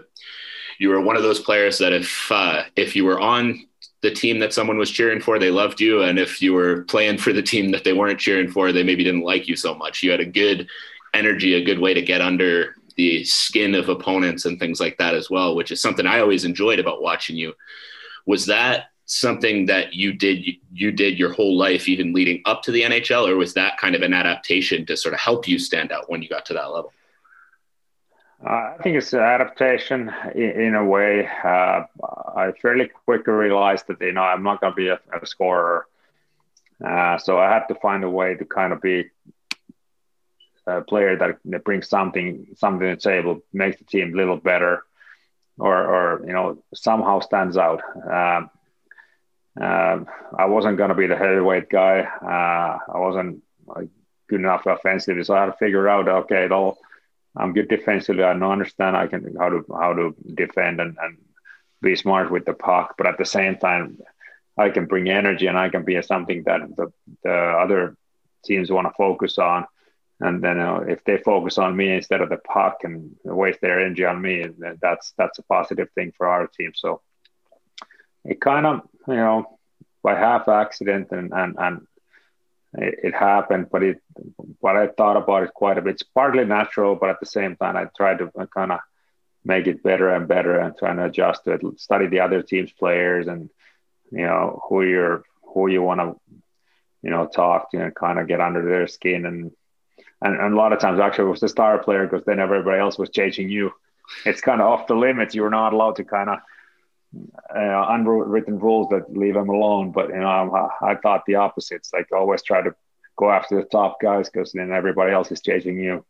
you 0.80 0.90
were 0.90 1.02
one 1.02 1.16
of 1.16 1.24
those 1.24 1.40
players 1.40 1.78
that 1.80 1.94
if 1.94 2.32
uh, 2.32 2.64
if 2.76 2.96
you 2.96 3.06
were 3.06 3.20
on 3.20 3.68
the 4.02 4.12
team 4.12 4.40
that 4.40 4.54
someone 4.54 4.78
was 4.78 4.92
cheering 4.92 5.22
for, 5.22 5.40
they 5.40 5.50
loved 5.50 5.80
you, 5.80 6.04
and 6.04 6.20
if 6.20 6.42
you 6.42 6.54
were 6.54 6.84
playing 6.84 7.18
for 7.18 7.32
the 7.32 7.42
team 7.42 7.72
that 7.72 7.84
they 7.84 7.94
weren't 7.94 8.20
cheering 8.20 8.52
for, 8.52 8.72
they 8.72 8.84
maybe 8.84 9.04
didn't 9.04 9.22
like 9.22 9.48
you 9.48 9.56
so 9.56 9.74
much. 9.74 10.04
You 10.04 10.12
had 10.12 10.20
a 10.20 10.26
good 10.26 10.68
energy, 11.14 11.54
a 11.54 11.64
good 11.64 11.80
way 11.80 11.94
to 11.94 12.02
get 12.02 12.22
under 12.22 12.76
the 12.96 13.24
skin 13.24 13.74
of 13.76 13.90
opponents 13.90 14.46
and 14.46 14.60
things 14.60 14.80
like 14.80 14.98
that 14.98 15.16
as 15.16 15.30
well, 15.30 15.56
which 15.56 15.72
is 15.72 15.82
something 15.82 16.06
I 16.06 16.20
always 16.20 16.46
enjoyed 16.46 16.80
about 16.80 17.02
watching 17.02 17.36
you. 17.36 17.54
Was 18.26 18.46
that 18.48 18.88
something 19.06 19.66
that 19.66 19.94
you 19.94 20.14
did 20.14 20.46
you 20.72 20.92
did 20.92 21.20
your 21.20 21.32
whole 21.32 21.58
life 21.58 21.90
even 21.90 22.14
leading 22.14 22.42
up 22.46 22.64
to 22.64 22.72
the 22.72 22.84
NHL 22.84 23.28
or 23.28 23.36
was 23.36 23.54
that 23.54 23.78
kind 23.78 23.96
of 23.96 24.02
an 24.02 24.14
adaptation 24.14 24.86
to 24.86 24.96
sort 24.96 25.14
of 25.14 25.20
help 25.20 25.48
you 25.48 25.60
stand 25.60 25.92
out 25.92 26.10
when 26.10 26.22
you 26.22 26.30
got 26.30 26.46
to 26.46 26.54
that 26.54 26.72
level? 26.72 26.94
I 28.46 28.76
think 28.82 28.98
it's 28.98 29.14
an 29.14 29.20
adaptation 29.20 30.12
in, 30.36 30.62
in 30.62 30.76
a 30.76 30.84
way. 30.84 31.28
Uh, 31.44 31.84
I 32.36 32.52
fairly 32.62 32.90
quickly 33.06 33.34
realized 33.34 33.88
that 33.88 34.02
you 34.02 34.12
know 34.12 34.22
I'm 34.22 34.44
not 34.44 34.60
going 34.60 34.74
to 34.74 34.76
be 34.76 34.88
a, 34.90 35.00
a 35.22 35.26
scorer, 35.26 35.88
uh, 36.86 37.18
so 37.18 37.40
I 37.40 37.50
had 37.50 37.68
to 37.68 37.76
find 37.76 38.04
a 38.04 38.10
way 38.10 38.36
to 38.36 38.44
kind 38.44 38.74
of 38.74 38.82
be 38.82 39.10
a 40.68 40.82
player 40.82 41.16
that, 41.18 41.38
that 41.46 41.64
brings 41.64 41.88
something 41.88 42.48
something 42.56 42.90
to 42.90 42.96
the 42.96 43.02
table, 43.02 43.42
makes 43.54 43.78
the 43.78 43.86
team 43.86 44.14
a 44.14 44.18
little 44.18 44.38
better, 44.38 44.84
or 45.58 45.76
or 45.76 46.26
you 46.26 46.34
know 46.34 46.62
somehow 46.74 47.22
stands 47.22 47.58
out. 47.58 47.82
Um, 48.12 48.50
uh, 49.60 50.00
I 50.38 50.46
wasn't 50.46 50.78
going 50.78 50.90
to 50.90 50.96
be 50.96 51.08
the 51.08 51.16
heavyweight 51.16 51.70
guy. 51.70 52.02
Uh, 52.02 52.92
I 52.94 53.00
wasn't 53.00 53.44
like, 53.68 53.90
good 54.30 54.40
enough 54.40 54.66
offensively, 54.66 55.24
so 55.24 55.36
I 55.36 55.42
had 55.42 55.46
to 55.48 55.54
figure 55.54 55.88
out 55.88 56.08
okay, 56.08 56.48
all 56.50 56.80
I'm 57.36 57.54
good 57.54 57.68
defensively. 57.68 58.24
I 58.24 58.32
understand 58.32 58.96
I 58.96 59.08
can 59.08 59.36
how 59.40 59.50
to 59.50 59.66
how 59.72 59.94
to 59.94 60.16
defend 60.34 60.80
and, 60.80 60.98
and 61.02 61.18
be 61.82 61.96
smart 61.96 62.32
with 62.32 62.46
the 62.46 62.54
puck, 62.54 62.96
but 62.98 63.08
at 63.08 63.18
the 63.18 63.26
same 63.26 63.58
time, 63.58 64.00
I 64.58 64.70
can 64.70 64.86
bring 64.86 65.10
energy 65.10 65.48
and 65.48 65.58
I 65.58 65.70
can 65.70 65.84
be 65.84 66.02
something 66.02 66.44
that 66.46 66.62
the, 66.78 66.92
the 67.24 67.34
other 67.34 67.98
teams 68.46 68.72
want 68.72 68.88
to 68.88 68.94
focus 68.94 69.38
on. 69.38 69.66
And 70.20 70.44
then 70.44 70.60
uh, 70.60 70.82
if 70.88 71.04
they 71.04 71.18
focus 71.18 71.58
on 71.58 71.76
me 71.76 71.92
instead 71.92 72.22
of 72.22 72.30
the 72.30 72.38
puck 72.38 72.78
and 72.84 73.16
waste 73.24 73.62
their 73.62 73.82
energy 73.82 74.06
on 74.06 74.22
me, 74.22 74.48
that's 74.82 75.14
that's 75.18 75.40
a 75.40 75.44
positive 75.44 75.90
thing 75.96 76.14
for 76.16 76.28
our 76.28 76.48
team. 76.48 76.72
So 76.76 77.02
it 78.24 78.40
kind 78.40 78.66
of 78.66 78.82
you 79.08 79.16
know 79.16 79.60
by 80.02 80.16
half 80.16 80.48
accident 80.48 81.12
and 81.12 81.34
and 81.34 81.56
and 81.58 81.88
it, 82.76 83.14
happened, 83.14 83.68
but 83.72 83.84
it, 83.84 84.02
what 84.60 84.76
I 84.76 84.88
thought 84.88 85.18
about 85.18 85.44
it 85.44 85.54
quite 85.54 85.78
a 85.78 85.82
bit. 85.82 85.96
It's 85.96 86.04
partly 86.04 86.46
natural, 86.46 86.96
but 86.96 87.10
at 87.10 87.20
the 87.20 87.26
same 87.26 87.56
time, 87.56 87.76
I 87.78 87.88
tried 87.96 88.20
to 88.20 88.32
kind 88.54 88.72
of 88.72 88.80
make 89.46 89.68
it 89.68 89.84
better 89.84 90.10
and 90.10 90.28
better 90.28 90.60
and 90.60 90.76
trying 90.78 90.98
to 90.98 91.06
adjust 91.06 91.44
to 91.44 91.52
it, 91.52 91.80
study 91.80 92.08
the 92.08 92.22
other 92.22 92.42
team's 92.42 92.72
players 92.72 93.28
and, 93.28 93.50
you 94.12 94.26
know, 94.26 94.62
who 94.68 94.84
you're, 94.84 95.24
who 95.54 95.68
you 95.68 95.84
want 95.84 96.00
to, 96.00 96.20
you 97.02 97.10
know, 97.10 97.28
talk 97.28 97.70
to 97.72 97.84
and 97.84 97.94
kind 97.94 98.20
of 98.20 98.28
get 98.28 98.42
under 98.42 98.64
their 98.64 98.88
skin. 98.88 99.26
And, 99.26 99.52
and, 100.22 100.36
and 100.40 100.54
a 100.54 100.58
lot 100.58 100.74
of 100.74 100.80
times 100.80 101.00
actually 101.00 101.28
it 101.28 101.32
was 101.32 101.42
the 101.42 101.50
star 101.50 101.78
player 101.78 102.08
because 102.08 102.26
then 102.26 102.40
everybody 102.40 102.80
else 102.80 102.98
was 102.98 103.10
chasing 103.10 103.50
you. 103.50 103.72
It's 104.26 104.42
kind 104.42 104.62
of 104.62 104.68
off 104.68 104.88
the 104.88 104.96
limits. 104.96 105.36
You 105.36 105.44
were 105.44 105.50
not 105.50 105.74
allowed 105.74 105.98
to 105.98 106.04
kind 106.06 106.30
of 106.30 106.40
uh, 107.56 107.86
unwritten 107.90 108.60
rules 108.60 108.90
that 108.90 109.16
leave 109.16 109.36
them 109.36 109.50
alone. 109.50 109.92
But 109.92 110.10
you 110.10 110.20
know, 110.20 110.70
I, 110.82 110.92
I 110.92 110.96
thought 110.96 111.24
the 111.26 111.36
opposites. 111.36 111.92
Like 111.94 112.12
always 112.12 112.44
try 112.44 112.62
to 112.62 112.74
go 113.16 113.32
after 113.32 113.56
the 113.56 113.64
top 113.64 114.00
guys 114.02 114.30
because 114.30 114.52
then 114.52 114.72
everybody 114.72 115.14
else 115.14 115.32
is 115.32 115.42
chasing 115.42 115.80
you. 115.80 116.06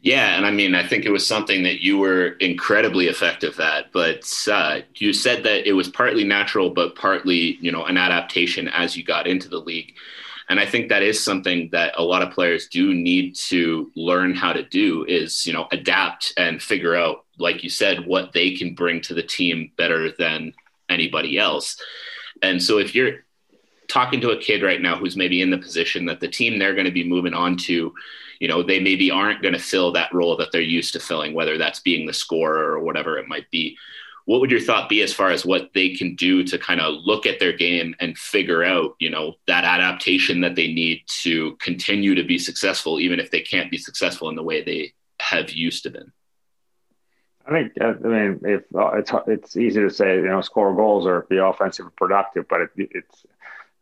Yeah, 0.00 0.36
and 0.36 0.44
I 0.44 0.50
mean, 0.50 0.74
I 0.74 0.86
think 0.86 1.06
it 1.06 1.10
was 1.10 1.26
something 1.26 1.62
that 1.62 1.82
you 1.82 1.96
were 1.96 2.32
incredibly 2.32 3.06
effective 3.06 3.58
at. 3.58 3.90
But 3.90 4.30
uh, 4.52 4.80
you 4.96 5.14
said 5.14 5.44
that 5.44 5.66
it 5.66 5.72
was 5.72 5.88
partly 5.88 6.24
natural, 6.24 6.68
but 6.68 6.94
partly, 6.94 7.56
you 7.62 7.72
know, 7.72 7.86
an 7.86 7.96
adaptation 7.96 8.68
as 8.68 8.98
you 8.98 9.02
got 9.02 9.26
into 9.26 9.48
the 9.48 9.60
league. 9.60 9.94
And 10.50 10.60
I 10.60 10.66
think 10.66 10.90
that 10.90 11.02
is 11.02 11.24
something 11.24 11.70
that 11.72 11.94
a 11.96 12.02
lot 12.02 12.20
of 12.20 12.32
players 12.32 12.68
do 12.68 12.92
need 12.92 13.34
to 13.46 13.90
learn 13.96 14.34
how 14.34 14.52
to 14.52 14.62
do 14.62 15.06
is, 15.06 15.46
you 15.46 15.54
know, 15.54 15.66
adapt 15.72 16.34
and 16.36 16.62
figure 16.62 16.94
out 16.94 17.23
like 17.38 17.62
you 17.62 17.70
said, 17.70 18.06
what 18.06 18.32
they 18.32 18.52
can 18.52 18.74
bring 18.74 19.00
to 19.02 19.14
the 19.14 19.22
team 19.22 19.72
better 19.76 20.12
than 20.12 20.52
anybody 20.88 21.38
else. 21.38 21.80
And 22.42 22.62
so 22.62 22.78
if 22.78 22.94
you're 22.94 23.24
talking 23.88 24.20
to 24.20 24.30
a 24.30 24.38
kid 24.38 24.62
right 24.62 24.80
now 24.80 24.96
who's 24.96 25.16
maybe 25.16 25.42
in 25.42 25.50
the 25.50 25.58
position 25.58 26.06
that 26.06 26.20
the 26.20 26.28
team 26.28 26.58
they're 26.58 26.74
going 26.74 26.86
to 26.86 26.90
be 26.90 27.08
moving 27.08 27.34
on 27.34 27.56
to, 27.56 27.92
you 28.40 28.48
know, 28.48 28.62
they 28.62 28.80
maybe 28.80 29.10
aren't 29.10 29.42
going 29.42 29.54
to 29.54 29.60
fill 29.60 29.92
that 29.92 30.12
role 30.12 30.36
that 30.36 30.52
they're 30.52 30.60
used 30.60 30.92
to 30.94 31.00
filling, 31.00 31.34
whether 31.34 31.58
that's 31.58 31.80
being 31.80 32.06
the 32.06 32.12
scorer 32.12 32.72
or 32.72 32.80
whatever 32.80 33.18
it 33.18 33.28
might 33.28 33.50
be. 33.50 33.76
What 34.26 34.40
would 34.40 34.50
your 34.50 34.60
thought 34.60 34.88
be 34.88 35.02
as 35.02 35.12
far 35.12 35.30
as 35.30 35.44
what 35.44 35.70
they 35.74 35.90
can 35.90 36.14
do 36.16 36.42
to 36.44 36.58
kind 36.58 36.80
of 36.80 36.94
look 37.04 37.26
at 37.26 37.38
their 37.38 37.52
game 37.52 37.94
and 38.00 38.16
figure 38.16 38.64
out, 38.64 38.96
you 38.98 39.10
know, 39.10 39.34
that 39.46 39.64
adaptation 39.64 40.40
that 40.40 40.54
they 40.54 40.72
need 40.72 41.02
to 41.22 41.56
continue 41.56 42.14
to 42.14 42.24
be 42.24 42.38
successful, 42.38 42.98
even 42.98 43.20
if 43.20 43.30
they 43.30 43.40
can't 43.40 43.70
be 43.70 43.76
successful 43.76 44.30
in 44.30 44.34
the 44.34 44.42
way 44.42 44.62
they 44.62 44.94
have 45.20 45.50
used 45.50 45.82
to 45.82 45.90
been? 45.90 46.10
I 47.46 47.50
think 47.50 47.72
I 47.80 47.92
mean 47.92 48.40
if 48.44 48.62
uh, 48.74 48.92
it's 48.96 49.12
it's 49.26 49.56
easy 49.56 49.80
to 49.80 49.90
say 49.90 50.16
you 50.16 50.22
know 50.22 50.40
score 50.40 50.74
goals 50.74 51.06
or 51.06 51.26
be 51.28 51.38
offensive 51.38 51.86
and 51.86 51.96
productive, 51.96 52.46
but 52.48 52.62
it, 52.62 52.70
it's 52.76 53.26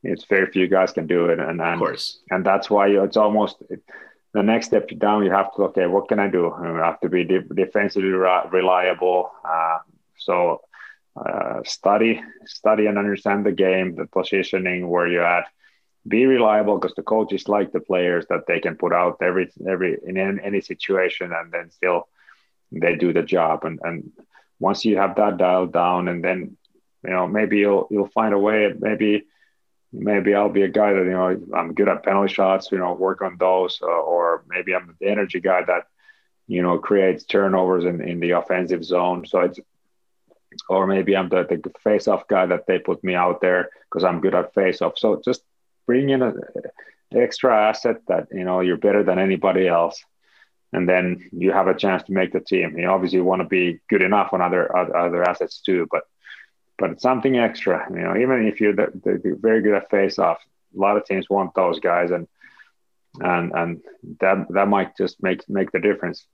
it's 0.03 0.25
very 0.25 0.47
few 0.51 0.67
guys 0.67 0.93
can 0.93 1.07
do 1.07 1.27
it, 1.27 1.39
and, 1.39 1.61
and 1.61 1.61
of 1.61 1.79
course, 1.79 2.19
and 2.31 2.45
that's 2.45 2.69
why 2.69 2.89
it's 2.89 3.17
almost 3.17 3.57
it, 3.71 3.81
the 4.35 4.43
next 4.43 4.67
step 4.67 4.89
down. 4.99 5.25
You 5.25 5.31
have 5.31 5.55
to 5.55 5.63
okay, 5.65 5.87
what 5.87 6.09
can 6.09 6.19
I 6.19 6.29
do? 6.29 6.53
I 6.53 6.87
have 6.87 7.01
to 7.01 7.09
be 7.09 7.25
de- 7.25 7.43
defensively 7.43 8.11
reliable. 8.11 9.31
Uh, 9.45 9.79
so 10.19 10.63
uh, 11.15 11.61
study 11.65 12.21
study 12.47 12.87
and 12.87 12.99
understand 12.99 13.47
the 13.47 13.53
game, 13.53 13.95
the 13.95 14.07
positioning, 14.07 14.89
where 14.89 15.07
you're 15.07 15.25
at. 15.25 15.47
Be 16.09 16.27
reliable 16.27 16.79
because 16.79 16.97
the 16.97 17.03
coaches 17.03 17.49
like 17.49 17.71
the 17.71 17.79
players 17.79 18.27
that 18.29 18.47
they 18.49 18.59
can 18.59 18.75
put 18.75 18.93
out 18.93 19.19
every 19.23 19.53
every 19.69 19.99
in 20.05 20.17
any 20.41 20.61
situation 20.61 21.33
and 21.33 21.53
then 21.53 21.71
still 21.71 22.09
they 22.73 22.97
do 22.97 23.13
the 23.13 23.23
job. 23.23 23.65
And 23.65 23.79
and 23.83 24.13
once 24.59 24.85
you 24.85 24.97
have 24.97 25.17
that 25.17 25.39
dialed 25.39 25.73
down, 25.73 26.09
and 26.09 26.25
then 26.25 26.57
you 27.05 27.11
know 27.11 27.27
maybe 27.27 27.59
you'll 27.59 27.87
you'll 27.91 28.09
find 28.09 28.35
a 28.35 28.39
way. 28.39 28.73
Maybe 28.79 29.25
maybe 29.93 30.35
I'll 30.35 30.49
be 30.49 30.63
a 30.63 30.69
guy 30.69 30.93
that 30.93 31.05
you 31.05 31.11
know 31.11 31.41
I'm 31.55 31.75
good 31.75 31.89
at 31.89 32.03
penalty 32.03 32.33
shots. 32.33 32.71
You 32.73 32.79
know, 32.79 32.95
work 32.95 33.23
on 33.23 33.37
those, 33.39 33.81
uh, 33.83 33.87
or 33.87 34.45
maybe 34.49 34.75
I'm 34.75 34.97
the 35.01 35.09
energy 35.09 35.41
guy 35.41 35.63
that 35.65 35.87
you 36.47 36.63
know 36.63 36.79
creates 36.79 37.25
turnovers 37.25 37.85
in, 37.85 38.01
in 38.01 38.21
the 38.21 38.33
offensive 38.33 38.85
zone. 38.85 39.27
So 39.27 39.41
it's 39.41 39.61
or 40.69 40.87
maybe 40.87 41.17
I'm 41.17 41.29
the, 41.29 41.45
the 41.45 41.73
face-off 41.83 42.29
guy 42.29 42.47
that 42.47 42.67
they 42.67 42.79
put 42.79 43.03
me 43.03 43.15
out 43.15 43.41
there 43.41 43.71
because 43.85 44.05
I'm 44.05 44.21
good 44.21 44.35
at 44.35 44.55
face-off. 44.55 44.99
So 44.99 45.21
just 45.25 45.43
bring 45.87 46.11
in 46.11 46.23
an 46.23 46.41
extra 47.15 47.69
asset 47.69 48.03
that 48.09 48.29
you 48.33 48.45
know 48.45 48.61
you're 48.61 48.77
better 48.77 49.03
than 49.03 49.19
anybody 49.19 49.69
else, 49.69 50.03
and 50.73 50.89
then 50.89 51.29
you 51.33 51.53
have 51.53 51.69
a 51.69 51.75
chance 51.75 52.03
to 52.05 52.13
make 52.13 52.33
the 52.33 52.41
team. 52.41 52.79
You 52.79 52.89
obviously 52.89 53.21
want 53.21 53.43
to 53.43 53.49
be 53.49 53.81
good 53.89 54.03
enough 54.03 54.33
on 54.33 54.41
other 54.41 54.75
other 54.75 55.23
assets 55.23 55.61
too, 55.61 55.87
but 55.91 56.05
but 56.79 56.91
it's 56.91 57.03
something 57.03 57.37
extra. 57.37 57.87
You 57.91 58.01
know, 58.01 58.17
even 58.17 58.47
if 58.47 58.61
you're 58.61 58.75
the, 58.75 58.91
the, 59.05 59.39
very 59.41 59.63
good 59.63 59.75
at 59.75 59.91
face 59.91 60.19
off, 60.19 60.39
a 60.75 60.81
lot 60.81 60.97
of 60.97 61.05
teams 61.05 61.29
want 61.29 61.55
those 61.55 61.79
guys, 61.81 62.11
and 62.11 62.27
and 63.21 63.53
and 63.53 63.81
that 64.21 64.47
that 64.51 64.69
might 64.69 64.97
just 64.97 65.23
make 65.23 65.49
make 65.49 65.71
the 65.73 65.81
difference. 65.81 66.27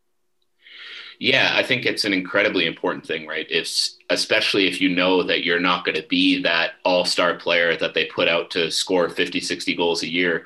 Yeah, 1.20 1.50
I 1.52 1.64
think 1.64 1.84
it's 1.84 2.04
an 2.04 2.12
incredibly 2.12 2.66
important 2.66 3.04
thing, 3.04 3.26
right? 3.26 3.46
If 3.50 3.68
especially 4.08 4.68
if 4.68 4.80
you 4.80 4.88
know 4.88 5.24
that 5.24 5.42
you're 5.42 5.58
not 5.58 5.84
going 5.84 6.00
to 6.00 6.06
be 6.06 6.42
that 6.42 6.72
all-star 6.84 7.34
player 7.34 7.76
that 7.76 7.94
they 7.94 8.04
put 8.04 8.28
out 8.28 8.52
to 8.52 8.70
score 8.70 9.08
50, 9.08 9.40
60 9.40 9.74
goals 9.74 10.04
a 10.04 10.08
year, 10.08 10.44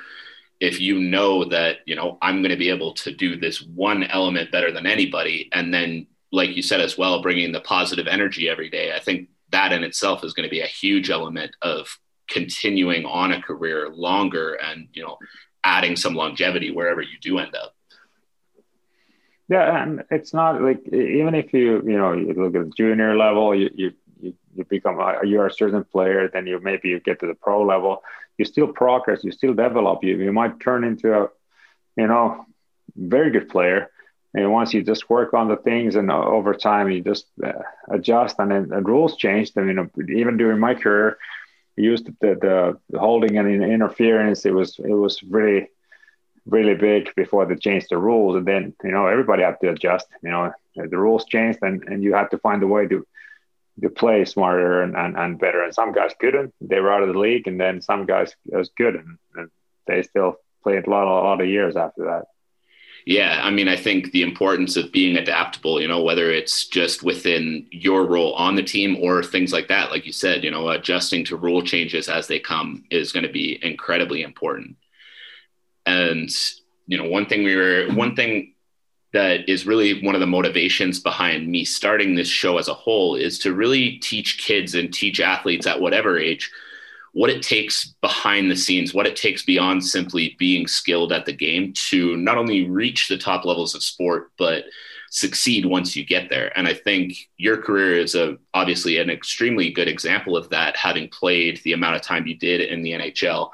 if 0.63 0.81
you 0.81 0.99
know 0.99 1.45
that 1.45 1.79
you 1.87 1.97
know 1.97 2.17
i'm 2.23 2.41
going 2.41 2.51
to 2.51 2.57
be 2.57 2.71
able 2.71 2.95
to 2.95 3.13
do 3.13 3.37
this 3.37 3.61
one 3.61 4.05
element 4.05 4.53
better 4.53 4.71
than 4.71 4.87
anybody 4.87 5.49
and 5.53 5.75
then 5.75 6.07
like 6.31 6.57
you 6.57 6.63
said 6.63 6.81
as 6.81 6.97
well 6.97 7.21
bringing 7.21 7.53
the 7.53 7.61
positive 7.61 8.07
energy 8.07 8.49
every 8.49 8.71
day 8.71 8.95
i 8.95 9.01
think 9.01 9.29
that 9.51 9.73
in 9.73 9.83
itself 9.85 10.25
is 10.25 10.33
going 10.33 10.49
to 10.49 10.51
be 10.51 10.61
a 10.61 10.67
huge 10.67 11.11
element 11.11 11.55
of 11.63 11.99
continuing 12.29 13.05
on 13.05 13.33
a 13.33 13.43
career 13.43 13.91
longer 13.91 14.55
and 14.55 14.89
you 14.93 15.03
know 15.03 15.19
adding 15.65 15.97
some 15.97 16.15
longevity 16.15 16.71
wherever 16.71 17.01
you 17.01 17.19
do 17.21 17.39
end 17.39 17.55
up. 17.55 17.75
Yeah 19.49 19.83
and 19.83 20.03
it's 20.11 20.33
not 20.33 20.63
like 20.63 20.81
even 20.87 21.35
if 21.35 21.53
you 21.53 21.83
you 21.85 21.99
know 21.99 22.13
you 22.13 22.33
look 22.33 22.55
at 22.55 22.75
junior 22.75 23.17
level 23.17 23.55
you 23.55 23.71
you 23.75 23.93
you, 24.55 24.65
become 24.65 24.99
a, 24.99 25.21
you're 25.25 25.47
a 25.47 25.53
certain 25.53 25.85
player 25.85 26.29
then 26.33 26.47
you 26.47 26.61
maybe 26.61 26.89
you 26.89 27.01
get 27.01 27.21
to 27.21 27.27
the 27.27 27.35
pro 27.35 27.63
level 27.63 28.03
you 28.39 28.45
still 28.45 28.69
progress, 28.69 29.25
you 29.25 29.33
still 29.33 29.55
develop. 29.55 30.03
You 30.03 30.17
you 30.19 30.33
might 30.33 30.61
turn 30.61 30.85
into 30.85 31.09
a, 31.15 31.29
you 31.97 32.07
know, 32.07 32.47
very 32.97 33.31
good 33.31 33.49
player. 33.49 33.91
And 34.35 34.51
once 34.51 34.73
you 34.73 34.83
just 34.83 35.11
work 35.11 35.35
on 35.35 35.49
the 35.49 35.57
things, 35.57 35.95
and 35.95 36.11
over 36.11 36.55
time 36.55 36.91
you 36.91 37.03
just 37.03 37.27
uh, 37.45 37.53
adjust, 37.91 38.37
and 38.39 38.51
then 38.51 38.69
the 38.69 38.81
rules 38.81 39.17
changed. 39.17 39.59
I 39.59 39.63
mean, 39.63 39.91
even 40.09 40.39
during 40.39 40.59
my 40.59 40.75
career, 40.75 41.19
I 41.79 41.83
used 41.83 42.07
the, 42.23 42.79
the 42.91 42.99
holding 42.99 43.37
and 43.37 43.63
interference. 43.63 44.47
It 44.47 44.55
was 44.55 44.79
it 44.79 44.97
was 45.05 45.23
really 45.23 45.69
really 46.47 46.75
big 46.75 47.15
before 47.15 47.45
they 47.47 47.55
changed 47.57 47.89
the 47.91 47.99
rules, 47.99 48.37
and 48.37 48.47
then 48.47 48.75
you 48.83 48.91
know 48.91 49.07
everybody 49.07 49.43
had 49.43 49.61
to 49.61 49.71
adjust. 49.71 50.07
You 50.23 50.31
know, 50.31 50.53
the 50.75 50.99
rules 51.07 51.27
changed, 51.27 51.59
and 51.63 51.83
and 51.91 52.03
you 52.03 52.15
had 52.15 52.31
to 52.31 52.39
find 52.39 52.63
a 52.63 52.67
way 52.67 52.87
to 52.89 53.07
to 53.81 53.89
play 53.89 54.25
smarter 54.25 54.83
and, 54.83 54.97
and, 54.97 55.17
and 55.17 55.39
better. 55.39 55.63
And 55.63 55.75
some 55.75 55.93
guys 55.93 56.13
couldn't; 56.21 56.53
they 56.61 56.81
were 56.81 56.93
out 56.93 57.03
of 57.03 57.13
the 57.13 57.19
league. 57.19 57.47
And 57.47 57.61
then 57.61 57.81
some 57.81 58.07
guys 58.07 58.35
was 58.45 58.71
good, 58.77 58.97
and, 58.97 59.19
and 59.35 59.51
they 59.87 60.03
still 60.03 60.37
played 60.63 60.87
a 60.87 60.91
lot, 60.91 61.07
a 61.07 61.25
lot 61.25 61.41
of 61.41 61.49
years 61.49 61.77
after 61.77 62.05
that. 62.05 62.25
Yeah, 63.05 63.41
I 63.43 63.51
mean, 63.51 63.67
I 63.67 63.77
think 63.77 64.13
the 64.13 64.23
importance 64.23 64.77
of 64.77 64.93
being 64.93 65.17
adaptable, 65.17 65.81
you 65.81 65.89
know, 65.89 66.03
whether 66.03 66.31
it's 66.31 66.69
just 66.69 67.03
within 67.03 67.67
your 67.73 68.07
role 68.07 68.33
on 68.35 68.55
the 68.55 68.63
team 68.63 68.97
or 69.01 69.25
things 69.25 69.53
like 69.53 69.67
that, 69.69 69.91
like 69.91 70.07
you 70.07 70.13
said, 70.13 70.45
you 70.45 70.53
know, 70.53 70.69
adjusting 70.69 71.25
to 71.25 71.37
rule 71.37 71.63
changes 71.63 72.09
as 72.09 72.29
they 72.29 72.39
come 72.39 72.85
is 72.91 73.11
going 73.11 73.25
to 73.25 73.33
be 73.33 73.59
incredibly 73.61 74.23
important. 74.23 74.77
And, 75.85 76.31
you 76.87 76.97
know, 76.97 77.09
one 77.09 77.27
thing 77.27 77.43
we 77.43 77.57
were, 77.57 77.89
one 77.93 78.15
thing 78.15 78.52
that 79.13 79.49
is 79.49 79.67
really 79.67 80.03
one 80.03 80.15
of 80.15 80.21
the 80.21 80.27
motivations 80.27 80.99
behind 80.99 81.49
me 81.49 81.65
starting 81.65 82.15
this 82.15 82.29
show 82.29 82.59
as 82.59 82.69
a 82.69 82.75
whole 82.75 83.15
is 83.15 83.39
to 83.41 83.55
really 83.55 83.99
teach 83.99 84.39
kids 84.39 84.75
and 84.75 84.93
teach 84.93 85.21
athletes 85.21 85.67
at 85.67 85.81
whatever 85.81 86.19
age 86.19 86.51
what 87.13 87.31
it 87.31 87.43
takes 87.43 87.95
behind 88.01 88.51
the 88.51 88.57
scenes, 88.57 88.95
what 88.95 89.07
it 89.07 89.17
takes 89.17 89.45
beyond 89.45 89.85
simply 89.85 90.35
being 90.39 90.67
skilled 90.67 91.13
at 91.13 91.27
the 91.27 91.33
game 91.33 91.73
to 91.75 92.17
not 92.17 92.39
only 92.39 92.69
reach 92.69 93.09
the 93.09 93.19
top 93.19 93.45
levels 93.45 93.75
of 93.75 93.83
sport, 93.83 94.33
but 94.39 94.65
succeed 95.11 95.67
once 95.67 95.95
you 95.95 96.07
get 96.07 96.31
there. 96.31 96.57
And 96.57 96.67
I 96.67 96.73
think 96.73 97.29
your 97.37 97.59
career 97.59 97.99
is 97.99 98.15
a 98.15 98.39
obviously 98.55 98.97
an 98.97 99.11
extremely 99.11 99.71
good 99.71 99.89
example 99.89 100.39
of 100.39 100.49
that, 100.51 100.75
having 100.75 101.09
played 101.11 101.61
the 101.65 101.75
amount 101.75 101.97
of 101.97 102.03
time 102.03 102.27
you 102.27 102.35
did 102.35 102.63
in 102.63 102.83
the 102.83 102.93
NHL. 102.93 103.51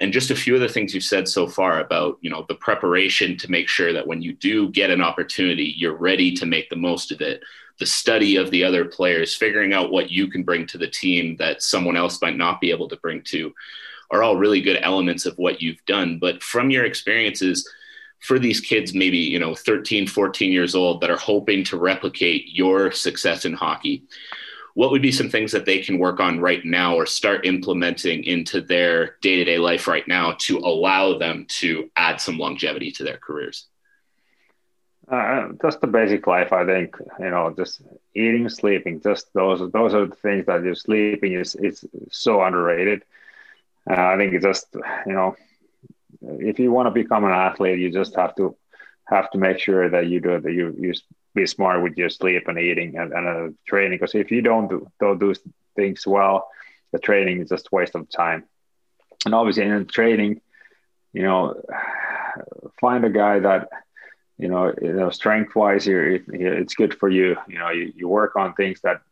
And 0.00 0.12
just 0.12 0.30
a 0.30 0.36
few 0.36 0.54
of 0.54 0.60
the 0.60 0.68
things 0.68 0.94
you've 0.94 1.04
said 1.04 1.28
so 1.28 1.46
far 1.46 1.80
about, 1.80 2.18
you 2.20 2.30
know, 2.30 2.44
the 2.48 2.54
preparation 2.54 3.36
to 3.38 3.50
make 3.50 3.68
sure 3.68 3.92
that 3.92 4.06
when 4.06 4.22
you 4.22 4.32
do 4.32 4.70
get 4.70 4.90
an 4.90 5.02
opportunity, 5.02 5.74
you're 5.76 5.96
ready 5.96 6.32
to 6.32 6.46
make 6.46 6.68
the 6.70 6.76
most 6.76 7.12
of 7.12 7.20
it 7.20 7.42
the 7.78 7.86
study 7.86 8.36
of 8.36 8.50
the 8.50 8.62
other 8.62 8.84
players, 8.84 9.34
figuring 9.34 9.72
out 9.72 9.90
what 9.90 10.10
you 10.10 10.28
can 10.28 10.42
bring 10.42 10.66
to 10.66 10.78
the 10.78 10.86
team 10.86 11.36
that 11.36 11.62
someone 11.62 11.96
else 11.96 12.20
might 12.22 12.36
not 12.36 12.60
be 12.60 12.70
able 12.70 12.88
to 12.88 12.96
bring 12.98 13.22
to, 13.22 13.52
are 14.10 14.22
all 14.22 14.36
really 14.36 14.60
good 14.60 14.78
elements 14.82 15.26
of 15.26 15.36
what 15.36 15.60
you've 15.60 15.84
done. 15.86 16.18
But 16.18 16.42
from 16.42 16.70
your 16.70 16.84
experiences, 16.84 17.68
for 18.20 18.38
these 18.38 18.60
kids, 18.60 18.94
maybe, 18.94 19.18
you 19.18 19.38
know, 19.38 19.54
13, 19.54 20.06
14 20.06 20.52
years 20.52 20.74
old 20.74 21.00
that 21.00 21.10
are 21.10 21.16
hoping 21.16 21.64
to 21.64 21.76
replicate 21.76 22.48
your 22.48 22.92
success 22.92 23.44
in 23.44 23.52
hockey, 23.52 24.04
what 24.74 24.90
would 24.90 25.02
be 25.02 25.12
some 25.12 25.28
things 25.28 25.52
that 25.52 25.66
they 25.66 25.80
can 25.80 25.98
work 25.98 26.20
on 26.20 26.40
right 26.40 26.64
now 26.64 26.96
or 26.96 27.06
start 27.06 27.46
implementing 27.46 28.24
into 28.24 28.60
their 28.60 29.16
day 29.20 29.36
to 29.36 29.44
day 29.44 29.58
life 29.58 29.86
right 29.86 30.06
now 30.08 30.36
to 30.40 30.58
allow 30.58 31.18
them 31.18 31.46
to 31.48 31.90
add 31.96 32.20
some 32.20 32.38
longevity 32.38 32.90
to 32.92 33.04
their 33.04 33.18
careers? 33.18 33.66
Uh, 35.08 35.48
just 35.60 35.80
the 35.80 35.86
basic 35.86 36.26
life, 36.26 36.52
I 36.52 36.64
think. 36.64 36.96
You 37.18 37.30
know, 37.30 37.52
just 37.54 37.82
eating, 38.14 38.48
sleeping. 38.48 39.00
Just 39.00 39.32
those 39.34 39.70
those 39.72 39.94
are 39.94 40.06
the 40.06 40.16
things 40.16 40.46
that 40.46 40.62
you're 40.62 40.74
sleeping 40.74 41.34
is 41.34 41.54
is 41.56 41.84
so 42.10 42.42
underrated. 42.42 43.04
Uh, 43.90 44.00
I 44.00 44.16
think 44.16 44.32
it's 44.32 44.44
just 44.44 44.68
you 45.06 45.12
know, 45.12 45.36
if 46.22 46.58
you 46.58 46.70
want 46.70 46.86
to 46.86 46.90
become 46.92 47.24
an 47.24 47.32
athlete, 47.32 47.78
you 47.78 47.90
just 47.90 48.14
have 48.16 48.34
to 48.36 48.56
have 49.06 49.30
to 49.32 49.38
make 49.38 49.58
sure 49.58 49.90
that 49.90 50.06
you 50.06 50.20
do 50.20 50.40
that 50.40 50.52
you 50.52 50.74
you 50.78 50.94
be 51.34 51.46
smart 51.46 51.82
with 51.82 51.96
your 51.96 52.10
sleep 52.10 52.48
and 52.48 52.58
eating 52.58 52.96
and, 52.96 53.12
and 53.12 53.28
uh, 53.28 53.48
training. 53.66 53.98
Because 53.98 54.14
if 54.14 54.30
you 54.30 54.42
don't 54.42 54.68
do 54.68 54.86
don't 55.00 55.18
do 55.18 55.34
things 55.76 56.06
well, 56.06 56.48
the 56.92 56.98
training 56.98 57.40
is 57.40 57.48
just 57.48 57.72
waste 57.72 57.94
of 57.94 58.08
time. 58.08 58.44
And 59.24 59.34
obviously, 59.34 59.64
in 59.64 59.86
training, 59.86 60.40
you 61.12 61.22
know, 61.22 61.60
find 62.80 63.04
a 63.04 63.10
guy 63.10 63.40
that 63.40 63.68
you 64.38 64.48
know, 64.48 64.74
you 64.80 64.92
know 64.92 65.10
strength 65.10 65.54
wise, 65.54 65.86
it, 65.86 66.24
it's 66.28 66.74
good 66.74 66.94
for 66.98 67.08
you. 67.08 67.36
You 67.48 67.58
know, 67.58 67.70
you, 67.70 67.92
you 67.94 68.08
work 68.08 68.36
on 68.36 68.54
things 68.54 68.80
that 68.82 69.02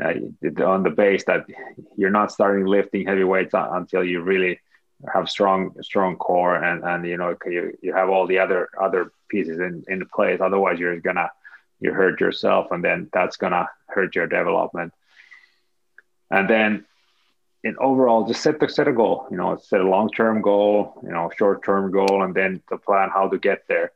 uh, 0.00 0.14
on 0.64 0.82
the 0.82 0.90
base 0.90 1.24
that 1.24 1.44
you're 1.96 2.10
not 2.10 2.32
starting 2.32 2.64
lifting 2.64 3.06
heavy 3.06 3.24
weights 3.24 3.52
until 3.54 4.02
you 4.02 4.22
really 4.22 4.58
have 5.12 5.28
strong 5.28 5.74
strong 5.82 6.16
core 6.16 6.54
and 6.54 6.84
and 6.84 7.04
you 7.06 7.16
know 7.16 7.36
you, 7.44 7.76
you 7.82 7.92
have 7.92 8.08
all 8.08 8.26
the 8.26 8.38
other 8.38 8.68
other 8.80 9.12
pieces 9.28 9.58
in 9.58 9.84
in 9.88 10.06
place 10.06 10.40
otherwise 10.40 10.78
you're 10.78 11.00
gonna 11.00 11.28
you 11.82 11.92
hurt 11.92 12.20
yourself 12.20 12.70
and 12.70 12.82
then 12.84 13.08
that's 13.12 13.36
gonna 13.36 13.68
hurt 13.88 14.14
your 14.14 14.26
development 14.26 14.92
and 16.30 16.48
then 16.48 16.84
in 17.64 17.76
overall 17.78 18.26
just 18.26 18.42
set 18.42 18.58
the 18.60 18.68
set 18.68 18.88
a 18.88 18.92
goal 18.92 19.26
you 19.30 19.36
know 19.36 19.56
set 19.56 19.80
a 19.80 19.88
long-term 19.88 20.42
goal 20.42 21.00
you 21.02 21.10
know 21.10 21.30
short-term 21.36 21.90
goal 21.90 22.22
and 22.22 22.34
then 22.34 22.62
to 22.68 22.78
plan 22.78 23.10
how 23.12 23.28
to 23.28 23.38
get 23.38 23.64
there 23.68 23.92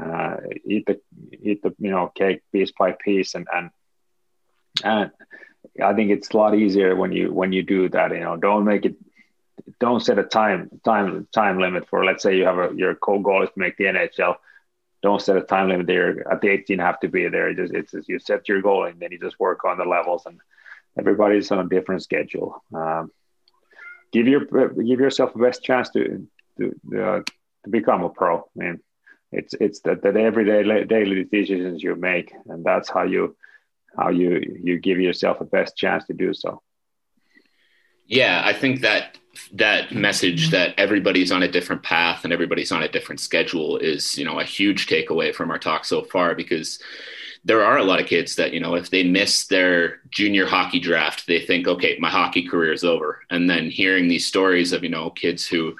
uh, 0.00 0.36
eat 0.64 0.84
the 0.86 1.00
eat 1.42 1.62
the 1.62 1.74
you 1.78 1.90
know 1.90 2.10
cake 2.14 2.42
piece 2.52 2.72
by 2.78 2.92
piece 2.92 3.34
and 3.34 3.46
and 3.54 3.70
and 4.84 5.10
I 5.82 5.94
think 5.94 6.10
it's 6.10 6.30
a 6.30 6.36
lot 6.36 6.54
easier 6.54 6.96
when 6.96 7.12
you 7.12 7.32
when 7.32 7.52
you 7.52 7.62
do 7.62 7.88
that. 7.90 8.12
You 8.12 8.20
know, 8.20 8.36
don't 8.36 8.64
make 8.64 8.84
it. 8.84 8.96
Don't 9.78 10.00
set 10.00 10.18
a 10.18 10.24
time 10.24 10.70
time 10.84 11.28
time 11.32 11.58
limit 11.58 11.88
for. 11.88 12.04
Let's 12.04 12.22
say 12.22 12.36
you 12.36 12.44
have 12.44 12.58
a 12.58 12.70
your 12.74 12.94
goal 12.94 13.42
is 13.42 13.50
to 13.50 13.58
make 13.58 13.76
the 13.76 13.84
NHL. 13.84 14.36
Don't 15.02 15.22
set 15.22 15.36
a 15.36 15.40
time 15.40 15.68
limit 15.68 15.86
there. 15.86 16.30
At 16.30 16.40
the 16.40 16.48
18, 16.48 16.78
have 16.78 17.00
to 17.00 17.08
be 17.08 17.28
there. 17.28 17.48
It 17.48 17.56
just, 17.56 17.72
it's 17.72 17.92
just, 17.92 18.08
you 18.08 18.18
set 18.18 18.48
your 18.48 18.60
goal 18.60 18.84
and 18.84 19.00
then 19.00 19.12
you 19.12 19.18
just 19.18 19.40
work 19.40 19.64
on 19.64 19.78
the 19.78 19.84
levels. 19.84 20.26
And 20.26 20.40
everybody's 20.98 21.50
on 21.50 21.60
a 21.60 21.68
different 21.68 22.02
schedule. 22.02 22.62
Um, 22.74 23.10
give 24.12 24.26
your 24.26 24.44
give 24.44 25.00
yourself 25.00 25.32
the 25.32 25.40
best 25.40 25.62
chance 25.62 25.90
to 25.90 26.26
to, 26.58 26.74
uh, 27.00 27.22
to 27.64 27.70
become 27.70 28.04
a 28.04 28.10
pro. 28.10 28.38
I 28.38 28.42
mean, 28.54 28.80
it's 29.32 29.54
it's 29.54 29.80
that, 29.80 30.02
that 30.02 30.16
everyday 30.16 30.84
daily 30.84 31.24
decisions 31.24 31.82
you 31.82 31.94
make 31.94 32.32
and 32.46 32.64
that's 32.64 32.88
how 32.88 33.02
you 33.02 33.36
how 33.96 34.08
you 34.08 34.60
you 34.62 34.78
give 34.78 34.98
yourself 34.98 35.40
a 35.40 35.44
best 35.44 35.76
chance 35.76 36.04
to 36.06 36.12
do 36.12 36.34
so 36.34 36.62
yeah 38.06 38.42
i 38.44 38.52
think 38.52 38.80
that 38.80 39.18
that 39.52 39.92
message 39.92 40.50
that 40.50 40.74
everybody's 40.76 41.32
on 41.32 41.42
a 41.42 41.50
different 41.50 41.82
path 41.82 42.24
and 42.24 42.32
everybody's 42.32 42.72
on 42.72 42.82
a 42.82 42.88
different 42.88 43.20
schedule 43.20 43.76
is 43.78 44.18
you 44.18 44.24
know 44.24 44.40
a 44.40 44.44
huge 44.44 44.86
takeaway 44.86 45.34
from 45.34 45.50
our 45.50 45.58
talk 45.58 45.84
so 45.84 46.02
far 46.02 46.34
because 46.34 46.78
there 47.44 47.64
are 47.64 47.78
a 47.78 47.84
lot 47.84 48.00
of 48.00 48.06
kids 48.06 48.36
that 48.36 48.52
you 48.52 48.60
know 48.60 48.74
if 48.74 48.90
they 48.90 49.02
miss 49.02 49.46
their 49.46 50.00
junior 50.10 50.46
hockey 50.46 50.78
draft 50.78 51.26
they 51.26 51.40
think 51.40 51.66
okay 51.66 51.96
my 51.98 52.10
hockey 52.10 52.46
career 52.46 52.72
is 52.72 52.84
over. 52.84 53.20
And 53.30 53.48
then 53.48 53.70
hearing 53.70 54.08
these 54.08 54.26
stories 54.26 54.72
of 54.72 54.82
you 54.82 54.90
know 54.90 55.10
kids 55.10 55.46
who 55.46 55.76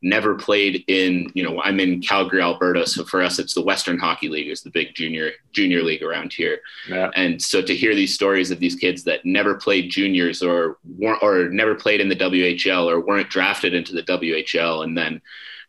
never 0.00 0.34
played 0.34 0.84
in 0.86 1.30
you 1.34 1.42
know 1.42 1.60
i'm 1.62 1.80
in 1.80 2.00
calgary 2.00 2.40
alberta 2.40 2.86
so 2.86 3.04
for 3.04 3.20
us 3.20 3.38
it's 3.38 3.54
the 3.54 3.62
western 3.62 3.98
hockey 3.98 4.28
league 4.28 4.48
is 4.48 4.62
the 4.62 4.70
big 4.70 4.94
junior 4.94 5.32
junior 5.52 5.82
league 5.82 6.02
around 6.02 6.32
here 6.32 6.60
yeah. 6.88 7.10
and 7.16 7.42
so 7.42 7.60
to 7.60 7.74
hear 7.74 7.94
these 7.94 8.14
stories 8.14 8.50
of 8.50 8.60
these 8.60 8.76
kids 8.76 9.02
that 9.02 9.24
never 9.24 9.56
played 9.56 9.90
juniors 9.90 10.40
or 10.40 10.78
weren't 10.98 11.22
or 11.22 11.48
never 11.48 11.74
played 11.74 12.00
in 12.00 12.08
the 12.08 12.16
whl 12.16 12.88
or 12.88 13.00
weren't 13.00 13.28
drafted 13.28 13.74
into 13.74 13.92
the 13.92 14.02
whl 14.04 14.84
and 14.84 14.96
then 14.96 15.20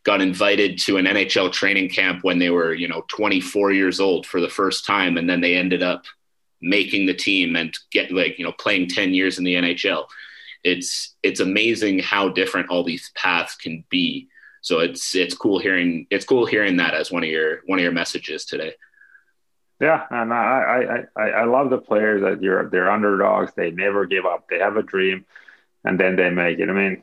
got 0.04 0.20
invited 0.20 0.78
to 0.78 0.96
an 0.96 1.06
nhl 1.06 1.52
training 1.52 1.88
camp 1.88 2.22
when 2.22 2.38
they 2.38 2.50
were 2.50 2.72
you 2.72 2.86
know 2.86 3.04
24 3.08 3.72
years 3.72 3.98
old 3.98 4.26
for 4.26 4.40
the 4.40 4.48
first 4.48 4.86
time 4.86 5.16
and 5.16 5.28
then 5.28 5.40
they 5.40 5.56
ended 5.56 5.82
up 5.82 6.04
making 6.62 7.06
the 7.06 7.14
team 7.14 7.56
and 7.56 7.74
get 7.90 8.12
like 8.12 8.38
you 8.38 8.44
know 8.44 8.52
playing 8.52 8.86
10 8.86 9.12
years 9.12 9.38
in 9.38 9.44
the 9.44 9.54
nhl 9.54 10.04
it's 10.64 11.16
it's 11.22 11.40
amazing 11.40 12.00
how 12.00 12.28
different 12.28 12.70
all 12.70 12.84
these 12.84 13.10
paths 13.14 13.56
can 13.56 13.84
be. 13.88 14.28
So 14.62 14.80
it's 14.80 15.14
it's 15.14 15.34
cool 15.34 15.58
hearing 15.58 16.06
it's 16.10 16.24
cool 16.24 16.46
hearing 16.46 16.76
that 16.76 16.94
as 16.94 17.10
one 17.10 17.24
of 17.24 17.30
your 17.30 17.60
one 17.66 17.78
of 17.78 17.82
your 17.82 17.92
messages 17.92 18.44
today. 18.44 18.74
Yeah, 19.80 20.04
and 20.10 20.32
I 20.32 21.06
I 21.16 21.22
I, 21.22 21.28
I 21.30 21.44
love 21.44 21.70
the 21.70 21.78
players 21.78 22.20
that 22.22 22.42
you're 22.42 22.68
they're 22.68 22.90
underdogs. 22.90 23.52
They 23.54 23.70
never 23.70 24.04
give 24.04 24.26
up. 24.26 24.46
They 24.48 24.58
have 24.58 24.76
a 24.76 24.82
dream, 24.82 25.24
and 25.84 25.98
then 25.98 26.16
they 26.16 26.28
make 26.28 26.58
it. 26.58 26.68
I 26.68 26.72
mean, 26.72 27.02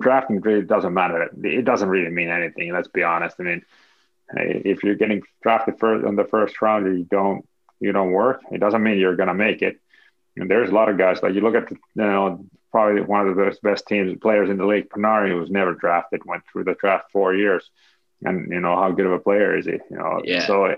drafting 0.00 0.40
really 0.40 0.62
doesn't 0.62 0.92
matter. 0.92 1.30
It 1.44 1.64
doesn't 1.64 1.88
really 1.88 2.10
mean 2.10 2.28
anything. 2.28 2.72
Let's 2.72 2.88
be 2.88 3.04
honest. 3.04 3.36
I 3.38 3.42
mean, 3.44 3.62
eh, 4.36 4.62
if 4.64 4.82
you're 4.82 4.96
getting 4.96 5.22
drafted 5.42 5.78
first 5.78 6.04
in 6.04 6.16
the 6.16 6.24
first 6.24 6.60
round, 6.60 6.86
you 6.86 7.04
don't 7.04 7.46
you 7.78 7.92
don't 7.92 8.10
work. 8.10 8.40
It 8.50 8.58
doesn't 8.58 8.82
mean 8.82 8.98
you're 8.98 9.16
gonna 9.16 9.34
make 9.34 9.62
it. 9.62 9.80
And 10.36 10.50
there's 10.50 10.70
a 10.70 10.74
lot 10.74 10.88
of 10.88 10.98
guys 10.98 11.22
like 11.22 11.34
you 11.34 11.40
look 11.40 11.54
at 11.54 11.68
the, 11.68 11.76
you 11.94 12.02
know 12.02 12.44
probably 12.70 13.00
one 13.00 13.26
of 13.26 13.34
the 13.34 13.42
best, 13.42 13.62
best 13.62 13.86
teams 13.86 14.14
players 14.20 14.50
in 14.50 14.58
the 14.58 14.66
league. 14.66 14.90
Panarin 14.90 15.40
was 15.40 15.50
never 15.50 15.72
drafted, 15.72 16.24
went 16.26 16.42
through 16.50 16.64
the 16.64 16.74
draft 16.74 17.10
four 17.10 17.34
years, 17.34 17.70
and 18.22 18.52
you 18.52 18.60
know 18.60 18.76
how 18.76 18.90
good 18.90 19.06
of 19.06 19.12
a 19.12 19.18
player 19.18 19.56
is 19.56 19.64
he? 19.64 19.72
You 19.72 19.96
know, 19.96 20.20
yeah. 20.24 20.46
so 20.46 20.66
eh, 20.66 20.76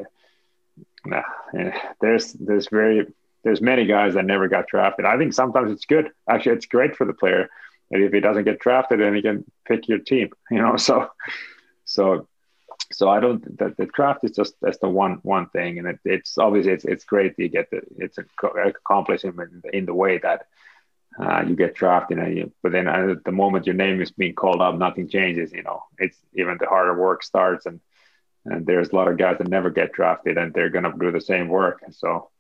nah, 1.05 1.23
eh, 1.59 1.73
there's 2.01 2.35
there's 2.35 2.69
very 2.69 3.07
there's 3.43 3.61
many 3.61 3.87
guys 3.87 4.15
that 4.15 4.27
never 4.27 4.47
got 4.47 4.69
drafted. 4.69 5.07
I 5.07 5.17
think 5.19 5.33
sometimes 5.33 5.73
it's 5.73 5.87
good. 5.87 6.11
Actually, 6.29 6.57
it's 6.57 6.67
great 6.67 6.95
for 6.95 7.05
the 7.05 7.13
player. 7.13 7.49
And 7.91 8.03
if 8.03 8.13
he 8.13 8.21
doesn't 8.21 8.45
get 8.45 8.61
drafted, 8.61 9.01
then 9.01 9.15
he 9.15 9.23
can 9.23 9.45
pick 9.67 9.89
your 9.89 9.99
team. 9.99 10.31
You 10.51 10.59
know, 10.59 10.77
so 10.77 11.11
so 11.85 12.28
so 12.91 13.09
I 13.09 13.21
don't 13.21 13.59
that 13.59 13.77
the 13.77 13.87
draft 13.87 14.25
is 14.25 14.33
just 14.33 14.55
that's 14.61 14.79
the 14.79 14.89
one 14.89 15.19
one 15.23 15.49
thing, 15.51 15.79
and 15.79 15.89
it, 15.89 16.01
it's 16.05 16.39
obviously 16.39 16.73
it's 16.73 16.85
it's 16.85 17.05
great 17.05 17.35
you 17.39 17.49
get 17.49 17.71
the 17.71 17.83
it's 17.99 18.19
a 18.19 18.25
accomplishment 18.47 19.65
in, 19.73 19.85
the 19.87 19.95
way 19.95 20.19
that 20.19 20.47
uh, 21.21 21.45
you 21.47 21.55
get 21.55 21.75
drafted, 21.75 22.19
and 22.19 22.37
you, 22.37 22.53
but 22.63 22.73
then 22.73 22.89
at 22.89 23.25
the 23.25 23.33
moment 23.33 23.67
your 23.67 23.75
name 23.75 24.01
is 24.01 24.11
being 24.11 24.35
called 24.35 24.63
up, 24.63 24.77
nothing 24.77 25.09
changes. 25.09 25.53
You 25.53 25.63
know, 25.63 25.83
it's 25.99 26.19
even 26.35 26.57
the 26.59 26.67
harder 26.67 26.99
work 26.99 27.23
starts, 27.23 27.67
and 27.67 27.81
and 28.47 28.65
there's 28.65 28.89
a 28.91 28.97
lot 28.97 29.09
of 29.09 29.19
guys 29.19 29.37
that 29.39 29.49
never 29.49 29.71
get 29.71 29.93
drafted, 29.93 30.39
and 30.39 30.55
they're 30.55 30.71
gonna 30.71 30.93
do 30.99 31.13
the 31.13 31.21
same 31.21 31.49
work. 31.49 31.83
And 31.85 31.95
so, 31.95 32.31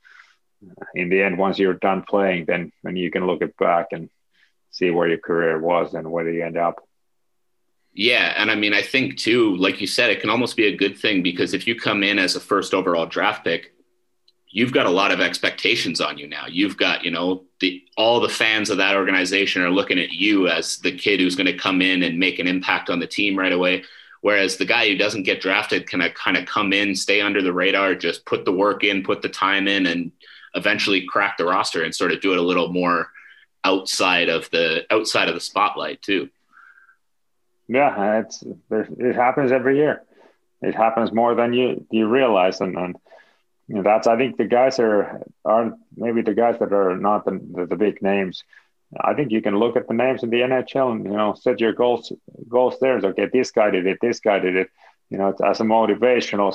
uh, 0.64 0.84
in 0.94 1.10
the 1.10 1.22
end, 1.22 1.36
once 1.36 1.58
you're 1.58 1.74
done 1.74 2.04
playing, 2.08 2.46
then 2.46 2.72
then 2.82 2.96
you 2.96 3.10
can 3.10 3.26
look 3.26 3.42
it 3.42 3.56
back 3.58 3.88
and 3.92 4.08
see 4.70 4.90
where 4.90 5.08
your 5.08 5.18
career 5.18 5.60
was 5.60 5.92
and 5.94 6.10
where 6.10 6.28
you 6.30 6.42
end 6.42 6.56
up. 6.56 6.87
Yeah, 7.98 8.32
and 8.36 8.48
I 8.48 8.54
mean, 8.54 8.74
I 8.74 8.82
think 8.82 9.16
too, 9.16 9.56
like 9.56 9.80
you 9.80 9.88
said, 9.88 10.10
it 10.10 10.20
can 10.20 10.30
almost 10.30 10.56
be 10.56 10.68
a 10.68 10.76
good 10.76 10.96
thing 10.96 11.20
because 11.20 11.52
if 11.52 11.66
you 11.66 11.74
come 11.74 12.04
in 12.04 12.16
as 12.20 12.36
a 12.36 12.40
first 12.40 12.72
overall 12.72 13.06
draft 13.06 13.42
pick, 13.42 13.72
you've 14.48 14.72
got 14.72 14.86
a 14.86 14.90
lot 14.90 15.10
of 15.10 15.20
expectations 15.20 16.00
on 16.00 16.16
you 16.16 16.28
now. 16.28 16.46
You've 16.46 16.76
got, 16.76 17.04
you 17.04 17.10
know, 17.10 17.42
the 17.58 17.82
all 17.96 18.20
the 18.20 18.28
fans 18.28 18.70
of 18.70 18.76
that 18.76 18.94
organization 18.94 19.62
are 19.62 19.70
looking 19.70 19.98
at 19.98 20.12
you 20.12 20.46
as 20.46 20.78
the 20.78 20.96
kid 20.96 21.18
who's 21.18 21.34
going 21.34 21.48
to 21.48 21.58
come 21.58 21.82
in 21.82 22.04
and 22.04 22.20
make 22.20 22.38
an 22.38 22.46
impact 22.46 22.88
on 22.88 23.00
the 23.00 23.06
team 23.08 23.36
right 23.36 23.52
away. 23.52 23.82
Whereas 24.20 24.58
the 24.58 24.64
guy 24.64 24.88
who 24.88 24.96
doesn't 24.96 25.24
get 25.24 25.40
drafted 25.40 25.88
can 25.88 26.00
uh, 26.00 26.10
kind 26.10 26.36
of 26.36 26.46
come 26.46 26.72
in, 26.72 26.94
stay 26.94 27.20
under 27.20 27.42
the 27.42 27.52
radar, 27.52 27.96
just 27.96 28.24
put 28.26 28.44
the 28.44 28.52
work 28.52 28.84
in, 28.84 29.02
put 29.02 29.22
the 29.22 29.28
time 29.28 29.66
in, 29.66 29.86
and 29.86 30.12
eventually 30.54 31.04
crack 31.04 31.36
the 31.36 31.46
roster 31.46 31.82
and 31.82 31.92
sort 31.92 32.12
of 32.12 32.20
do 32.20 32.30
it 32.30 32.38
a 32.38 32.42
little 32.42 32.72
more 32.72 33.10
outside 33.64 34.28
of 34.28 34.48
the 34.50 34.86
outside 34.88 35.28
of 35.28 35.34
the 35.34 35.40
spotlight 35.40 36.00
too. 36.00 36.28
Yeah, 37.68 38.20
it's 38.20 38.42
it 38.70 39.14
happens 39.14 39.52
every 39.52 39.76
year. 39.76 40.02
It 40.62 40.74
happens 40.74 41.12
more 41.12 41.34
than 41.34 41.52
you 41.52 41.86
you 41.90 42.08
realize, 42.08 42.60
and, 42.60 42.76
and 42.76 42.96
you 43.68 43.76
know, 43.76 43.82
that's 43.82 44.06
I 44.06 44.16
think 44.16 44.36
the 44.36 44.46
guys 44.46 44.78
are 44.78 45.22
are 45.44 45.72
maybe 45.96 46.22
the 46.22 46.34
guys 46.34 46.58
that 46.60 46.72
are 46.72 46.96
not 46.96 47.24
the, 47.24 47.40
the, 47.54 47.66
the 47.66 47.76
big 47.76 48.02
names. 48.02 48.42
I 48.98 49.12
think 49.14 49.30
you 49.30 49.42
can 49.42 49.58
look 49.58 49.76
at 49.76 49.86
the 49.86 49.94
names 49.94 50.22
in 50.22 50.30
the 50.30 50.40
NHL 50.40 50.92
and 50.92 51.04
you 51.04 51.12
know 51.12 51.34
set 51.34 51.60
your 51.60 51.74
goals 51.74 52.12
goals 52.48 52.76
there. 52.80 52.98
Okay, 52.98 53.28
this 53.32 53.50
guy 53.50 53.70
did 53.70 53.86
it, 53.86 53.98
this 54.00 54.20
guy 54.20 54.38
did 54.38 54.56
it. 54.56 54.68
You 55.10 55.18
know, 55.18 55.34
as 55.44 55.60
a 55.60 55.64
motivational 55.64 56.54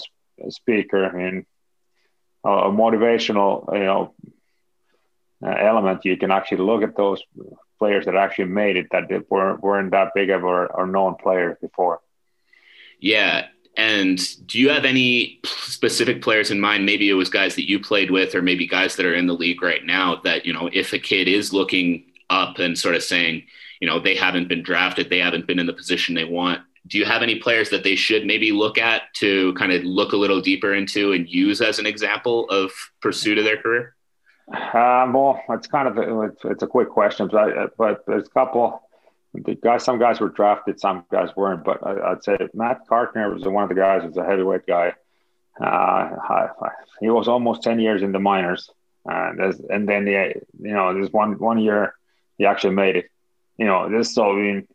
speaker, 0.50 1.06
mean, 1.16 1.46
a 2.44 2.72
motivational 2.72 3.72
you 3.74 3.86
know 3.86 4.14
element, 5.46 6.06
you 6.06 6.18
can 6.18 6.32
actually 6.32 6.64
look 6.66 6.84
at 6.84 6.96
those 6.96 7.22
players 7.84 8.06
that 8.06 8.16
actually 8.16 8.46
made 8.46 8.78
it 8.78 8.88
that 8.92 9.10
weren't 9.30 9.62
weren't 9.62 9.92
that 9.92 10.14
big 10.16 10.30
of 10.30 10.46
or, 10.46 10.68
or 10.68 10.88
known 10.88 11.16
players 11.16 11.58
before. 11.60 12.00
Yeah, 12.98 13.48
and 13.76 14.18
do 14.48 14.58
you 14.58 14.70
have 14.70 14.86
any 14.86 15.42
specific 15.44 16.22
players 16.22 16.50
in 16.50 16.62
mind? 16.62 16.86
Maybe 16.86 17.10
it 17.10 17.16
was 17.16 17.30
guys 17.30 17.56
that 17.56 17.68
you 17.70 17.82
played 17.82 18.10
with, 18.10 18.36
or 18.36 18.42
maybe 18.42 18.66
guys 18.66 18.96
that 18.96 19.06
are 19.06 19.14
in 19.14 19.28
the 19.28 19.34
league 19.34 19.62
right 19.62 19.86
now. 19.86 20.22
That 20.24 20.46
you 20.46 20.54
know, 20.54 20.70
if 20.72 20.94
a 20.94 20.98
kid 20.98 21.28
is 21.28 21.52
looking 21.52 22.06
up 22.30 22.58
and 22.58 22.80
sort 22.80 22.96
of 22.96 23.04
saying, 23.04 23.44
you 23.82 23.88
know, 23.90 24.00
they 24.00 24.16
haven't 24.16 24.48
been 24.48 24.64
drafted, 24.64 25.10
they 25.10 25.20
haven't 25.20 25.46
been 25.46 25.60
in 25.60 25.68
the 25.68 25.74
position 25.74 26.16
they 26.16 26.24
want. 26.24 26.62
Do 26.88 26.98
you 26.98 27.04
have 27.04 27.22
any 27.22 27.36
players 27.36 27.70
that 27.72 27.84
they 27.84 27.96
should 27.96 28.26
maybe 28.26 28.54
look 28.54 28.78
at 28.78 29.14
to 29.16 29.54
kind 29.56 29.74
of 29.74 29.84
look 29.84 30.14
a 30.14 30.18
little 30.24 30.40
deeper 30.40 30.74
into 30.74 31.12
and 31.12 31.28
use 31.28 31.60
as 31.60 31.80
an 31.80 31.86
example 31.86 32.50
of 32.50 32.72
pursuit 33.02 33.38
of 33.38 33.44
their 33.44 33.62
career? 33.62 33.96
Um, 34.48 35.14
well, 35.14 35.42
it's 35.50 35.68
kind 35.68 35.88
of 35.88 35.98
a, 35.98 36.32
it's, 36.44 36.64
a 36.64 36.68
quick 36.68 36.90
question, 36.90 37.30
but, 37.32 37.78
but 37.78 38.06
there's 38.06 38.28
a 38.28 38.30
couple 38.30 38.84
the 39.34 39.56
guys, 39.56 39.84
some 39.84 39.98
guys 40.00 40.20
were 40.20 40.30
drafted, 40.30 40.80
some 40.80 41.06
guys 41.12 41.30
weren't. 41.36 41.64
But 41.64 41.86
I, 41.86 42.12
would 42.12 42.24
say 42.24 42.38
Matt 42.54 42.88
Carkner 42.88 43.34
was 43.34 43.44
one 43.44 43.64
of 43.64 43.70
the 43.70 43.76
guys. 43.76 44.04
Was 44.04 44.18
a 44.18 44.24
heavyweight 44.24 44.68
guy. 44.68 44.94
Uh, 45.60 46.50
he 47.00 47.10
was 47.10 47.28
almost 47.28 47.64
ten 47.64 47.80
years 47.80 48.04
in 48.04 48.12
the 48.12 48.20
minors, 48.20 48.70
and 49.06 49.40
and 49.70 49.90
then 49.90 50.06
the, 50.06 50.34
you 50.60 50.74
know 50.74 51.00
this 51.00 51.12
one 51.12 51.40
one 51.40 51.60
year 51.60 51.96
he 52.38 52.46
actually 52.46 52.76
made 52.76 52.96
it. 52.96 53.10
You 53.58 53.66
know 53.66 53.90
this 53.90 54.14
so 54.14 54.32
I 54.32 54.36
mean, 54.36 54.68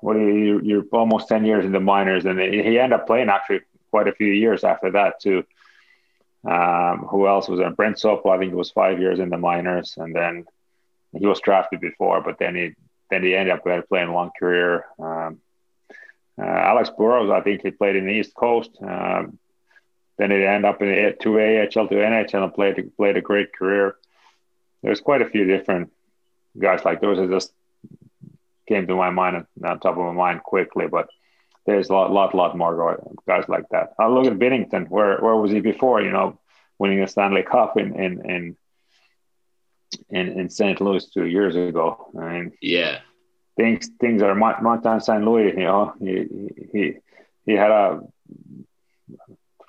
what 0.00 0.16
you 0.16 0.60
you're 0.62 0.84
almost 0.92 1.28
ten 1.28 1.44
years 1.44 1.64
in 1.64 1.72
the 1.72 1.80
minors, 1.80 2.24
and 2.24 2.40
he 2.40 2.78
ended 2.78 3.00
up 3.00 3.06
playing 3.06 3.28
actually 3.28 3.60
quite 3.90 4.08
a 4.08 4.12
few 4.12 4.32
years 4.32 4.64
after 4.64 4.90
that 4.92 5.20
too. 5.20 5.44
Um, 6.46 7.06
who 7.10 7.26
else 7.26 7.48
was 7.48 7.58
there? 7.58 7.70
Brent 7.70 7.96
Sopel, 7.96 8.30
I 8.30 8.38
think 8.38 8.52
it 8.52 8.56
was 8.56 8.70
five 8.70 9.00
years 9.00 9.18
in 9.18 9.30
the 9.30 9.38
minors, 9.38 9.94
and 9.96 10.14
then 10.14 10.44
he 11.18 11.26
was 11.26 11.40
drafted 11.40 11.80
before, 11.80 12.20
but 12.20 12.38
then 12.38 12.54
he 12.54 12.74
then 13.10 13.22
he 13.22 13.34
ended 13.34 13.54
up 13.54 13.88
playing 13.88 14.12
one 14.12 14.30
career. 14.38 14.84
Um, 14.98 15.40
uh, 16.38 16.44
Alex 16.44 16.90
Burrows, 16.96 17.30
I 17.30 17.40
think 17.40 17.62
he 17.62 17.70
played 17.70 17.96
in 17.96 18.06
the 18.06 18.12
East 18.12 18.34
Coast. 18.34 18.70
Um, 18.80 19.38
then 20.18 20.30
he 20.30 20.44
ended 20.44 20.64
up 20.64 20.82
in 20.82 20.88
the 20.88 21.16
two 21.18 21.38
AHL 21.38 21.88
to 21.88 21.94
NHL 21.94 22.44
and 22.44 22.54
played 22.54 22.96
played 22.96 23.16
a 23.16 23.20
great 23.20 23.52
career. 23.52 23.96
There's 24.82 25.00
quite 25.00 25.22
a 25.22 25.28
few 25.28 25.44
different 25.46 25.92
guys 26.58 26.84
like 26.84 27.00
those 27.00 27.18
that 27.18 27.30
just 27.30 27.52
came 28.68 28.86
to 28.86 28.96
my 28.96 29.10
mind 29.10 29.46
on 29.64 29.80
top 29.80 29.96
of 29.96 30.04
my 30.04 30.12
mind 30.12 30.42
quickly, 30.42 30.86
but 30.86 31.08
there's 31.66 31.90
a 31.90 31.92
lot, 31.92 32.12
lot, 32.12 32.34
lot 32.34 32.56
more 32.56 33.00
guys 33.26 33.44
like 33.48 33.68
that. 33.70 33.94
I 33.98 34.06
look 34.06 34.26
at 34.26 34.38
Binnington. 34.38 34.88
Where 34.88 35.18
where 35.18 35.36
was 35.36 35.50
he 35.50 35.60
before? 35.60 36.00
You 36.00 36.10
know, 36.10 36.38
winning 36.78 37.02
a 37.02 37.08
Stanley 37.08 37.42
Cup 37.42 37.76
in 37.76 37.94
in 37.94 38.30
in 38.30 38.56
in, 40.08 40.40
in 40.40 40.50
St. 40.50 40.80
Louis 40.80 41.04
two 41.10 41.26
years 41.26 41.56
ago. 41.56 42.10
I 42.18 42.32
mean, 42.32 42.52
yeah, 42.62 43.00
things 43.56 43.90
things 44.00 44.22
are 44.22 44.34
Martin 44.34 45.00
St. 45.00 45.24
Louis. 45.24 45.52
You 45.56 45.64
know, 45.64 45.94
he 45.98 46.26
he 46.72 46.94
he 47.44 47.52
had 47.52 47.70
a 47.70 48.00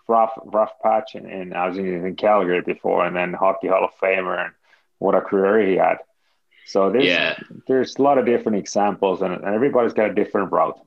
rough 0.08 0.34
rough 0.46 0.72
patch, 0.84 1.16
and, 1.16 1.26
and 1.26 1.54
I 1.54 1.68
was 1.68 1.78
in, 1.78 2.06
in 2.06 2.16
Calgary 2.16 2.62
before, 2.62 3.06
and 3.06 3.16
then 3.16 3.34
Hockey 3.34 3.68
Hall 3.68 3.86
of 3.86 4.00
Famer, 4.02 4.46
and 4.46 4.54
what 5.00 5.16
a 5.16 5.22
career 5.22 5.68
he 5.68 5.76
had. 5.76 5.98
So 6.66 6.92
there's 6.92 7.06
yeah. 7.06 7.38
there's 7.68 7.96
a 7.98 8.02
lot 8.02 8.18
of 8.18 8.26
different 8.26 8.58
examples, 8.58 9.22
and, 9.22 9.34
and 9.34 9.56
everybody's 9.56 9.94
got 9.94 10.10
a 10.12 10.14
different 10.14 10.52
route. 10.52 10.80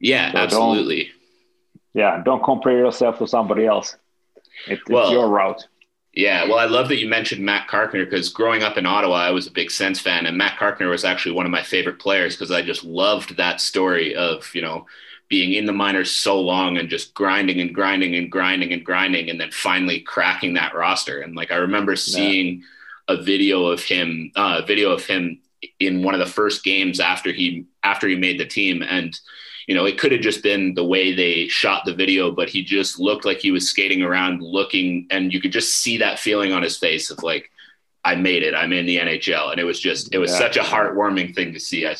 Yeah, 0.00 0.32
so 0.32 0.38
absolutely. 0.38 1.10
Yeah, 1.94 2.22
don't 2.22 2.42
compare 2.42 2.76
yourself 2.76 3.18
to 3.18 3.26
somebody 3.26 3.64
else. 3.64 3.96
It, 4.66 4.80
well, 4.88 5.04
it's 5.04 5.12
your 5.12 5.28
route. 5.28 5.66
Yeah, 6.12 6.44
well, 6.44 6.58
I 6.58 6.64
love 6.64 6.88
that 6.88 6.98
you 6.98 7.08
mentioned 7.08 7.44
Matt 7.44 7.68
Carkner 7.68 8.08
because 8.08 8.30
growing 8.30 8.62
up 8.62 8.78
in 8.78 8.86
Ottawa, 8.86 9.16
I 9.16 9.30
was 9.30 9.46
a 9.46 9.50
big 9.50 9.70
Sens 9.70 10.00
fan, 10.00 10.24
and 10.24 10.36
Matt 10.36 10.58
Carkner 10.58 10.88
was 10.88 11.04
actually 11.04 11.34
one 11.34 11.44
of 11.44 11.52
my 11.52 11.62
favorite 11.62 11.98
players 11.98 12.34
because 12.34 12.50
I 12.50 12.62
just 12.62 12.84
loved 12.84 13.36
that 13.36 13.60
story 13.60 14.14
of 14.14 14.50
you 14.54 14.62
know 14.62 14.86
being 15.28 15.52
in 15.52 15.66
the 15.66 15.72
minors 15.72 16.10
so 16.10 16.40
long 16.40 16.78
and 16.78 16.88
just 16.88 17.12
grinding 17.12 17.60
and 17.60 17.74
grinding 17.74 18.14
and 18.14 18.30
grinding 18.30 18.72
and 18.72 18.84
grinding, 18.84 19.28
and 19.28 19.38
then 19.38 19.50
finally 19.50 20.00
cracking 20.00 20.54
that 20.54 20.74
roster. 20.74 21.20
And 21.20 21.36
like 21.36 21.50
I 21.50 21.56
remember 21.56 21.96
seeing 21.96 22.62
yeah. 23.08 23.16
a 23.16 23.22
video 23.22 23.66
of 23.66 23.82
him, 23.82 24.32
uh, 24.36 24.60
a 24.62 24.66
video 24.66 24.92
of 24.92 25.04
him 25.04 25.40
in 25.80 26.02
one 26.02 26.14
of 26.14 26.20
the 26.20 26.26
first 26.26 26.64
games 26.64 26.98
after 26.98 27.30
he 27.30 27.66
after 27.82 28.08
he 28.08 28.16
made 28.16 28.40
the 28.40 28.46
team, 28.46 28.82
and 28.82 29.18
you 29.66 29.74
know, 29.74 29.84
it 29.84 29.98
could 29.98 30.12
have 30.12 30.20
just 30.20 30.42
been 30.42 30.74
the 30.74 30.84
way 30.84 31.12
they 31.12 31.48
shot 31.48 31.84
the 31.84 31.94
video, 31.94 32.30
but 32.30 32.48
he 32.48 32.62
just 32.62 33.00
looked 33.00 33.24
like 33.24 33.38
he 33.38 33.50
was 33.50 33.68
skating 33.68 34.02
around 34.02 34.40
looking, 34.40 35.06
and 35.10 35.32
you 35.32 35.40
could 35.40 35.52
just 35.52 35.76
see 35.76 35.98
that 35.98 36.20
feeling 36.20 36.52
on 36.52 36.62
his 36.62 36.78
face 36.78 37.10
of 37.10 37.22
like, 37.22 37.50
I 38.04 38.14
made 38.14 38.44
it, 38.44 38.54
I'm 38.54 38.72
in 38.72 38.86
the 38.86 38.98
NHL. 38.98 39.50
And 39.50 39.58
it 39.58 39.64
was 39.64 39.80
just, 39.80 40.14
it 40.14 40.18
was 40.18 40.30
yeah. 40.30 40.38
such 40.38 40.56
a 40.56 40.60
heartwarming 40.60 41.34
thing 41.34 41.52
to 41.54 41.60
see. 41.60 41.88
I, 41.88 41.96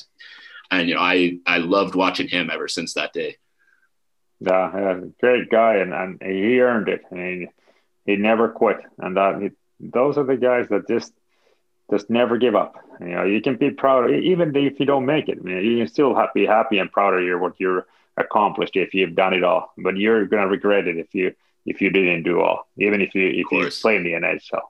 and, 0.71 0.89
you 0.89 0.95
know, 0.95 1.01
I, 1.01 1.39
I 1.45 1.59
loved 1.59 1.97
watching 1.97 2.29
him 2.29 2.49
ever 2.53 2.69
since 2.69 2.95
that 2.95 3.13
day. 3.13 3.37
Yeah, 4.39 4.71
yeah 4.73 5.01
great 5.21 5.51
guy. 5.51 5.77
And, 5.79 5.93
and 5.93 6.23
he 6.23 6.61
earned 6.61 6.89
it. 6.89 7.03
I 7.11 7.15
mean, 7.15 7.49
he 8.05 8.15
never 8.15 8.49
quit. 8.49 8.79
And 8.99 9.17
that, 9.17 9.43
he, 9.43 9.51
those 9.81 10.17
are 10.17 10.25
the 10.25 10.37
guys 10.37 10.69
that 10.69 10.87
just, 10.87 11.13
just 11.91 12.11
never 12.11 12.37
give 12.37 12.55
up. 12.55 12.77
You 13.01 13.09
know, 13.09 13.25
you 13.25 13.41
can 13.41 13.57
be 13.57 13.71
proud, 13.71 14.11
even 14.11 14.55
if 14.57 14.81
you 14.81 14.87
don't 14.87 15.07
make 15.07 15.29
it. 15.29 15.39
You 15.45 15.79
can 15.79 15.89
still 15.89 16.17
be 16.35 16.47
happy 16.47 16.79
and 16.79 16.91
proud 16.91 17.15
of 17.15 17.23
your 17.23 17.39
what 17.39 17.55
you're 17.59 17.87
accomplished 18.17 18.77
if 18.77 18.95
you've 18.95 19.15
done 19.15 19.35
it 19.35 19.45
all. 19.45 19.73
But 19.79 19.97
you're 19.97 20.27
gonna 20.27 20.49
regret 20.49 20.89
it 20.89 20.97
if 20.97 21.15
you 21.15 21.35
if 21.65 21.81
you 21.81 21.91
didn't 21.91 22.23
do 22.23 22.41
all, 22.41 22.69
even 22.79 23.01
if 23.01 23.15
you 23.15 23.29
if 23.29 23.51
you 23.51 23.71
play 23.81 23.97
in 23.97 24.05
the 24.05 24.13
NHL. 24.13 24.63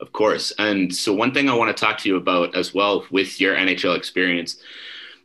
Of 0.00 0.12
course. 0.12 0.52
And 0.58 0.94
so 0.94 1.12
one 1.12 1.32
thing 1.32 1.48
I 1.48 1.54
want 1.54 1.74
to 1.74 1.80
talk 1.80 1.98
to 1.98 2.08
you 2.08 2.16
about 2.16 2.56
as 2.56 2.74
well 2.74 3.04
with 3.12 3.40
your 3.40 3.54
NHL 3.54 3.96
experience, 3.96 4.56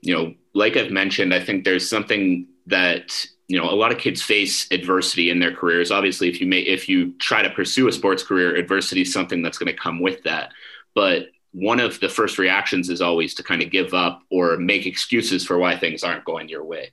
you 0.02 0.14
know, 0.14 0.36
like 0.54 0.78
I've 0.78 0.92
mentioned, 0.92 1.34
I 1.34 1.40
think 1.40 1.64
there's 1.64 1.90
something 1.90 2.48
that 2.68 3.26
you 3.48 3.58
know 3.58 3.70
a 3.70 3.74
lot 3.74 3.92
of 3.92 3.98
kids 3.98 4.22
face 4.22 4.68
adversity 4.72 5.30
in 5.30 5.40
their 5.40 5.54
careers 5.54 5.90
obviously 5.90 6.28
if 6.28 6.42
you 6.42 6.48
may 6.48 6.60
if 6.60 6.90
you 6.90 7.14
try 7.14 7.42
to 7.42 7.50
pursue 7.50 7.88
a 7.88 7.94
sports 7.94 8.22
career 8.22 8.58
adversity 8.58 9.02
is 9.02 9.14
something 9.14 9.42
that's 9.42 9.58
going 9.58 9.74
to 9.74 9.82
come 9.82 10.02
with 10.02 10.22
that 10.24 10.52
but 10.98 11.28
one 11.52 11.80
of 11.80 12.00
the 12.00 12.10
first 12.10 12.40
reactions 12.40 12.90
is 12.90 13.02
always 13.02 13.36
to 13.36 13.44
kind 13.44 13.62
of 13.62 13.70
give 13.70 13.94
up 13.94 14.24
or 14.32 14.58
make 14.58 14.88
excuses 14.88 15.46
for 15.46 15.60
why 15.60 15.78
things 15.78 16.04
aren't 16.04 16.26
going 16.26 16.50
your 16.50 16.64
way. 16.64 16.90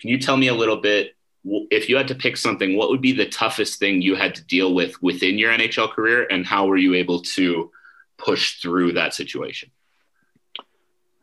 Can 0.00 0.10
you 0.10 0.18
tell 0.18 0.36
me 0.36 0.48
a 0.48 0.54
little 0.54 0.78
bit 0.78 1.14
if 1.70 1.88
you 1.88 1.96
had 1.96 2.08
to 2.08 2.16
pick 2.16 2.36
something, 2.36 2.76
what 2.76 2.88
would 2.88 3.00
be 3.00 3.12
the 3.12 3.28
toughest 3.28 3.78
thing 3.78 4.02
you 4.02 4.16
had 4.16 4.34
to 4.34 4.44
deal 4.44 4.74
with 4.74 5.00
within 5.00 5.38
your 5.38 5.52
NHL 5.52 5.88
career, 5.92 6.26
and 6.28 6.44
how 6.44 6.66
were 6.66 6.76
you 6.76 6.94
able 6.94 7.20
to 7.20 7.70
push 8.16 8.60
through 8.60 8.94
that 8.94 9.14
situation? 9.14 9.70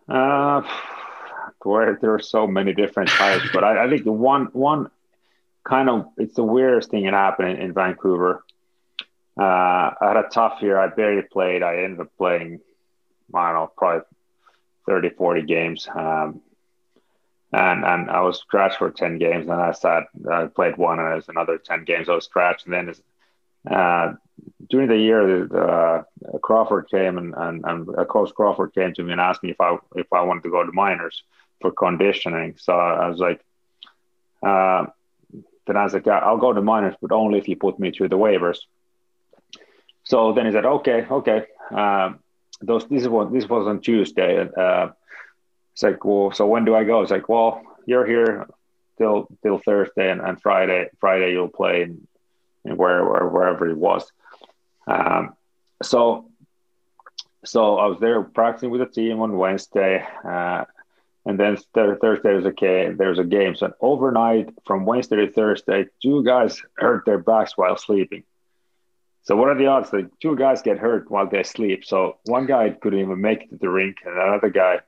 Uh, 0.07 0.61
there, 1.65 1.97
there 1.99 2.13
are 2.13 2.19
so 2.19 2.47
many 2.47 2.71
different 2.73 3.09
types, 3.09 3.43
but 3.51 3.65
I, 3.65 3.83
I, 3.83 3.89
think 3.89 4.05
the 4.05 4.11
one 4.13 4.45
one 4.53 4.89
kind 5.65 5.89
of 5.89 6.05
it's 6.17 6.35
the 6.35 6.43
weirdest 6.43 6.91
thing 6.91 7.03
that 7.05 7.13
happened 7.13 7.49
in, 7.49 7.57
in 7.57 7.73
Vancouver 7.73 8.45
uh, 9.39 9.43
I 9.43 9.95
had 10.01 10.17
a 10.17 10.29
tough 10.31 10.61
year. 10.61 10.77
I 10.77 10.87
barely 10.87 11.21
played. 11.23 11.63
I 11.63 11.83
ended 11.83 12.01
up 12.01 12.11
playing, 12.17 12.59
I 13.33 13.51
don't 13.51 13.55
know, 13.55 13.71
probably 13.77 14.05
30, 14.87 15.09
40 15.09 15.41
games. 15.43 15.87
Um, 15.93 16.41
and 17.53 17.83
and 17.83 18.09
I 18.09 18.21
was 18.21 18.39
scratched 18.39 18.77
for 18.77 18.91
10 18.91 19.17
games. 19.17 19.47
And 19.47 19.59
I 19.59 19.71
sat, 19.71 20.03
I 20.29 20.45
played 20.45 20.77
one, 20.77 20.99
and 20.99 21.11
it 21.11 21.15
was 21.15 21.29
another 21.29 21.57
10 21.57 21.83
games 21.85 22.09
I 22.09 22.15
was 22.15 22.25
scratched. 22.25 22.65
And 22.65 22.73
then 22.73 22.93
uh, 23.69 24.13
during 24.69 24.87
the 24.87 24.97
year, 24.97 25.45
uh, 25.55 26.03
Crawford 26.41 26.89
came 26.89 27.17
and, 27.17 27.33
and, 27.35 27.63
and 27.65 28.07
Coach 28.07 28.33
Crawford 28.33 28.73
came 28.73 28.93
to 28.93 29.03
me 29.03 29.11
and 29.11 29.21
asked 29.21 29.43
me 29.43 29.51
if 29.51 29.59
I 29.61 29.77
if 29.95 30.07
I 30.13 30.21
wanted 30.21 30.43
to 30.43 30.49
go 30.49 30.65
to 30.65 30.71
minors 30.71 31.23
for 31.59 31.71
conditioning. 31.71 32.55
So 32.57 32.73
I 32.73 33.07
was 33.07 33.19
like, 33.19 33.41
uh, 34.43 34.85
then 35.67 35.77
I 35.77 35.83
was 35.83 35.93
like, 35.93 36.07
I'll 36.07 36.37
go 36.37 36.53
to 36.53 36.61
minors, 36.61 36.95
but 37.01 37.11
only 37.11 37.37
if 37.37 37.47
you 37.47 37.55
put 37.55 37.79
me 37.79 37.91
through 37.91 38.09
the 38.09 38.17
waivers. 38.17 38.59
So 40.11 40.33
then 40.33 40.45
he 40.45 40.51
said, 40.51 40.65
okay, 40.65 41.05
okay. 41.09 41.45
Uh, 41.73 42.15
those 42.59 42.85
this 42.89 43.07
was 43.07 43.31
this 43.31 43.47
was 43.47 43.65
on 43.65 43.79
Tuesday. 43.79 44.41
Uh, 44.41 44.89
it's 45.71 45.83
like, 45.83 46.03
well, 46.03 46.33
so 46.33 46.45
when 46.47 46.65
do 46.65 46.75
I 46.75 46.83
go? 46.83 47.01
It's 47.01 47.11
like, 47.11 47.29
well, 47.29 47.61
you're 47.85 48.05
here 48.05 48.45
till 48.97 49.29
till 49.41 49.59
Thursday 49.59 50.11
and, 50.11 50.19
and 50.19 50.41
Friday. 50.41 50.89
Friday 50.99 51.31
you'll 51.31 51.47
play 51.47 51.83
in, 51.83 52.05
in 52.65 52.75
where, 52.75 53.05
where 53.05 53.25
wherever 53.25 53.69
it 53.69 53.77
was. 53.77 54.11
Um, 54.85 55.33
so 55.81 56.29
so 57.45 57.77
I 57.77 57.85
was 57.85 57.99
there 58.01 58.21
practicing 58.21 58.69
with 58.69 58.81
the 58.81 58.87
team 58.87 59.21
on 59.21 59.37
Wednesday, 59.37 60.05
uh, 60.25 60.65
and 61.25 61.39
then 61.39 61.55
th- 61.55 61.99
Thursday 62.01 62.29
there's 62.31 62.45
a 62.45 62.51
game. 62.51 62.97
There's 62.97 63.19
a 63.19 63.23
game. 63.23 63.55
So 63.55 63.71
overnight, 63.79 64.49
from 64.67 64.83
Wednesday 64.83 65.15
to 65.25 65.31
Thursday, 65.31 65.85
two 66.01 66.21
guys 66.25 66.61
hurt 66.75 67.05
their 67.05 67.19
backs 67.19 67.55
while 67.55 67.77
sleeping. 67.77 68.23
So 69.23 69.35
what 69.35 69.49
are 69.49 69.57
the 69.57 69.67
odds 69.67 69.91
that 69.91 70.09
two 70.19 70.35
guys 70.35 70.61
get 70.61 70.79
hurt 70.79 71.11
while 71.11 71.27
they 71.27 71.43
sleep? 71.43 71.85
So 71.85 72.17
one 72.25 72.47
guy 72.47 72.69
couldn't 72.71 72.99
even 72.99 73.21
make 73.21 73.43
it 73.43 73.49
to 73.51 73.57
the 73.57 73.69
rink, 73.69 73.97
and 74.03 74.17
another 74.17 74.49
guy 74.49 74.79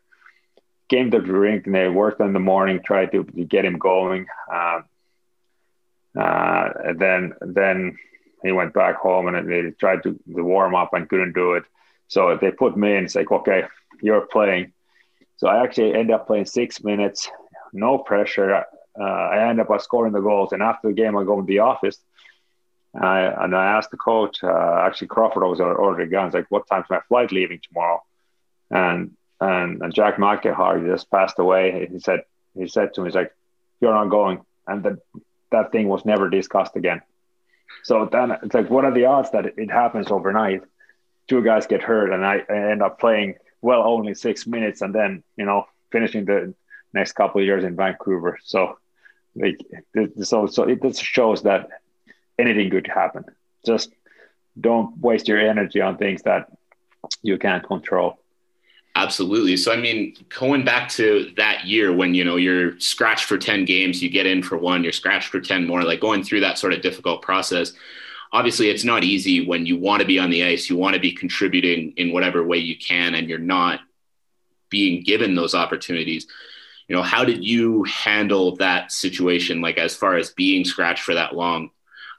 came 0.90 1.12
to 1.12 1.20
the 1.20 1.34
rink 1.34 1.66
and 1.66 1.76
they 1.76 1.88
worked 1.88 2.22
in 2.22 2.34
the 2.34 2.40
morning, 2.40 2.82
tried 2.84 3.12
to, 3.12 3.24
get 3.24 3.66
him 3.66 3.78
going. 3.78 4.26
Um, 4.52 4.86
uh, 6.20 6.70
and 6.86 7.00
then 7.00 7.34
then 7.42 7.98
he 8.44 8.52
went 8.52 8.74
back 8.74 8.98
home 8.98 9.28
and 9.28 9.50
they 9.50 9.72
tried 9.72 10.04
to, 10.04 10.20
to 10.36 10.44
warm 10.44 10.76
up 10.76 10.94
and 10.94 11.10
couldn't 11.10 11.34
do 11.34 11.54
it. 11.54 11.64
So 12.08 12.38
they 12.40 12.52
put 12.52 12.78
me 12.78 12.96
in. 12.96 13.06
It's 13.06 13.16
like, 13.16 13.32
okay, 13.32 13.64
you're 14.02 14.28
playing. 14.28 14.74
So 15.38 15.48
I 15.48 15.64
actually 15.64 15.96
end 15.96 16.12
up 16.12 16.28
playing 16.28 16.46
six 16.46 16.84
minutes, 16.84 17.30
no 17.72 17.98
pressure. 17.98 18.66
Uh, 19.00 19.04
I 19.04 19.50
end 19.50 19.60
up 19.60 19.70
scoring 19.82 20.14
the 20.14 20.20
goals. 20.20 20.52
And 20.52 20.62
after 20.62 20.90
the 20.90 20.94
game, 20.94 21.18
I 21.18 21.24
go 21.24 21.40
in 21.40 21.46
the 21.46 21.60
office 21.60 21.98
I, 22.96 23.22
and 23.44 23.56
I 23.56 23.78
asked 23.78 23.92
the 23.92 23.98
coach, 23.98 24.44
uh, 24.44 24.84
actually 24.86 25.08
Crawford 25.08 25.44
was 25.44 25.60
already 25.60 26.10
gone. 26.10 26.28
It's 26.28 26.36
like, 26.36 26.50
what 26.50 26.68
time's 26.68 26.86
my 26.90 27.00
flight 27.08 27.32
leaving 27.32 27.60
tomorrow? 27.60 28.04
And, 28.70 29.16
and, 29.42 29.82
and 29.82 29.94
Jack 29.94 30.18
McIlhargey 30.18 30.92
just 30.92 31.10
passed 31.10 31.40
away. 31.40 31.88
He 31.92 32.00
said, 32.00 32.22
he 32.58 32.68
said 32.68 32.94
to 32.94 33.02
me, 33.02 33.08
he's 33.08 33.16
like, 33.16 33.34
you're 33.82 33.94
not 33.94 34.10
going. 34.10 34.42
And 34.68 34.84
that, 34.84 35.00
that 35.52 35.72
thing 35.72 35.88
was 35.88 36.06
never 36.06 36.30
discussed 36.30 36.76
again. 36.76 37.02
So 37.84 38.08
then 38.12 38.32
it's 38.44 38.54
like, 38.54 38.70
what 38.70 38.86
are 38.86 38.94
the 38.94 39.06
odds 39.06 39.32
that 39.32 39.58
it 39.58 39.72
happens 39.72 40.12
overnight? 40.12 40.62
Two 41.28 41.44
guys 41.44 41.68
get 41.68 41.82
hurt 41.82 42.12
and 42.12 42.26
I, 42.26 42.44
I 42.50 42.72
end 42.72 42.84
up 42.84 43.00
playing 43.00 43.36
well 43.62 43.84
only 43.84 44.14
six 44.14 44.46
minutes 44.46 44.82
and 44.82 44.94
then, 44.94 45.24
you 45.36 45.46
know, 45.46 45.66
finishing 45.92 46.26
the 46.26 46.54
next 46.94 47.14
couple 47.14 47.42
years 47.42 47.64
in 47.64 47.76
Vancouver. 47.76 48.38
So 48.44 48.78
like 49.36 49.60
so 50.22 50.46
so 50.46 50.64
it 50.64 50.82
just 50.82 51.04
shows 51.04 51.44
that 51.44 51.70
anything 52.40 52.70
could 52.70 52.88
happen. 52.88 53.26
Just 53.66 53.92
don't 54.60 54.98
waste 55.00 55.28
your 55.28 55.40
energy 55.40 55.82
on 55.82 55.98
things 55.98 56.24
that 56.24 56.52
you 57.22 57.38
can't 57.38 57.66
control. 57.66 58.20
Absolutely. 58.96 59.58
So 59.58 59.74
I 59.74 59.78
mean, 59.78 60.16
going 60.38 60.64
back 60.64 60.88
to 60.90 61.32
that 61.38 61.66
year 61.66 61.92
when 61.92 62.14
you 62.14 62.24
know 62.24 62.36
you're 62.36 62.80
scratched 62.80 63.26
for 63.26 63.38
10 63.38 63.66
games, 63.66 64.04
you 64.04 64.10
get 64.10 64.28
in 64.28 64.44
for 64.44 64.58
one, 64.58 64.84
you're 64.84 64.94
scratched 64.94 65.30
for 65.30 65.42
10 65.42 65.66
more, 65.66 65.84
like 65.84 66.00
going 66.00 66.24
through 66.24 66.42
that 66.42 66.60
sort 66.60 66.74
of 66.74 66.82
difficult 66.82 67.22
process. 67.22 67.74
Obviously, 68.32 68.70
it's 68.70 68.84
not 68.84 69.04
easy 69.04 69.46
when 69.46 69.66
you 69.66 69.78
want 69.78 70.02
to 70.02 70.08
be 70.08 70.20
on 70.20 70.30
the 70.30 70.44
ice, 70.44 70.70
you 70.70 70.78
want 70.78 70.94
to 70.94 71.00
be 71.00 71.12
contributing 71.12 71.94
in 71.98 72.12
whatever 72.12 72.44
way 72.44 72.58
you 72.58 72.78
can 72.78 73.16
and 73.16 73.30
you're 73.30 73.40
not 73.40 73.80
being 74.70 75.04
given 75.04 75.36
those 75.36 75.56
opportunities. 75.56 76.28
You 76.88 76.96
know, 76.96 77.04
how 77.04 77.26
did 77.26 77.44
you 77.44 77.84
handle 77.84 78.56
that 78.58 78.92
situation 78.92 79.62
like 79.62 79.78
as 79.78 79.96
far 79.96 80.18
as 80.18 80.32
being 80.32 80.66
scratched 80.66 81.04
for 81.04 81.14
that 81.14 81.36
long? 81.36 81.70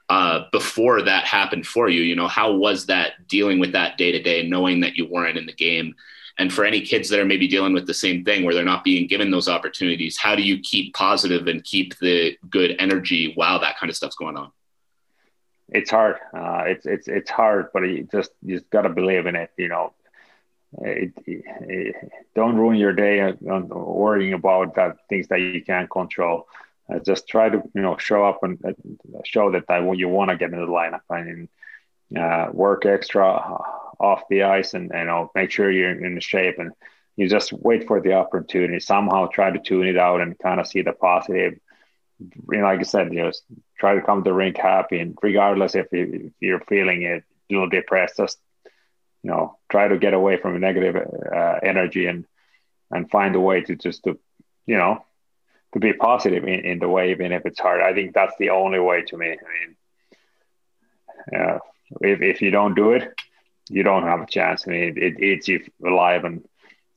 Uh, 0.09 0.45
before 0.51 1.01
that 1.01 1.25
happened 1.25 1.65
for 1.65 1.89
you? 1.89 2.01
You 2.01 2.15
know, 2.15 2.27
how 2.27 2.53
was 2.53 2.85
that 2.87 3.27
dealing 3.27 3.59
with 3.59 3.71
that 3.73 3.97
day 3.97 4.11
to 4.11 4.21
day, 4.21 4.47
knowing 4.47 4.81
that 4.81 4.95
you 4.95 5.07
weren't 5.07 5.37
in 5.37 5.45
the 5.45 5.53
game? 5.53 5.95
And 6.37 6.51
for 6.51 6.65
any 6.65 6.81
kids 6.81 7.09
that 7.09 7.19
are 7.19 7.25
maybe 7.25 7.47
dealing 7.47 7.73
with 7.73 7.87
the 7.87 7.93
same 7.93 8.25
thing 8.25 8.43
where 8.43 8.53
they're 8.53 8.65
not 8.65 8.83
being 8.83 9.07
given 9.07 9.31
those 9.31 9.47
opportunities, 9.47 10.17
how 10.17 10.35
do 10.35 10.41
you 10.41 10.59
keep 10.59 10.93
positive 10.93 11.47
and 11.47 11.63
keep 11.63 11.97
the 11.99 12.37
good 12.49 12.75
energy 12.77 13.31
while 13.35 13.59
that 13.61 13.77
kind 13.77 13.89
of 13.89 13.95
stuff's 13.95 14.17
going 14.17 14.35
on? 14.35 14.51
It's 15.69 15.89
hard. 15.89 16.17
Uh, 16.33 16.63
it's 16.67 16.85
it's 16.85 17.07
it's 17.07 17.29
hard, 17.29 17.69
but 17.73 17.83
you 17.83 18.07
just 18.11 18.31
you 18.43 18.57
just 18.57 18.69
gotta 18.69 18.89
believe 18.89 19.25
in 19.25 19.35
it. 19.35 19.49
You 19.57 19.69
know, 19.69 19.93
it, 20.79 21.13
it, 21.25 21.95
don't 22.35 22.55
ruin 22.55 22.77
your 22.77 22.93
day 22.93 23.21
on 23.21 23.69
worrying 23.69 24.33
about 24.33 24.75
that 24.75 24.97
things 25.09 25.27
that 25.29 25.39
you 25.39 25.63
can't 25.63 25.89
control 25.89 26.47
uh, 26.91 26.99
just 26.99 27.27
try 27.27 27.49
to 27.49 27.61
you 27.73 27.81
know 27.81 27.97
show 27.97 28.25
up 28.25 28.39
and 28.43 28.59
uh, 28.65 28.73
show 29.23 29.51
that 29.51 29.65
I, 29.69 29.79
you 29.91 30.07
want 30.07 30.31
to 30.31 30.37
get 30.37 30.51
in 30.51 30.59
the 30.59 30.67
lineup. 30.67 31.01
And 31.09 31.49
uh, 32.17 32.49
work 32.51 32.85
extra 32.85 33.25
off 33.99 34.23
the 34.29 34.43
ice 34.43 34.73
and 34.73 34.91
you 34.93 35.05
know 35.05 35.31
make 35.33 35.51
sure 35.51 35.71
you're 35.71 35.91
in 35.91 36.19
shape 36.19 36.59
and 36.59 36.71
you 37.15 37.29
just 37.29 37.53
wait 37.53 37.87
for 37.87 38.01
the 38.01 38.13
opportunity. 38.13 38.79
Somehow 38.79 39.27
try 39.27 39.51
to 39.51 39.59
tune 39.59 39.87
it 39.87 39.97
out 39.97 40.21
and 40.21 40.37
kind 40.37 40.59
of 40.59 40.67
see 40.67 40.81
the 40.81 40.93
positive. 40.93 41.59
You 42.19 42.57
know 42.59 42.63
like 42.63 42.79
I 42.79 42.83
said 42.83 43.13
you 43.13 43.23
know 43.23 43.31
try 43.79 43.95
to 43.95 44.01
come 44.01 44.23
to 44.23 44.29
the 44.29 44.33
rink 44.33 44.57
happy 44.57 44.99
and 44.99 45.17
regardless 45.21 45.75
if, 45.75 45.87
you, 45.91 46.27
if 46.27 46.33
you're 46.39 46.61
feeling 46.61 47.01
it 47.01 47.23
a 47.49 47.53
little 47.53 47.69
depressed 47.69 48.17
just 48.17 48.39
you 49.21 49.31
know 49.31 49.57
try 49.69 49.89
to 49.89 49.97
get 49.97 50.13
away 50.13 50.37
from 50.37 50.57
negative 50.61 50.95
uh, 50.95 51.59
energy 51.61 52.05
and 52.05 52.25
and 52.91 53.11
find 53.11 53.35
a 53.35 53.39
way 53.39 53.61
to 53.61 53.75
just 53.75 54.03
to 54.05 54.17
you 54.65 54.77
know 54.77 55.03
to 55.75 55.79
be 55.81 55.91
positive 55.91 56.45
in, 56.45 56.61
in 56.61 56.79
the 56.79 56.87
way, 56.87 57.11
even 57.11 57.33
if 57.33 57.45
it's 57.45 57.59
hard. 57.59 57.81
I 57.81 57.93
think 57.93 58.13
that's 58.13 58.35
the 58.39 58.49
only 58.49 58.79
way 58.79 59.01
to 59.03 59.17
me. 59.17 59.27
I 59.27 59.31
mean, 59.31 59.75
yeah, 61.33 61.59
if, 61.99 62.21
if 62.21 62.41
you 62.41 62.49
don't 62.49 62.75
do 62.75 62.93
it, 62.93 63.13
you 63.69 63.83
don't 63.83 64.03
have 64.03 64.21
a 64.21 64.25
chance. 64.25 64.65
I 64.65 64.71
mean, 64.71 64.97
it, 64.97 65.19
eats 65.19 65.49
you 65.49 65.65
alive, 65.85 66.23
and 66.23 66.47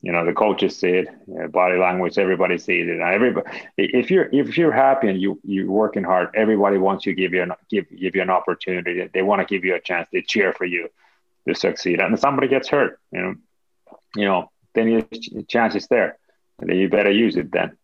you 0.01 0.13
know 0.13 0.25
the 0.25 0.31
coaches 0.31 0.77
see 0.77 0.91
it, 0.91 1.09
you 1.27 1.33
know, 1.33 1.47
body 1.49 1.77
language, 1.77 2.17
everybody 2.17 2.57
sees 2.57 2.87
it. 2.87 2.91
And 2.91 3.01
everybody, 3.01 3.49
if 3.77 4.09
you're 4.09 4.29
if 4.31 4.57
you're 4.57 4.71
happy 4.71 5.09
and 5.09 5.21
you 5.21 5.41
you're 5.43 5.69
working 5.69 6.05
hard, 6.05 6.29
everybody 6.33 6.77
wants 6.77 7.03
to 7.03 7.13
give 7.13 7.33
you 7.33 7.43
an 7.43 7.51
give 7.69 7.85
give 7.89 8.15
you 8.15 8.21
an 8.21 8.29
opportunity. 8.29 9.09
They 9.13 9.23
want 9.23 9.45
to 9.45 9.53
give 9.53 9.65
you 9.65 9.75
a 9.75 9.81
chance. 9.81 10.07
They 10.13 10.21
cheer 10.21 10.53
for 10.53 10.63
you 10.63 10.87
to 11.49 11.53
succeed. 11.53 11.99
And 11.99 12.13
if 12.13 12.21
somebody 12.21 12.47
gets 12.47 12.69
hurt, 12.69 12.97
you 13.11 13.21
know, 13.21 13.35
you 14.15 14.25
know, 14.25 14.51
then 14.73 14.87
your 14.87 15.43
chance 15.49 15.75
is 15.75 15.87
there, 15.87 16.17
you 16.65 16.87
better 16.87 17.11
use 17.11 17.35
it 17.35 17.51
then. 17.51 17.75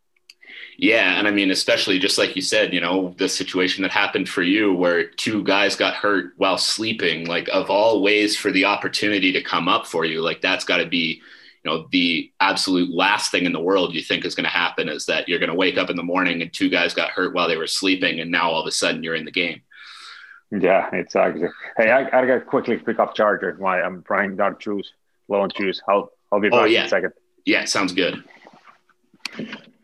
Yeah, 0.78 1.18
and 1.18 1.28
I 1.28 1.32
mean, 1.32 1.52
especially 1.52 2.00
just 2.00 2.18
like 2.18 2.36
you 2.36 2.42
said, 2.42 2.74
you 2.74 2.82
know, 2.82 3.16
the 3.18 3.30
situation 3.30 3.82
that 3.84 3.92
happened 3.92 4.28
for 4.28 4.42
you 4.42 4.74
where 4.74 5.08
two 5.08 5.44
guys 5.44 5.76
got 5.76 5.94
hurt 5.94 6.34
while 6.38 6.58
sleeping, 6.58 7.28
like 7.28 7.48
of 7.50 7.70
all 7.70 8.02
ways 8.02 8.36
for 8.36 8.52
the 8.52 8.66
opportunity 8.66 9.32
to 9.32 9.42
come 9.42 9.70
up 9.70 9.88
for 9.88 10.04
you, 10.04 10.22
like 10.22 10.42
that's 10.42 10.66
got 10.66 10.78
to 10.78 10.86
be, 10.86 11.22
you 11.64 11.72
know, 11.72 11.88
the 11.92 12.32
absolute 12.42 12.94
last 12.94 13.32
thing 13.32 13.46
in 13.46 13.54
the 13.54 13.60
world 13.60 13.94
you 13.94 14.02
think 14.02 14.26
is 14.26 14.36
going 14.36 14.44
to 14.44 14.50
happen 14.50 14.90
is 14.90 15.06
that 15.06 15.30
you're 15.30 15.40
going 15.40 15.50
to 15.50 15.56
wake 15.56 15.78
up 15.78 15.90
in 15.90 15.96
the 15.96 16.04
morning 16.04 16.42
and 16.42 16.52
two 16.52 16.70
guys 16.70 16.94
got 16.94 17.10
hurt 17.10 17.34
while 17.34 17.48
they 17.48 17.58
were 17.58 17.68
sleeping, 17.68 18.20
and 18.20 18.30
now 18.30 18.52
all 18.52 18.62
of 18.62 18.68
a 18.68 18.72
sudden 18.72 19.02
you're 19.02 19.16
in 19.16 19.26
the 19.26 19.32
game. 19.32 19.62
Yeah, 20.52 20.90
exactly. 20.94 21.48
Hey, 21.78 21.90
I, 21.90 22.02
I 22.02 22.26
got 22.26 22.36
to 22.36 22.42
quickly 22.42 22.78
pick 22.78 23.00
up 23.00 23.16
charger. 23.16 23.56
Why 23.58 23.82
I'm 23.82 24.04
trying 24.04 24.38
to 24.38 24.56
choose, 24.60 24.92
low 25.28 25.44
and 25.44 25.54
choose. 25.54 25.82
I'll 25.88 26.12
I'll 26.32 26.40
be 26.40 26.50
oh, 26.50 26.52
back 26.52 26.62
oh, 26.62 26.66
yeah. 26.66 26.80
in 26.82 26.86
a 26.86 26.90
second. 26.90 27.14
Yeah, 27.46 27.66
sounds 27.66 27.94
good. 27.94 28.24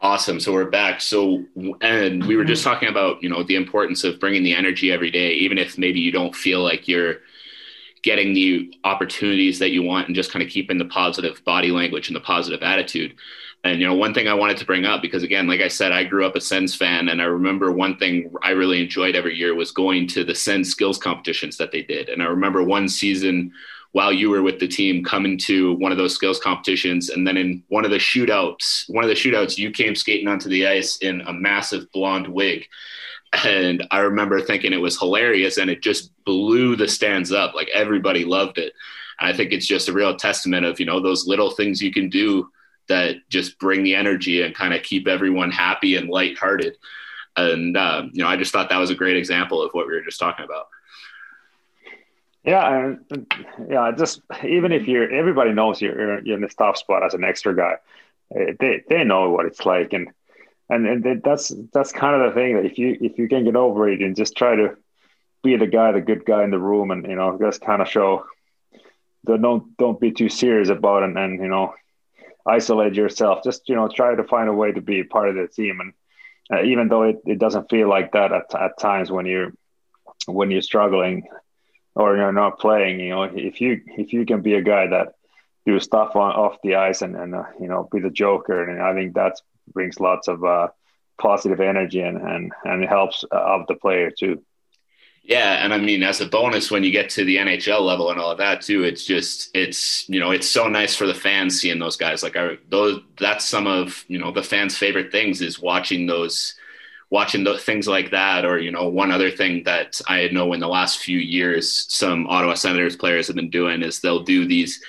Awesome. 0.04 0.39
So 0.39 0.52
we're 0.52 0.66
back. 0.70 0.99
So, 0.99 1.45
and 1.80 2.26
we 2.26 2.36
were 2.36 2.43
just 2.43 2.64
talking 2.64 2.89
about, 2.89 3.22
you 3.22 3.30
know, 3.30 3.43
the 3.43 3.56
importance 3.56 4.04
of 4.04 4.20
bringing 4.20 4.41
the 4.41 4.56
energy 4.56 4.91
every 4.91 5.12
day, 5.12 5.34
even 5.34 5.60
if 5.60 5.78
maybe 5.78 5.99
you 5.99 6.12
don't 6.12 6.36
feel 6.36 6.64
like 6.64 6.88
you're 6.88 7.18
getting 8.02 8.34
the 8.34 8.74
opportunities 8.84 9.60
that 9.60 9.70
you 9.70 9.84
want 9.84 10.08
and 10.08 10.16
just 10.16 10.32
kind 10.32 10.41
of 10.41 10.49
keeping 10.49 10.80
the 10.80 10.86
positive 10.86 11.45
body 11.45 11.70
language 11.70 12.10
and 12.10 12.16
the 12.16 12.22
positive 12.22 12.64
attitude. 12.64 13.14
And, 13.64 13.80
you 13.80 13.86
know, 13.86 13.93
one 13.93 14.12
thing 14.12 14.28
I 14.28 14.34
wanted 14.34 14.58
to 14.58 14.66
bring 14.66 14.86
up, 14.86 15.04
because 15.04 15.22
again, 15.22 15.45
like 15.47 15.62
I 15.62 15.68
said, 15.68 15.91
I 15.91 16.04
grew 16.04 16.26
up 16.26 16.36
a 16.36 16.41
Sens 16.41 16.74
fan. 16.74 17.10
And 17.10 17.22
I 17.22 17.26
remember 17.26 17.72
one 17.72 17.95
thing 17.97 18.34
I 18.41 18.52
really 18.52 18.82
enjoyed 18.82 19.16
every 19.16 19.36
year 19.36 19.54
was 19.54 19.70
going 19.70 20.08
to 20.08 20.24
the 20.24 20.34
Sens 20.34 20.72
skills 20.72 20.97
competitions 20.97 21.58
that 21.58 21.72
they 21.72 21.84
did. 21.84 22.10
And 22.10 22.24
I 22.24 22.26
remember 22.26 22.64
one 22.64 22.89
season 22.89 23.52
while 23.93 24.13
you 24.13 24.29
were 24.29 24.41
with 24.41 24.59
the 24.59 24.67
team 24.67 25.03
coming 25.03 25.37
to 25.37 25.73
one 25.73 25.91
of 25.91 25.97
those 25.97 26.15
skills 26.15 26.39
competitions. 26.39 27.09
And 27.09 27.27
then 27.27 27.37
in 27.37 27.63
one 27.67 27.85
of 27.85 27.91
the 27.91 27.97
shootouts 27.97 28.85
one 28.89 29.03
of 29.03 29.09
the 29.09 29.15
shootouts 29.15 29.57
you 29.57 29.71
came 29.71 29.95
skating 29.95 30.27
onto 30.27 30.49
the 30.49 30.67
ice 30.67 30.97
in 30.97 31.21
a 31.21 31.33
massive 31.33 31.91
blonde 31.91 32.27
wig. 32.27 32.65
And 33.45 33.85
i 33.91 33.99
remember 33.99 34.41
thinking 34.41 34.73
it 34.73 34.77
was 34.77 34.99
hilarious 34.99 35.57
and 35.57 35.69
it 35.69 35.81
just 35.81 36.11
blew 36.25 36.75
the 36.75 36.87
stands 36.87 37.31
up. 37.31 37.53
Like 37.53 37.69
everybody 37.73 38.25
loved 38.25 38.57
it. 38.57 38.73
And 39.19 39.29
i 39.29 39.35
think 39.35 39.51
it's 39.51 39.67
just 39.67 39.89
a 39.89 39.93
real 39.93 40.15
testament 40.15 40.65
of 40.65 40.79
you 40.79 40.85
know 40.85 41.01
those 41.01 41.27
little 41.27 41.51
things 41.51 41.81
you 41.81 41.91
can 41.91 42.09
do 42.09 42.49
that 42.87 43.17
just 43.29 43.59
bring 43.59 43.83
the 43.83 43.95
energy 43.95 44.41
and 44.41 44.55
kind 44.55 44.73
of 44.73 44.83
keep 44.83 45.07
everyone 45.07 45.51
happy 45.51 45.95
and 45.95 46.09
lighthearted. 46.09 46.77
And 47.37 47.77
um, 47.77 48.11
you 48.13 48.23
know 48.23 48.29
i 48.29 48.37
just 48.37 48.51
thought 48.53 48.69
that 48.69 48.77
was 48.77 48.89
a 48.89 48.95
great 48.95 49.17
example 49.17 49.61
of 49.61 49.71
what 49.73 49.87
we 49.87 49.93
were 49.93 50.01
just 50.01 50.19
talking 50.19 50.45
about 50.45 50.67
yeah, 52.43 52.85
and 52.85 53.27
yeah, 53.69 53.91
just 53.95 54.21
even 54.43 54.71
if 54.71 54.87
you're, 54.87 55.11
everybody 55.11 55.53
knows 55.53 55.81
you're 55.81 56.23
you're 56.23 56.35
in 56.35 56.41
the 56.41 56.47
tough 56.47 56.77
spot 56.77 57.03
as 57.03 57.13
an 57.13 57.23
extra 57.23 57.55
guy. 57.55 57.75
Eh, 58.35 58.53
they 58.59 58.81
they 58.89 59.03
know 59.03 59.29
what 59.29 59.45
it's 59.45 59.65
like, 59.65 59.93
and 59.93 60.09
and 60.69 60.87
and 60.87 61.23
that's 61.23 61.53
that's 61.71 61.91
kind 61.91 62.19
of 62.19 62.27
the 62.27 62.39
thing 62.39 62.55
that 62.55 62.65
if 62.65 62.79
you 62.79 62.97
if 62.99 63.19
you 63.19 63.27
can 63.27 63.43
get 63.43 63.55
over 63.55 63.87
it 63.89 64.01
and 64.01 64.15
just 64.15 64.35
try 64.35 64.55
to 64.55 64.75
be 65.43 65.55
the 65.55 65.67
guy, 65.67 65.91
the 65.91 66.01
good 66.01 66.25
guy 66.25 66.43
in 66.43 66.51
the 66.51 66.59
room, 66.59 66.89
and 66.89 67.05
you 67.05 67.15
know 67.15 67.37
just 67.39 67.61
kind 67.61 67.81
of 67.81 67.87
show 67.87 68.25
that 69.25 69.41
don't 69.41 69.77
don't 69.77 69.99
be 69.99 70.11
too 70.11 70.29
serious 70.29 70.69
about 70.69 71.03
it, 71.03 71.09
and, 71.09 71.17
and 71.19 71.39
you 71.39 71.47
know 71.47 71.75
isolate 72.47 72.95
yourself. 72.95 73.43
Just 73.43 73.69
you 73.69 73.75
know 73.75 73.87
try 73.87 74.15
to 74.15 74.23
find 74.23 74.49
a 74.49 74.53
way 74.53 74.71
to 74.71 74.81
be 74.81 75.03
part 75.03 75.29
of 75.29 75.35
the 75.35 75.47
team, 75.47 75.79
and 75.79 75.93
uh, 76.51 76.63
even 76.63 76.87
though 76.87 77.03
it, 77.03 77.21
it 77.25 77.37
doesn't 77.37 77.69
feel 77.69 77.87
like 77.87 78.13
that 78.13 78.31
at, 78.31 78.55
at 78.55 78.79
times 78.79 79.11
when 79.11 79.27
you're 79.27 79.53
when 80.25 80.49
you're 80.49 80.61
struggling 80.63 81.27
or 81.95 82.15
you're 82.15 82.31
not 82.31 82.59
playing. 82.59 82.99
You 82.99 83.09
know, 83.09 83.23
if 83.23 83.61
you 83.61 83.81
if 83.85 84.13
you 84.13 84.25
can 84.25 84.41
be 84.41 84.55
a 84.55 84.61
guy 84.61 84.87
that 84.87 85.15
do 85.65 85.79
stuff 85.79 86.15
on 86.15 86.31
off 86.31 86.61
the 86.63 86.75
ice 86.75 87.01
and 87.01 87.15
and 87.15 87.35
uh, 87.35 87.43
you 87.59 87.67
know 87.67 87.87
be 87.91 87.99
the 87.99 88.09
joker, 88.09 88.69
and 88.69 88.81
I 88.81 88.93
think 88.93 89.15
that 89.15 89.39
brings 89.73 89.99
lots 89.99 90.27
of 90.27 90.43
uh, 90.43 90.69
positive 91.17 91.59
energy 91.59 92.01
and 92.01 92.17
and 92.17 92.51
and 92.63 92.83
helps 92.85 93.23
uh, 93.31 93.35
of 93.35 93.67
the 93.67 93.75
player 93.75 94.11
too. 94.11 94.41
Yeah, 95.23 95.63
and 95.63 95.71
I 95.71 95.77
mean, 95.77 96.01
as 96.01 96.19
a 96.19 96.25
bonus, 96.25 96.71
when 96.71 96.83
you 96.83 96.91
get 96.91 97.11
to 97.11 97.23
the 97.23 97.37
NHL 97.37 97.81
level 97.81 98.09
and 98.09 98.19
all 98.19 98.31
of 98.31 98.39
that 98.39 98.61
too, 98.61 98.83
it's 98.83 99.05
just 99.05 99.51
it's 99.55 100.09
you 100.09 100.19
know 100.19 100.31
it's 100.31 100.49
so 100.49 100.67
nice 100.67 100.95
for 100.95 101.05
the 101.05 101.13
fans 101.13 101.59
seeing 101.61 101.79
those 101.79 101.95
guys. 101.95 102.23
Like 102.23 102.35
I, 102.35 102.57
those, 102.69 103.01
that's 103.19 103.45
some 103.45 103.67
of 103.67 104.03
you 104.07 104.17
know 104.17 104.31
the 104.31 104.41
fans' 104.41 104.77
favorite 104.77 105.11
things 105.11 105.41
is 105.41 105.59
watching 105.59 106.07
those, 106.07 106.55
watching 107.12 107.43
the 107.43 107.59
things 107.59 107.88
like 107.88 108.09
that. 108.09 108.43
Or 108.45 108.57
you 108.57 108.72
know, 108.72 108.88
one 108.88 109.12
other 109.12 109.30
thing 109.30 109.64
that 109.66 110.01
I 110.07 110.30
know 110.30 110.53
in 110.53 110.59
the 110.59 110.68
last 110.68 110.99
few 110.99 111.20
years, 111.20 111.86
some 111.93 112.26
Ottawa 112.26 112.55
Senators 112.55 112.95
players 112.95 113.28
have 113.28 113.36
been 113.36 113.51
doing 113.51 113.84
is 113.84 113.99
they'll 113.99 114.24
do 114.24 114.47
these 114.47 114.82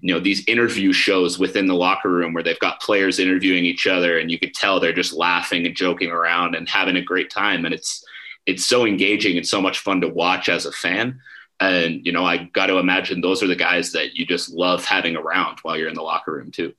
you 0.00 0.14
know 0.14 0.20
these 0.20 0.46
interview 0.46 0.92
shows 0.92 1.38
within 1.38 1.66
the 1.66 1.74
locker 1.74 2.10
room 2.10 2.32
where 2.32 2.42
they've 2.42 2.58
got 2.60 2.80
players 2.80 3.18
interviewing 3.18 3.64
each 3.64 3.86
other 3.86 4.18
and 4.18 4.30
you 4.30 4.38
could 4.38 4.54
tell 4.54 4.78
they're 4.78 4.92
just 4.92 5.12
laughing 5.12 5.66
and 5.66 5.74
joking 5.74 6.10
around 6.10 6.54
and 6.54 6.68
having 6.68 6.96
a 6.96 7.02
great 7.02 7.30
time 7.30 7.64
and 7.64 7.74
it's 7.74 8.04
it's 8.46 8.64
so 8.64 8.86
engaging 8.86 9.36
and 9.36 9.46
so 9.46 9.60
much 9.60 9.80
fun 9.80 10.00
to 10.00 10.08
watch 10.08 10.48
as 10.48 10.66
a 10.66 10.72
fan 10.72 11.18
and 11.60 12.06
you 12.06 12.12
know 12.12 12.24
i 12.24 12.36
got 12.36 12.66
to 12.66 12.78
imagine 12.78 13.20
those 13.20 13.42
are 13.42 13.48
the 13.48 13.56
guys 13.56 13.92
that 13.92 14.14
you 14.14 14.24
just 14.24 14.50
love 14.50 14.84
having 14.84 15.16
around 15.16 15.58
while 15.62 15.76
you're 15.76 15.88
in 15.88 15.94
the 15.94 16.02
locker 16.02 16.32
room 16.32 16.52
too 16.52 16.72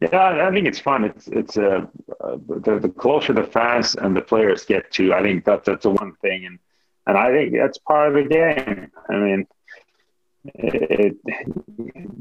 yeah 0.00 0.46
i 0.48 0.50
think 0.52 0.66
it's 0.66 0.80
fun 0.80 1.04
it's 1.04 1.28
it's 1.28 1.56
uh, 1.56 1.86
uh 2.22 2.36
the, 2.48 2.78
the 2.80 2.88
closer 2.88 3.32
the 3.32 3.44
fans 3.44 3.94
and 3.94 4.16
the 4.16 4.20
players 4.20 4.64
get 4.64 4.90
to 4.90 5.12
i 5.12 5.22
think 5.22 5.44
that 5.44 5.64
that's 5.64 5.82
the 5.82 5.90
one 5.90 6.14
thing 6.22 6.46
and 6.46 6.58
and 7.06 7.16
i 7.18 7.30
think 7.30 7.54
that's 7.54 7.78
part 7.78 8.08
of 8.08 8.14
the 8.14 8.28
game 8.28 8.90
i 9.08 9.14
mean 9.14 9.46
it, 10.44 11.16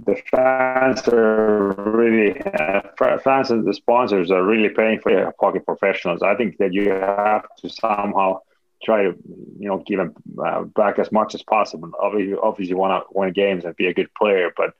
the 0.06 0.22
fans 0.30 1.08
are 1.08 1.70
really 1.78 2.40
uh, 2.42 2.82
fans 3.24 3.52
and 3.52 3.66
the 3.66 3.74
sponsors 3.74 4.30
are 4.30 4.44
really 4.44 4.70
paying 4.70 5.00
for 5.00 5.12
your 5.12 5.34
hockey 5.40 5.60
professionals. 5.60 6.22
I 6.22 6.36
think 6.36 6.58
that 6.58 6.74
you 6.74 6.90
have 6.90 7.46
to 7.60 7.70
somehow 7.70 8.40
try 8.84 9.04
to 9.04 9.16
you 9.58 9.68
know 9.70 9.84
give 9.86 10.00
them 10.00 10.16
uh, 10.44 10.64
back 10.64 11.00
as 11.00 11.12
much 11.12 11.34
as 11.34 11.44
possible. 11.44 11.92
Obviously, 12.00 12.36
obviously 12.42 12.72
you 12.72 12.78
want 12.78 13.04
to 13.04 13.18
win 13.18 13.32
games 13.32 13.64
and 13.64 13.76
be 13.76 13.88
a 13.88 13.94
good 13.94 14.14
player, 14.16 14.52
but 14.56 14.74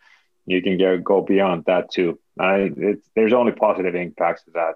you 0.50 0.62
can 0.62 0.78
go, 0.78 0.98
go 0.98 1.22
beyond 1.22 1.66
that 1.66 1.92
too. 1.92 2.20
I, 2.40 2.72
there's 3.16 3.34
only 3.34 3.52
positive 3.52 3.96
impacts 3.96 4.44
to 4.46 4.52
that. 4.52 4.76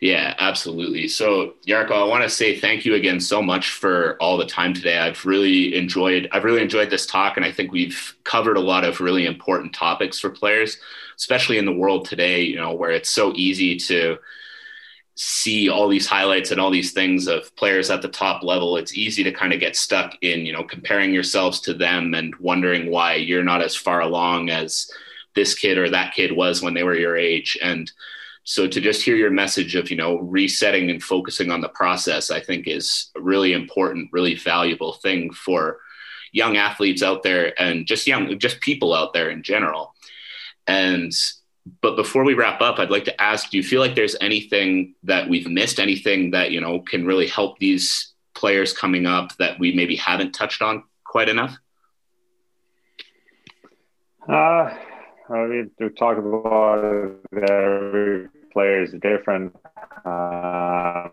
Yeah, 0.00 0.34
absolutely. 0.38 1.08
So, 1.08 1.54
Jarkko, 1.66 1.92
I 1.92 2.04
want 2.04 2.22
to 2.22 2.28
say 2.28 2.58
thank 2.58 2.84
you 2.84 2.94
again 2.94 3.18
so 3.18 3.42
much 3.42 3.70
for 3.70 4.16
all 4.20 4.36
the 4.36 4.46
time 4.46 4.74
today. 4.74 4.98
I've 4.98 5.24
really 5.24 5.74
enjoyed 5.74 6.28
I've 6.32 6.44
really 6.44 6.60
enjoyed 6.60 6.90
this 6.90 7.06
talk 7.06 7.36
and 7.36 7.46
I 7.46 7.50
think 7.50 7.72
we've 7.72 8.14
covered 8.24 8.56
a 8.56 8.60
lot 8.60 8.84
of 8.84 9.00
really 9.00 9.26
important 9.26 9.72
topics 9.72 10.18
for 10.18 10.28
players, 10.28 10.78
especially 11.16 11.56
in 11.58 11.64
the 11.64 11.72
world 11.72 12.04
today, 12.04 12.42
you 12.42 12.56
know, 12.56 12.74
where 12.74 12.90
it's 12.90 13.10
so 13.10 13.32
easy 13.34 13.76
to 13.76 14.18
see 15.16 15.68
all 15.68 15.88
these 15.88 16.06
highlights 16.06 16.50
and 16.50 16.60
all 16.60 16.70
these 16.70 16.92
things 16.92 17.26
of 17.26 17.54
players 17.56 17.90
at 17.90 18.02
the 18.02 18.08
top 18.08 18.42
level. 18.42 18.76
It's 18.76 18.94
easy 18.94 19.24
to 19.24 19.32
kind 19.32 19.52
of 19.52 19.60
get 19.60 19.74
stuck 19.74 20.14
in, 20.20 20.44
you 20.44 20.52
know, 20.52 20.62
comparing 20.62 21.12
yourselves 21.12 21.60
to 21.62 21.74
them 21.74 22.14
and 22.14 22.36
wondering 22.36 22.90
why 22.90 23.14
you're 23.14 23.42
not 23.42 23.62
as 23.62 23.74
far 23.74 24.02
along 24.02 24.50
as 24.50 24.90
this 25.34 25.54
kid 25.54 25.78
or 25.78 25.88
that 25.90 26.14
kid 26.14 26.32
was 26.32 26.62
when 26.62 26.74
they 26.74 26.82
were 26.82 26.96
your 26.96 27.16
age 27.16 27.56
and 27.62 27.92
so 28.42 28.68
to 28.68 28.80
just 28.80 29.02
hear 29.02 29.16
your 29.16 29.30
message 29.30 29.74
of 29.74 29.90
you 29.90 29.96
know 29.96 30.18
resetting 30.20 30.88
and 30.90 31.02
focusing 31.02 31.52
on 31.52 31.60
the 31.60 31.68
process 31.68 32.30
i 32.30 32.40
think 32.40 32.66
is 32.66 33.10
a 33.16 33.20
really 33.20 33.52
important 33.52 34.08
really 34.12 34.34
valuable 34.34 34.94
thing 34.94 35.30
for 35.32 35.78
young 36.32 36.56
athletes 36.56 37.02
out 37.02 37.22
there 37.22 37.60
and 37.60 37.86
just 37.86 38.06
young 38.06 38.36
just 38.38 38.60
people 38.60 38.94
out 38.94 39.12
there 39.12 39.30
in 39.30 39.42
general 39.42 39.94
and 40.66 41.12
but 41.80 41.96
before 41.96 42.24
we 42.24 42.34
wrap 42.34 42.60
up 42.60 42.78
i'd 42.78 42.90
like 42.90 43.04
to 43.04 43.20
ask 43.20 43.50
do 43.50 43.56
you 43.56 43.62
feel 43.62 43.80
like 43.80 43.94
there's 43.94 44.16
anything 44.20 44.94
that 45.02 45.28
we've 45.28 45.48
missed 45.48 45.78
anything 45.80 46.30
that 46.30 46.50
you 46.50 46.60
know 46.60 46.80
can 46.80 47.04
really 47.04 47.26
help 47.26 47.58
these 47.58 48.12
players 48.34 48.72
coming 48.72 49.06
up 49.06 49.36
that 49.38 49.58
we 49.58 49.72
maybe 49.72 49.96
haven't 49.96 50.32
touched 50.32 50.62
on 50.62 50.82
quite 51.04 51.28
enough 51.28 51.56
uh 54.28 54.74
I 55.28 55.46
mean, 55.46 55.70
to 55.80 55.90
talk 55.90 56.18
about 56.18 57.18
every 57.32 58.28
player 58.52 58.82
is 58.82 58.92
different. 58.92 59.56
Uh, 60.04 61.08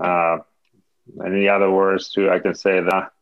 uh, 0.00 0.38
any 1.24 1.48
other 1.48 1.70
words 1.70 2.10
too? 2.10 2.28
I 2.30 2.40
can 2.40 2.54
say 2.54 2.80
that 2.80 3.12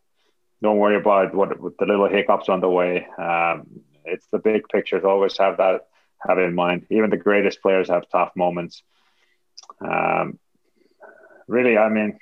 don't 0.62 0.78
worry 0.78 0.96
about 0.96 1.34
what, 1.34 1.50
the 1.50 1.86
little 1.86 2.08
hiccups 2.08 2.48
on 2.48 2.60
the 2.60 2.70
way. 2.70 3.06
Um, 3.18 3.66
it's 4.04 4.26
the 4.32 4.38
big 4.38 4.66
picture. 4.68 5.06
Always 5.06 5.36
have 5.38 5.58
that 5.58 5.88
have 6.26 6.38
in 6.38 6.54
mind. 6.54 6.86
Even 6.90 7.10
the 7.10 7.16
greatest 7.16 7.62
players 7.62 7.88
have 7.88 8.08
tough 8.10 8.32
moments. 8.36 8.82
Um, 9.80 10.38
really, 11.46 11.76
I 11.76 11.88
mean, 11.88 12.18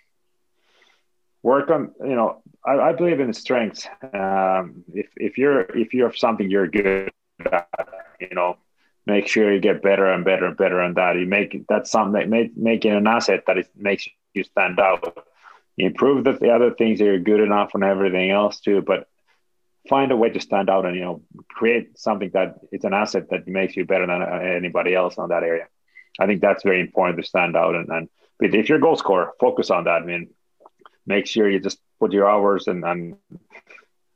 work 1.43 1.71
on. 1.71 1.93
You 2.01 2.17
know, 2.17 2.43
I, 2.65 2.79
I 2.79 2.93
believe 2.93 3.21
in 3.21 3.33
strengths. 3.33 3.87
Um, 4.13 4.85
if 4.93 5.09
if 5.17 5.39
you're 5.39 5.61
if 5.61 5.95
you 5.95 6.05
have 6.05 6.17
something 6.17 6.51
you're 6.51 6.69
good 6.69 7.11
at, 7.53 7.69
you 8.21 8.35
know, 8.35 8.57
make 9.07 9.29
sure 9.29 9.53
you 9.53 9.61
get 9.61 9.83
better 9.83 10.07
and 10.07 10.25
better 10.25 10.47
and 10.47 10.57
better 10.57 10.81
on 10.81 10.95
that. 10.95 11.17
You 11.17 11.27
make 11.27 11.67
that's 11.69 11.91
something 11.91 12.29
make, 12.29 12.57
making 12.57 12.93
an 12.93 13.07
asset 13.07 13.45
that 13.47 13.59
it 13.59 13.69
makes 13.77 14.09
you 14.35 14.45
stand 14.45 14.79
out. 14.81 15.27
You 15.77 15.87
improve 15.87 16.25
the, 16.25 16.33
the 16.33 16.51
other 16.51 16.73
things 16.73 16.99
that 16.99 17.05
you're 17.05 17.19
good 17.19 17.41
enough 17.41 17.75
and 17.75 17.85
everything 17.85 18.31
else 18.31 18.61
too, 18.61 18.83
but 18.83 19.09
find 19.89 20.12
a 20.12 20.16
way 20.16 20.30
to 20.30 20.41
stand 20.41 20.68
out 20.70 20.87
and 20.87 20.95
you 20.95 21.03
know 21.03 21.22
create 21.49 21.99
something 21.99 22.30
that 22.34 22.57
it's 22.72 22.84
an 22.84 22.95
asset 22.95 23.30
that 23.30 23.47
makes 23.47 23.76
you 23.76 23.84
better 23.84 24.07
than 24.07 24.22
uh, 24.22 24.26
anybody 24.26 24.95
else 24.95 25.18
on 25.18 25.28
that 25.30 25.43
area. 25.43 25.66
I 26.18 26.26
think 26.26 26.41
that's 26.41 26.62
very 26.62 26.80
important 26.80 27.18
to 27.18 27.24
stand 27.24 27.57
out 27.57 27.74
and, 27.74 27.89
and 27.89 28.09
if 28.41 28.68
you're 28.68 28.78
a 28.78 28.80
goal 28.80 28.97
scorer, 28.97 29.32
focus 29.41 29.70
on 29.70 29.84
that. 29.84 30.03
I 30.03 30.05
mean, 30.05 30.28
make 31.07 31.26
sure 31.26 31.49
you 31.49 31.61
just 31.61 31.78
put 31.99 32.12
your 32.12 32.28
hours 32.28 32.66
and 32.66 32.84
and 32.84 33.16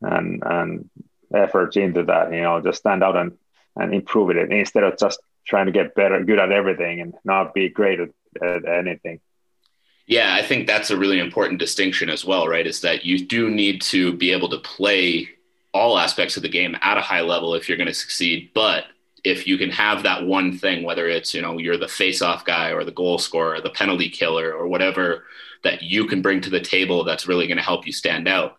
and, 0.03 0.43
and 0.45 0.91
efforts 1.35 1.77
into 1.77 2.05
that. 2.05 2.33
You 2.33 2.43
know, 2.43 2.61
just 2.61 2.79
stand 2.79 3.03
out 3.03 3.17
and 3.17 3.39
and 3.77 3.95
improve 3.95 4.31
it 4.31 4.53
instead 4.53 4.85
of 4.85 4.99
just 4.99 5.21
trying 5.47 5.67
to 5.67 5.73
get 5.73 5.95
better, 5.95 6.23
good 6.23 6.39
at 6.39 6.53
everything 6.53 7.01
and 7.01 7.15
not 7.25 7.55
be 7.55 7.69
great 7.69 8.01
at, 8.01 8.11
at 8.43 8.69
anything. 8.69 9.21
Yeah, 10.07 10.35
I 10.35 10.43
think 10.43 10.67
that's 10.67 10.91
a 10.91 10.97
really 10.97 11.21
important 11.21 11.61
distinction 11.61 12.11
as 12.11 12.25
well, 12.25 12.49
right? 12.49 12.67
Is 12.67 12.81
that 12.81 13.05
you 13.05 13.27
do 13.27 13.49
need 13.49 13.81
to 13.83 14.13
be 14.13 14.33
able 14.33 14.49
to 14.49 14.59
play 14.59 15.29
all 15.73 15.99
aspects 15.99 16.37
of 16.37 16.43
the 16.43 16.49
game 16.49 16.77
at 16.81 16.99
a 16.99 17.01
high 17.01 17.21
level 17.21 17.55
if 17.55 17.69
you're 17.69 17.79
going 17.79 17.87
to 17.87 17.95
succeed. 17.95 18.51
But 18.55 18.85
if 19.23 19.47
you 19.47 19.59
can 19.59 19.71
have 19.71 20.03
that 20.03 20.27
one 20.27 20.57
thing, 20.57 20.83
whether 20.83 21.07
it's, 21.07 21.35
you 21.35 21.43
know, 21.43 21.59
you're 21.59 21.77
the 21.77 21.89
face-off 21.89 22.45
guy 22.45 22.71
or 22.71 22.85
the 22.85 22.91
goal 22.91 23.19
scorer, 23.19 23.55
or 23.57 23.61
the 23.61 23.71
penalty 23.71 24.09
killer 24.09 24.53
or 24.53 24.67
whatever 24.67 25.25
that 25.63 25.83
you 25.83 26.07
can 26.07 26.23
bring 26.23 26.41
to 26.41 26.51
the 26.51 26.61
table 26.61 27.05
that's 27.05 27.29
really 27.29 27.47
going 27.47 27.59
to 27.59 27.63
help 27.63 27.87
you 27.87 27.93
stand 27.93 28.27
out, 28.27 28.57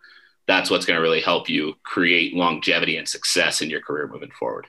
that's 0.47 0.70
what's 0.70 0.86
going 0.86 0.97
to 0.97 1.01
really 1.01 1.22
help 1.22 1.49
you 1.49 1.74
create 1.84 2.34
longevity 2.34 2.97
and 2.97 3.07
success 3.07 3.62
in 3.62 3.70
your 3.70 3.82
career 3.82 4.07
moving 4.07 4.32
forward. 4.32 4.68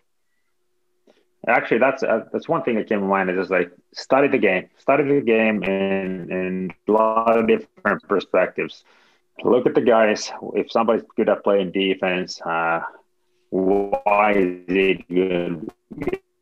Actually, 1.46 1.78
that's 1.78 2.04
uh, 2.04 2.24
that's 2.32 2.48
one 2.48 2.62
thing 2.62 2.76
that 2.76 2.88
came 2.88 3.00
to 3.00 3.04
mind. 3.04 3.28
Is 3.28 3.36
just 3.36 3.50
like 3.50 3.72
study 3.92 4.28
the 4.28 4.38
game, 4.38 4.68
study 4.78 5.02
the 5.02 5.20
game 5.20 5.64
in 5.64 6.30
in 6.30 6.72
a 6.86 6.92
lot 6.92 7.36
of 7.36 7.48
different 7.48 8.00
perspectives. 8.06 8.84
Look 9.44 9.66
at 9.66 9.74
the 9.74 9.80
guys. 9.80 10.30
If 10.54 10.70
somebody's 10.70 11.04
good 11.16 11.28
at 11.28 11.42
playing 11.42 11.72
defense, 11.72 12.40
uh, 12.42 12.80
why 13.50 14.32
is 14.36 14.64
he 14.68 15.04
good, 15.08 15.70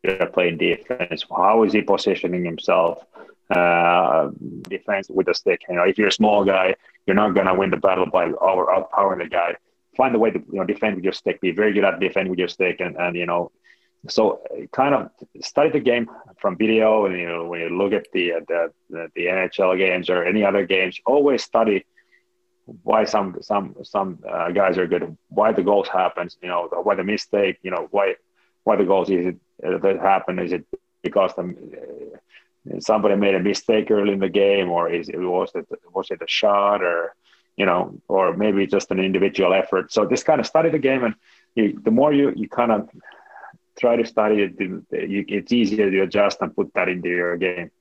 at 0.03 0.33
playing 0.33 0.57
defense? 0.57 1.25
How 1.29 1.63
is 1.63 1.73
he 1.73 1.81
positioning 1.81 2.45
himself? 2.45 3.03
Uh, 3.49 4.29
defense 4.69 5.09
with 5.09 5.27
a 5.27 5.33
stick. 5.33 5.61
You 5.67 5.75
know, 5.75 5.83
if 5.83 5.97
you're 5.97 6.07
a 6.07 6.11
small 6.11 6.45
guy, 6.45 6.75
you're 7.05 7.15
not 7.15 7.33
gonna 7.35 7.55
win 7.55 7.69
the 7.69 7.77
battle 7.77 8.05
by 8.05 8.25
over 8.25 8.65
outpowering 8.65 9.19
the 9.19 9.29
guy. 9.29 9.55
Find 9.97 10.15
a 10.15 10.19
way 10.19 10.31
to 10.31 10.39
you 10.39 10.59
know 10.59 10.65
defend 10.65 10.95
with 10.95 11.03
your 11.03 11.13
stick. 11.13 11.41
Be 11.41 11.51
very 11.51 11.73
good 11.73 11.83
at 11.83 11.99
defending 11.99 12.29
with 12.29 12.39
your 12.39 12.47
stick, 12.47 12.79
and 12.79 12.95
and 12.97 13.15
you 13.15 13.25
know 13.25 13.51
so 14.09 14.41
kind 14.71 14.95
of 14.95 15.09
study 15.41 15.69
the 15.69 15.79
game 15.79 16.09
from 16.39 16.57
video 16.57 17.05
and 17.05 17.19
you 17.19 17.27
know 17.27 17.45
when 17.45 17.61
you 17.61 17.69
look 17.69 17.93
at 17.93 18.05
the, 18.13 18.31
the 18.47 18.71
the 19.15 19.25
NHL 19.25 19.77
games 19.77 20.09
or 20.09 20.23
any 20.23 20.43
other 20.43 20.65
games 20.65 20.99
always 21.05 21.43
study 21.43 21.85
why 22.83 23.03
some 23.03 23.37
some 23.41 23.75
some 23.83 24.19
uh, 24.29 24.49
guys 24.51 24.77
are 24.77 24.87
good 24.87 25.17
why 25.29 25.51
the 25.51 25.63
goals 25.63 25.87
happen 25.87 26.29
you 26.41 26.47
know 26.47 26.69
why 26.83 26.95
the 26.95 27.03
mistake 27.03 27.57
you 27.61 27.71
know 27.71 27.87
why 27.91 28.15
why 28.63 28.75
the 28.75 28.85
goals 28.85 29.09
is 29.09 29.27
it 29.27 29.37
uh, 29.65 29.77
that 29.79 29.99
happen 29.99 30.39
is 30.39 30.51
it 30.51 30.65
because 31.03 31.33
the, 31.35 31.43
uh, 31.43 32.79
somebody 32.79 33.15
made 33.15 33.35
a 33.35 33.39
mistake 33.39 33.89
early 33.91 34.13
in 34.13 34.19
the 34.19 34.29
game 34.29 34.69
or 34.69 34.89
is 34.89 35.09
it 35.09 35.17
was 35.17 35.51
it 35.55 35.67
was 35.93 36.09
it 36.11 36.21
a 36.21 36.27
shot 36.27 36.81
or 36.83 37.13
you 37.57 37.65
know 37.65 37.93
or 38.07 38.35
maybe 38.35 38.65
just 38.67 38.91
an 38.91 38.99
individual 38.99 39.53
effort 39.53 39.91
so 39.91 40.07
just 40.07 40.25
kind 40.25 40.39
of 40.39 40.47
study 40.47 40.69
the 40.69 40.79
game 40.79 41.03
and 41.03 41.15
you, 41.55 41.79
the 41.83 41.91
more 41.91 42.13
you 42.13 42.31
you 42.35 42.47
kind 42.47 42.71
of 42.71 42.89
try 43.79 43.95
to 43.95 44.05
study 44.05 44.43
it, 44.43 44.53
it's 44.91 45.51
easier 45.51 45.89
to 45.89 46.01
adjust 46.01 46.37
and 46.41 46.55
put 46.55 46.73
that 46.73 46.89
into 46.89 47.09
your 47.09 47.37
game. 47.37 47.71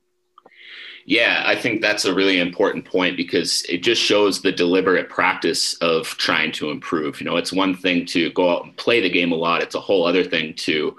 Yeah, 1.07 1.43
I 1.47 1.57
think 1.57 1.81
that's 1.81 2.05
a 2.05 2.15
really 2.15 2.39
important 2.39 2.85
point 2.85 3.17
because 3.17 3.65
it 3.69 3.79
just 3.79 4.03
shows 4.03 4.43
the 4.43 4.53
deliberate 4.53 5.09
practice 5.09 5.75
of 5.79 6.07
trying 6.19 6.53
to 6.53 6.71
improve. 6.71 7.21
You 7.21 7.27
know, 7.27 7.37
it's 7.37 7.53
one 7.53 7.75
thing 7.75 8.07
to 8.07 8.31
go 8.33 8.51
out 8.51 8.65
and 8.65 8.77
play 8.77 9.01
the 9.01 9.11
game 9.11 9.33
a 9.33 9.37
lot, 9.37 9.63
it's 9.63 9.75
a 9.75 9.81
whole 9.81 10.07
other 10.07 10.25
thing 10.25 10.55
to 10.59 10.97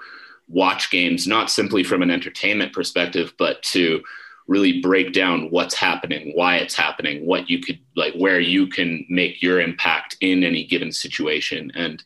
watch 0.48 0.90
games, 0.90 1.26
not 1.26 1.50
simply 1.50 1.82
from 1.82 2.02
an 2.02 2.10
entertainment 2.10 2.72
perspective, 2.72 3.32
but 3.38 3.62
to 3.62 4.02
really 4.48 4.80
break 4.80 5.12
down 5.12 5.48
what's 5.50 5.74
happening, 5.74 6.32
why 6.34 6.56
it's 6.56 6.74
happening, 6.74 7.24
what 7.24 7.48
you 7.48 7.60
could 7.60 7.78
like, 7.96 8.12
where 8.14 8.40
you 8.40 8.66
can 8.66 9.06
make 9.08 9.40
your 9.40 9.60
impact 9.60 10.16
in 10.20 10.44
any 10.44 10.66
given 10.66 10.92
situation. 10.92 11.72
And 11.74 12.02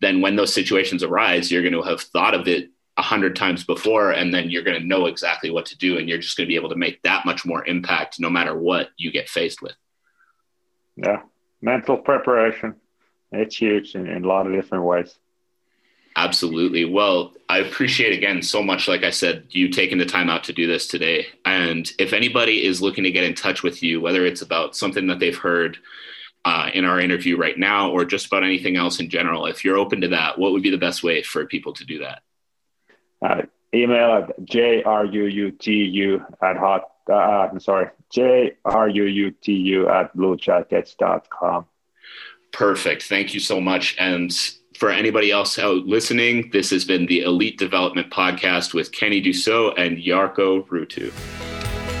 then 0.00 0.20
when 0.20 0.36
those 0.36 0.54
situations 0.54 1.02
arise, 1.02 1.50
you're 1.50 1.62
going 1.62 1.74
to 1.74 1.82
have 1.82 2.00
thought 2.00 2.34
of 2.34 2.48
it 2.48 2.70
a 2.96 3.02
hundred 3.02 3.36
times 3.36 3.64
before, 3.64 4.10
and 4.10 4.34
then 4.34 4.50
you're 4.50 4.62
going 4.62 4.80
to 4.80 4.86
know 4.86 5.06
exactly 5.06 5.50
what 5.50 5.66
to 5.66 5.78
do, 5.78 5.98
and 5.98 6.08
you're 6.08 6.18
just 6.18 6.36
going 6.36 6.46
to 6.46 6.48
be 6.48 6.56
able 6.56 6.68
to 6.68 6.76
make 6.76 7.00
that 7.02 7.24
much 7.24 7.44
more 7.44 7.64
impact 7.66 8.20
no 8.20 8.28
matter 8.28 8.56
what 8.56 8.90
you 8.96 9.10
get 9.10 9.28
faced 9.28 9.62
with. 9.62 9.74
Yeah, 10.96 11.22
mental 11.60 11.96
preparation. 11.96 12.74
It's 13.32 13.56
huge 13.56 13.94
in, 13.94 14.06
in 14.06 14.24
a 14.24 14.28
lot 14.28 14.46
of 14.46 14.52
different 14.52 14.84
ways. 14.84 15.18
Absolutely. 16.16 16.84
Well, 16.84 17.32
I 17.48 17.58
appreciate 17.58 18.12
again 18.12 18.42
so 18.42 18.62
much, 18.62 18.86
like 18.86 19.02
I 19.02 19.10
said, 19.10 19.46
you 19.48 19.70
taking 19.70 19.96
the 19.96 20.04
time 20.04 20.28
out 20.28 20.44
to 20.44 20.52
do 20.52 20.66
this 20.66 20.86
today. 20.86 21.26
And 21.46 21.90
if 21.98 22.12
anybody 22.12 22.64
is 22.64 22.82
looking 22.82 23.04
to 23.04 23.10
get 23.10 23.24
in 23.24 23.34
touch 23.34 23.62
with 23.62 23.82
you, 23.82 24.00
whether 24.00 24.26
it's 24.26 24.42
about 24.42 24.76
something 24.76 25.06
that 25.06 25.18
they've 25.18 25.36
heard 25.36 25.78
uh, 26.44 26.68
in 26.74 26.84
our 26.84 27.00
interview 27.00 27.38
right 27.38 27.58
now 27.58 27.90
or 27.90 28.04
just 28.04 28.26
about 28.26 28.44
anything 28.44 28.76
else 28.76 29.00
in 29.00 29.08
general, 29.08 29.46
if 29.46 29.64
you're 29.64 29.78
open 29.78 30.02
to 30.02 30.08
that, 30.08 30.38
what 30.38 30.52
would 30.52 30.62
be 30.62 30.70
the 30.70 30.76
best 30.76 31.02
way 31.02 31.22
for 31.22 31.46
people 31.46 31.72
to 31.72 31.86
do 31.86 32.00
that? 32.00 32.22
Uh, 33.22 33.42
email 33.74 34.12
at 34.12 34.40
jruutu 34.40 36.24
at 36.42 36.56
hot, 36.56 36.90
uh, 37.08 37.14
I'm 37.14 37.60
sorry, 37.60 37.88
jruutu 38.14 39.88
at 39.88 40.16
bluejackets.com. 40.16 41.66
Perfect. 42.52 43.04
Thank 43.04 43.34
you 43.34 43.40
so 43.40 43.60
much. 43.60 43.96
And 43.98 44.32
for 44.76 44.90
anybody 44.90 45.30
else 45.30 45.58
out 45.58 45.86
listening, 45.86 46.50
this 46.52 46.70
has 46.70 46.84
been 46.84 47.06
the 47.06 47.22
Elite 47.22 47.58
Development 47.58 48.10
Podcast 48.10 48.74
with 48.74 48.92
Kenny 48.92 49.22
Dussault 49.22 49.78
and 49.78 49.98
Jarkko 49.98 50.66
Ruutu. 50.68 51.12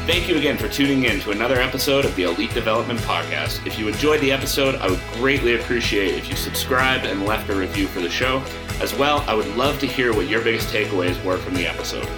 Thank 0.04 0.28
you 0.28 0.36
again 0.36 0.58
for 0.58 0.68
tuning 0.68 1.04
in 1.04 1.20
to 1.20 1.30
another 1.30 1.60
episode 1.60 2.04
of 2.04 2.16
the 2.16 2.24
Elite 2.24 2.52
Development 2.52 2.98
Podcast. 3.00 3.64
If 3.64 3.78
you 3.78 3.86
enjoyed 3.86 4.20
the 4.20 4.32
episode, 4.32 4.74
I 4.80 4.90
would 4.90 5.00
greatly 5.12 5.54
appreciate 5.54 6.16
if 6.16 6.28
you 6.28 6.34
subscribed 6.34 7.06
and 7.06 7.24
left 7.24 7.48
a 7.50 7.54
review 7.54 7.86
for 7.86 8.00
the 8.00 8.10
show. 8.10 8.42
As 8.80 8.92
well, 8.92 9.20
I 9.28 9.34
would 9.34 9.46
love 9.54 9.78
to 9.78 9.86
hear 9.86 10.12
what 10.12 10.26
your 10.26 10.42
biggest 10.42 10.74
takeaways 10.74 11.22
were 11.24 11.38
from 11.38 11.54
the 11.54 11.68
episode. 11.68 12.08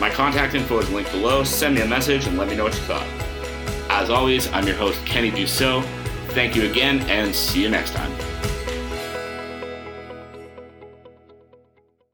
My 0.00 0.10
contact 0.10 0.56
info 0.56 0.80
is 0.80 0.90
linked 0.90 1.12
below. 1.12 1.44
Send 1.44 1.76
me 1.76 1.82
a 1.82 1.86
message 1.86 2.26
and 2.26 2.36
let 2.36 2.48
me 2.48 2.56
know 2.56 2.64
what 2.64 2.74
you 2.74 2.80
thought. 2.80 3.06
As 3.88 4.10
always, 4.10 4.52
I'm 4.52 4.66
your 4.66 4.76
host, 4.76 5.06
Kenny 5.06 5.30
Dussault. 5.30 5.84
Thank 6.30 6.56
you 6.56 6.68
again, 6.68 7.02
and 7.02 7.32
see 7.32 7.62
you 7.62 7.68
next 7.68 7.94
time. 7.94 8.12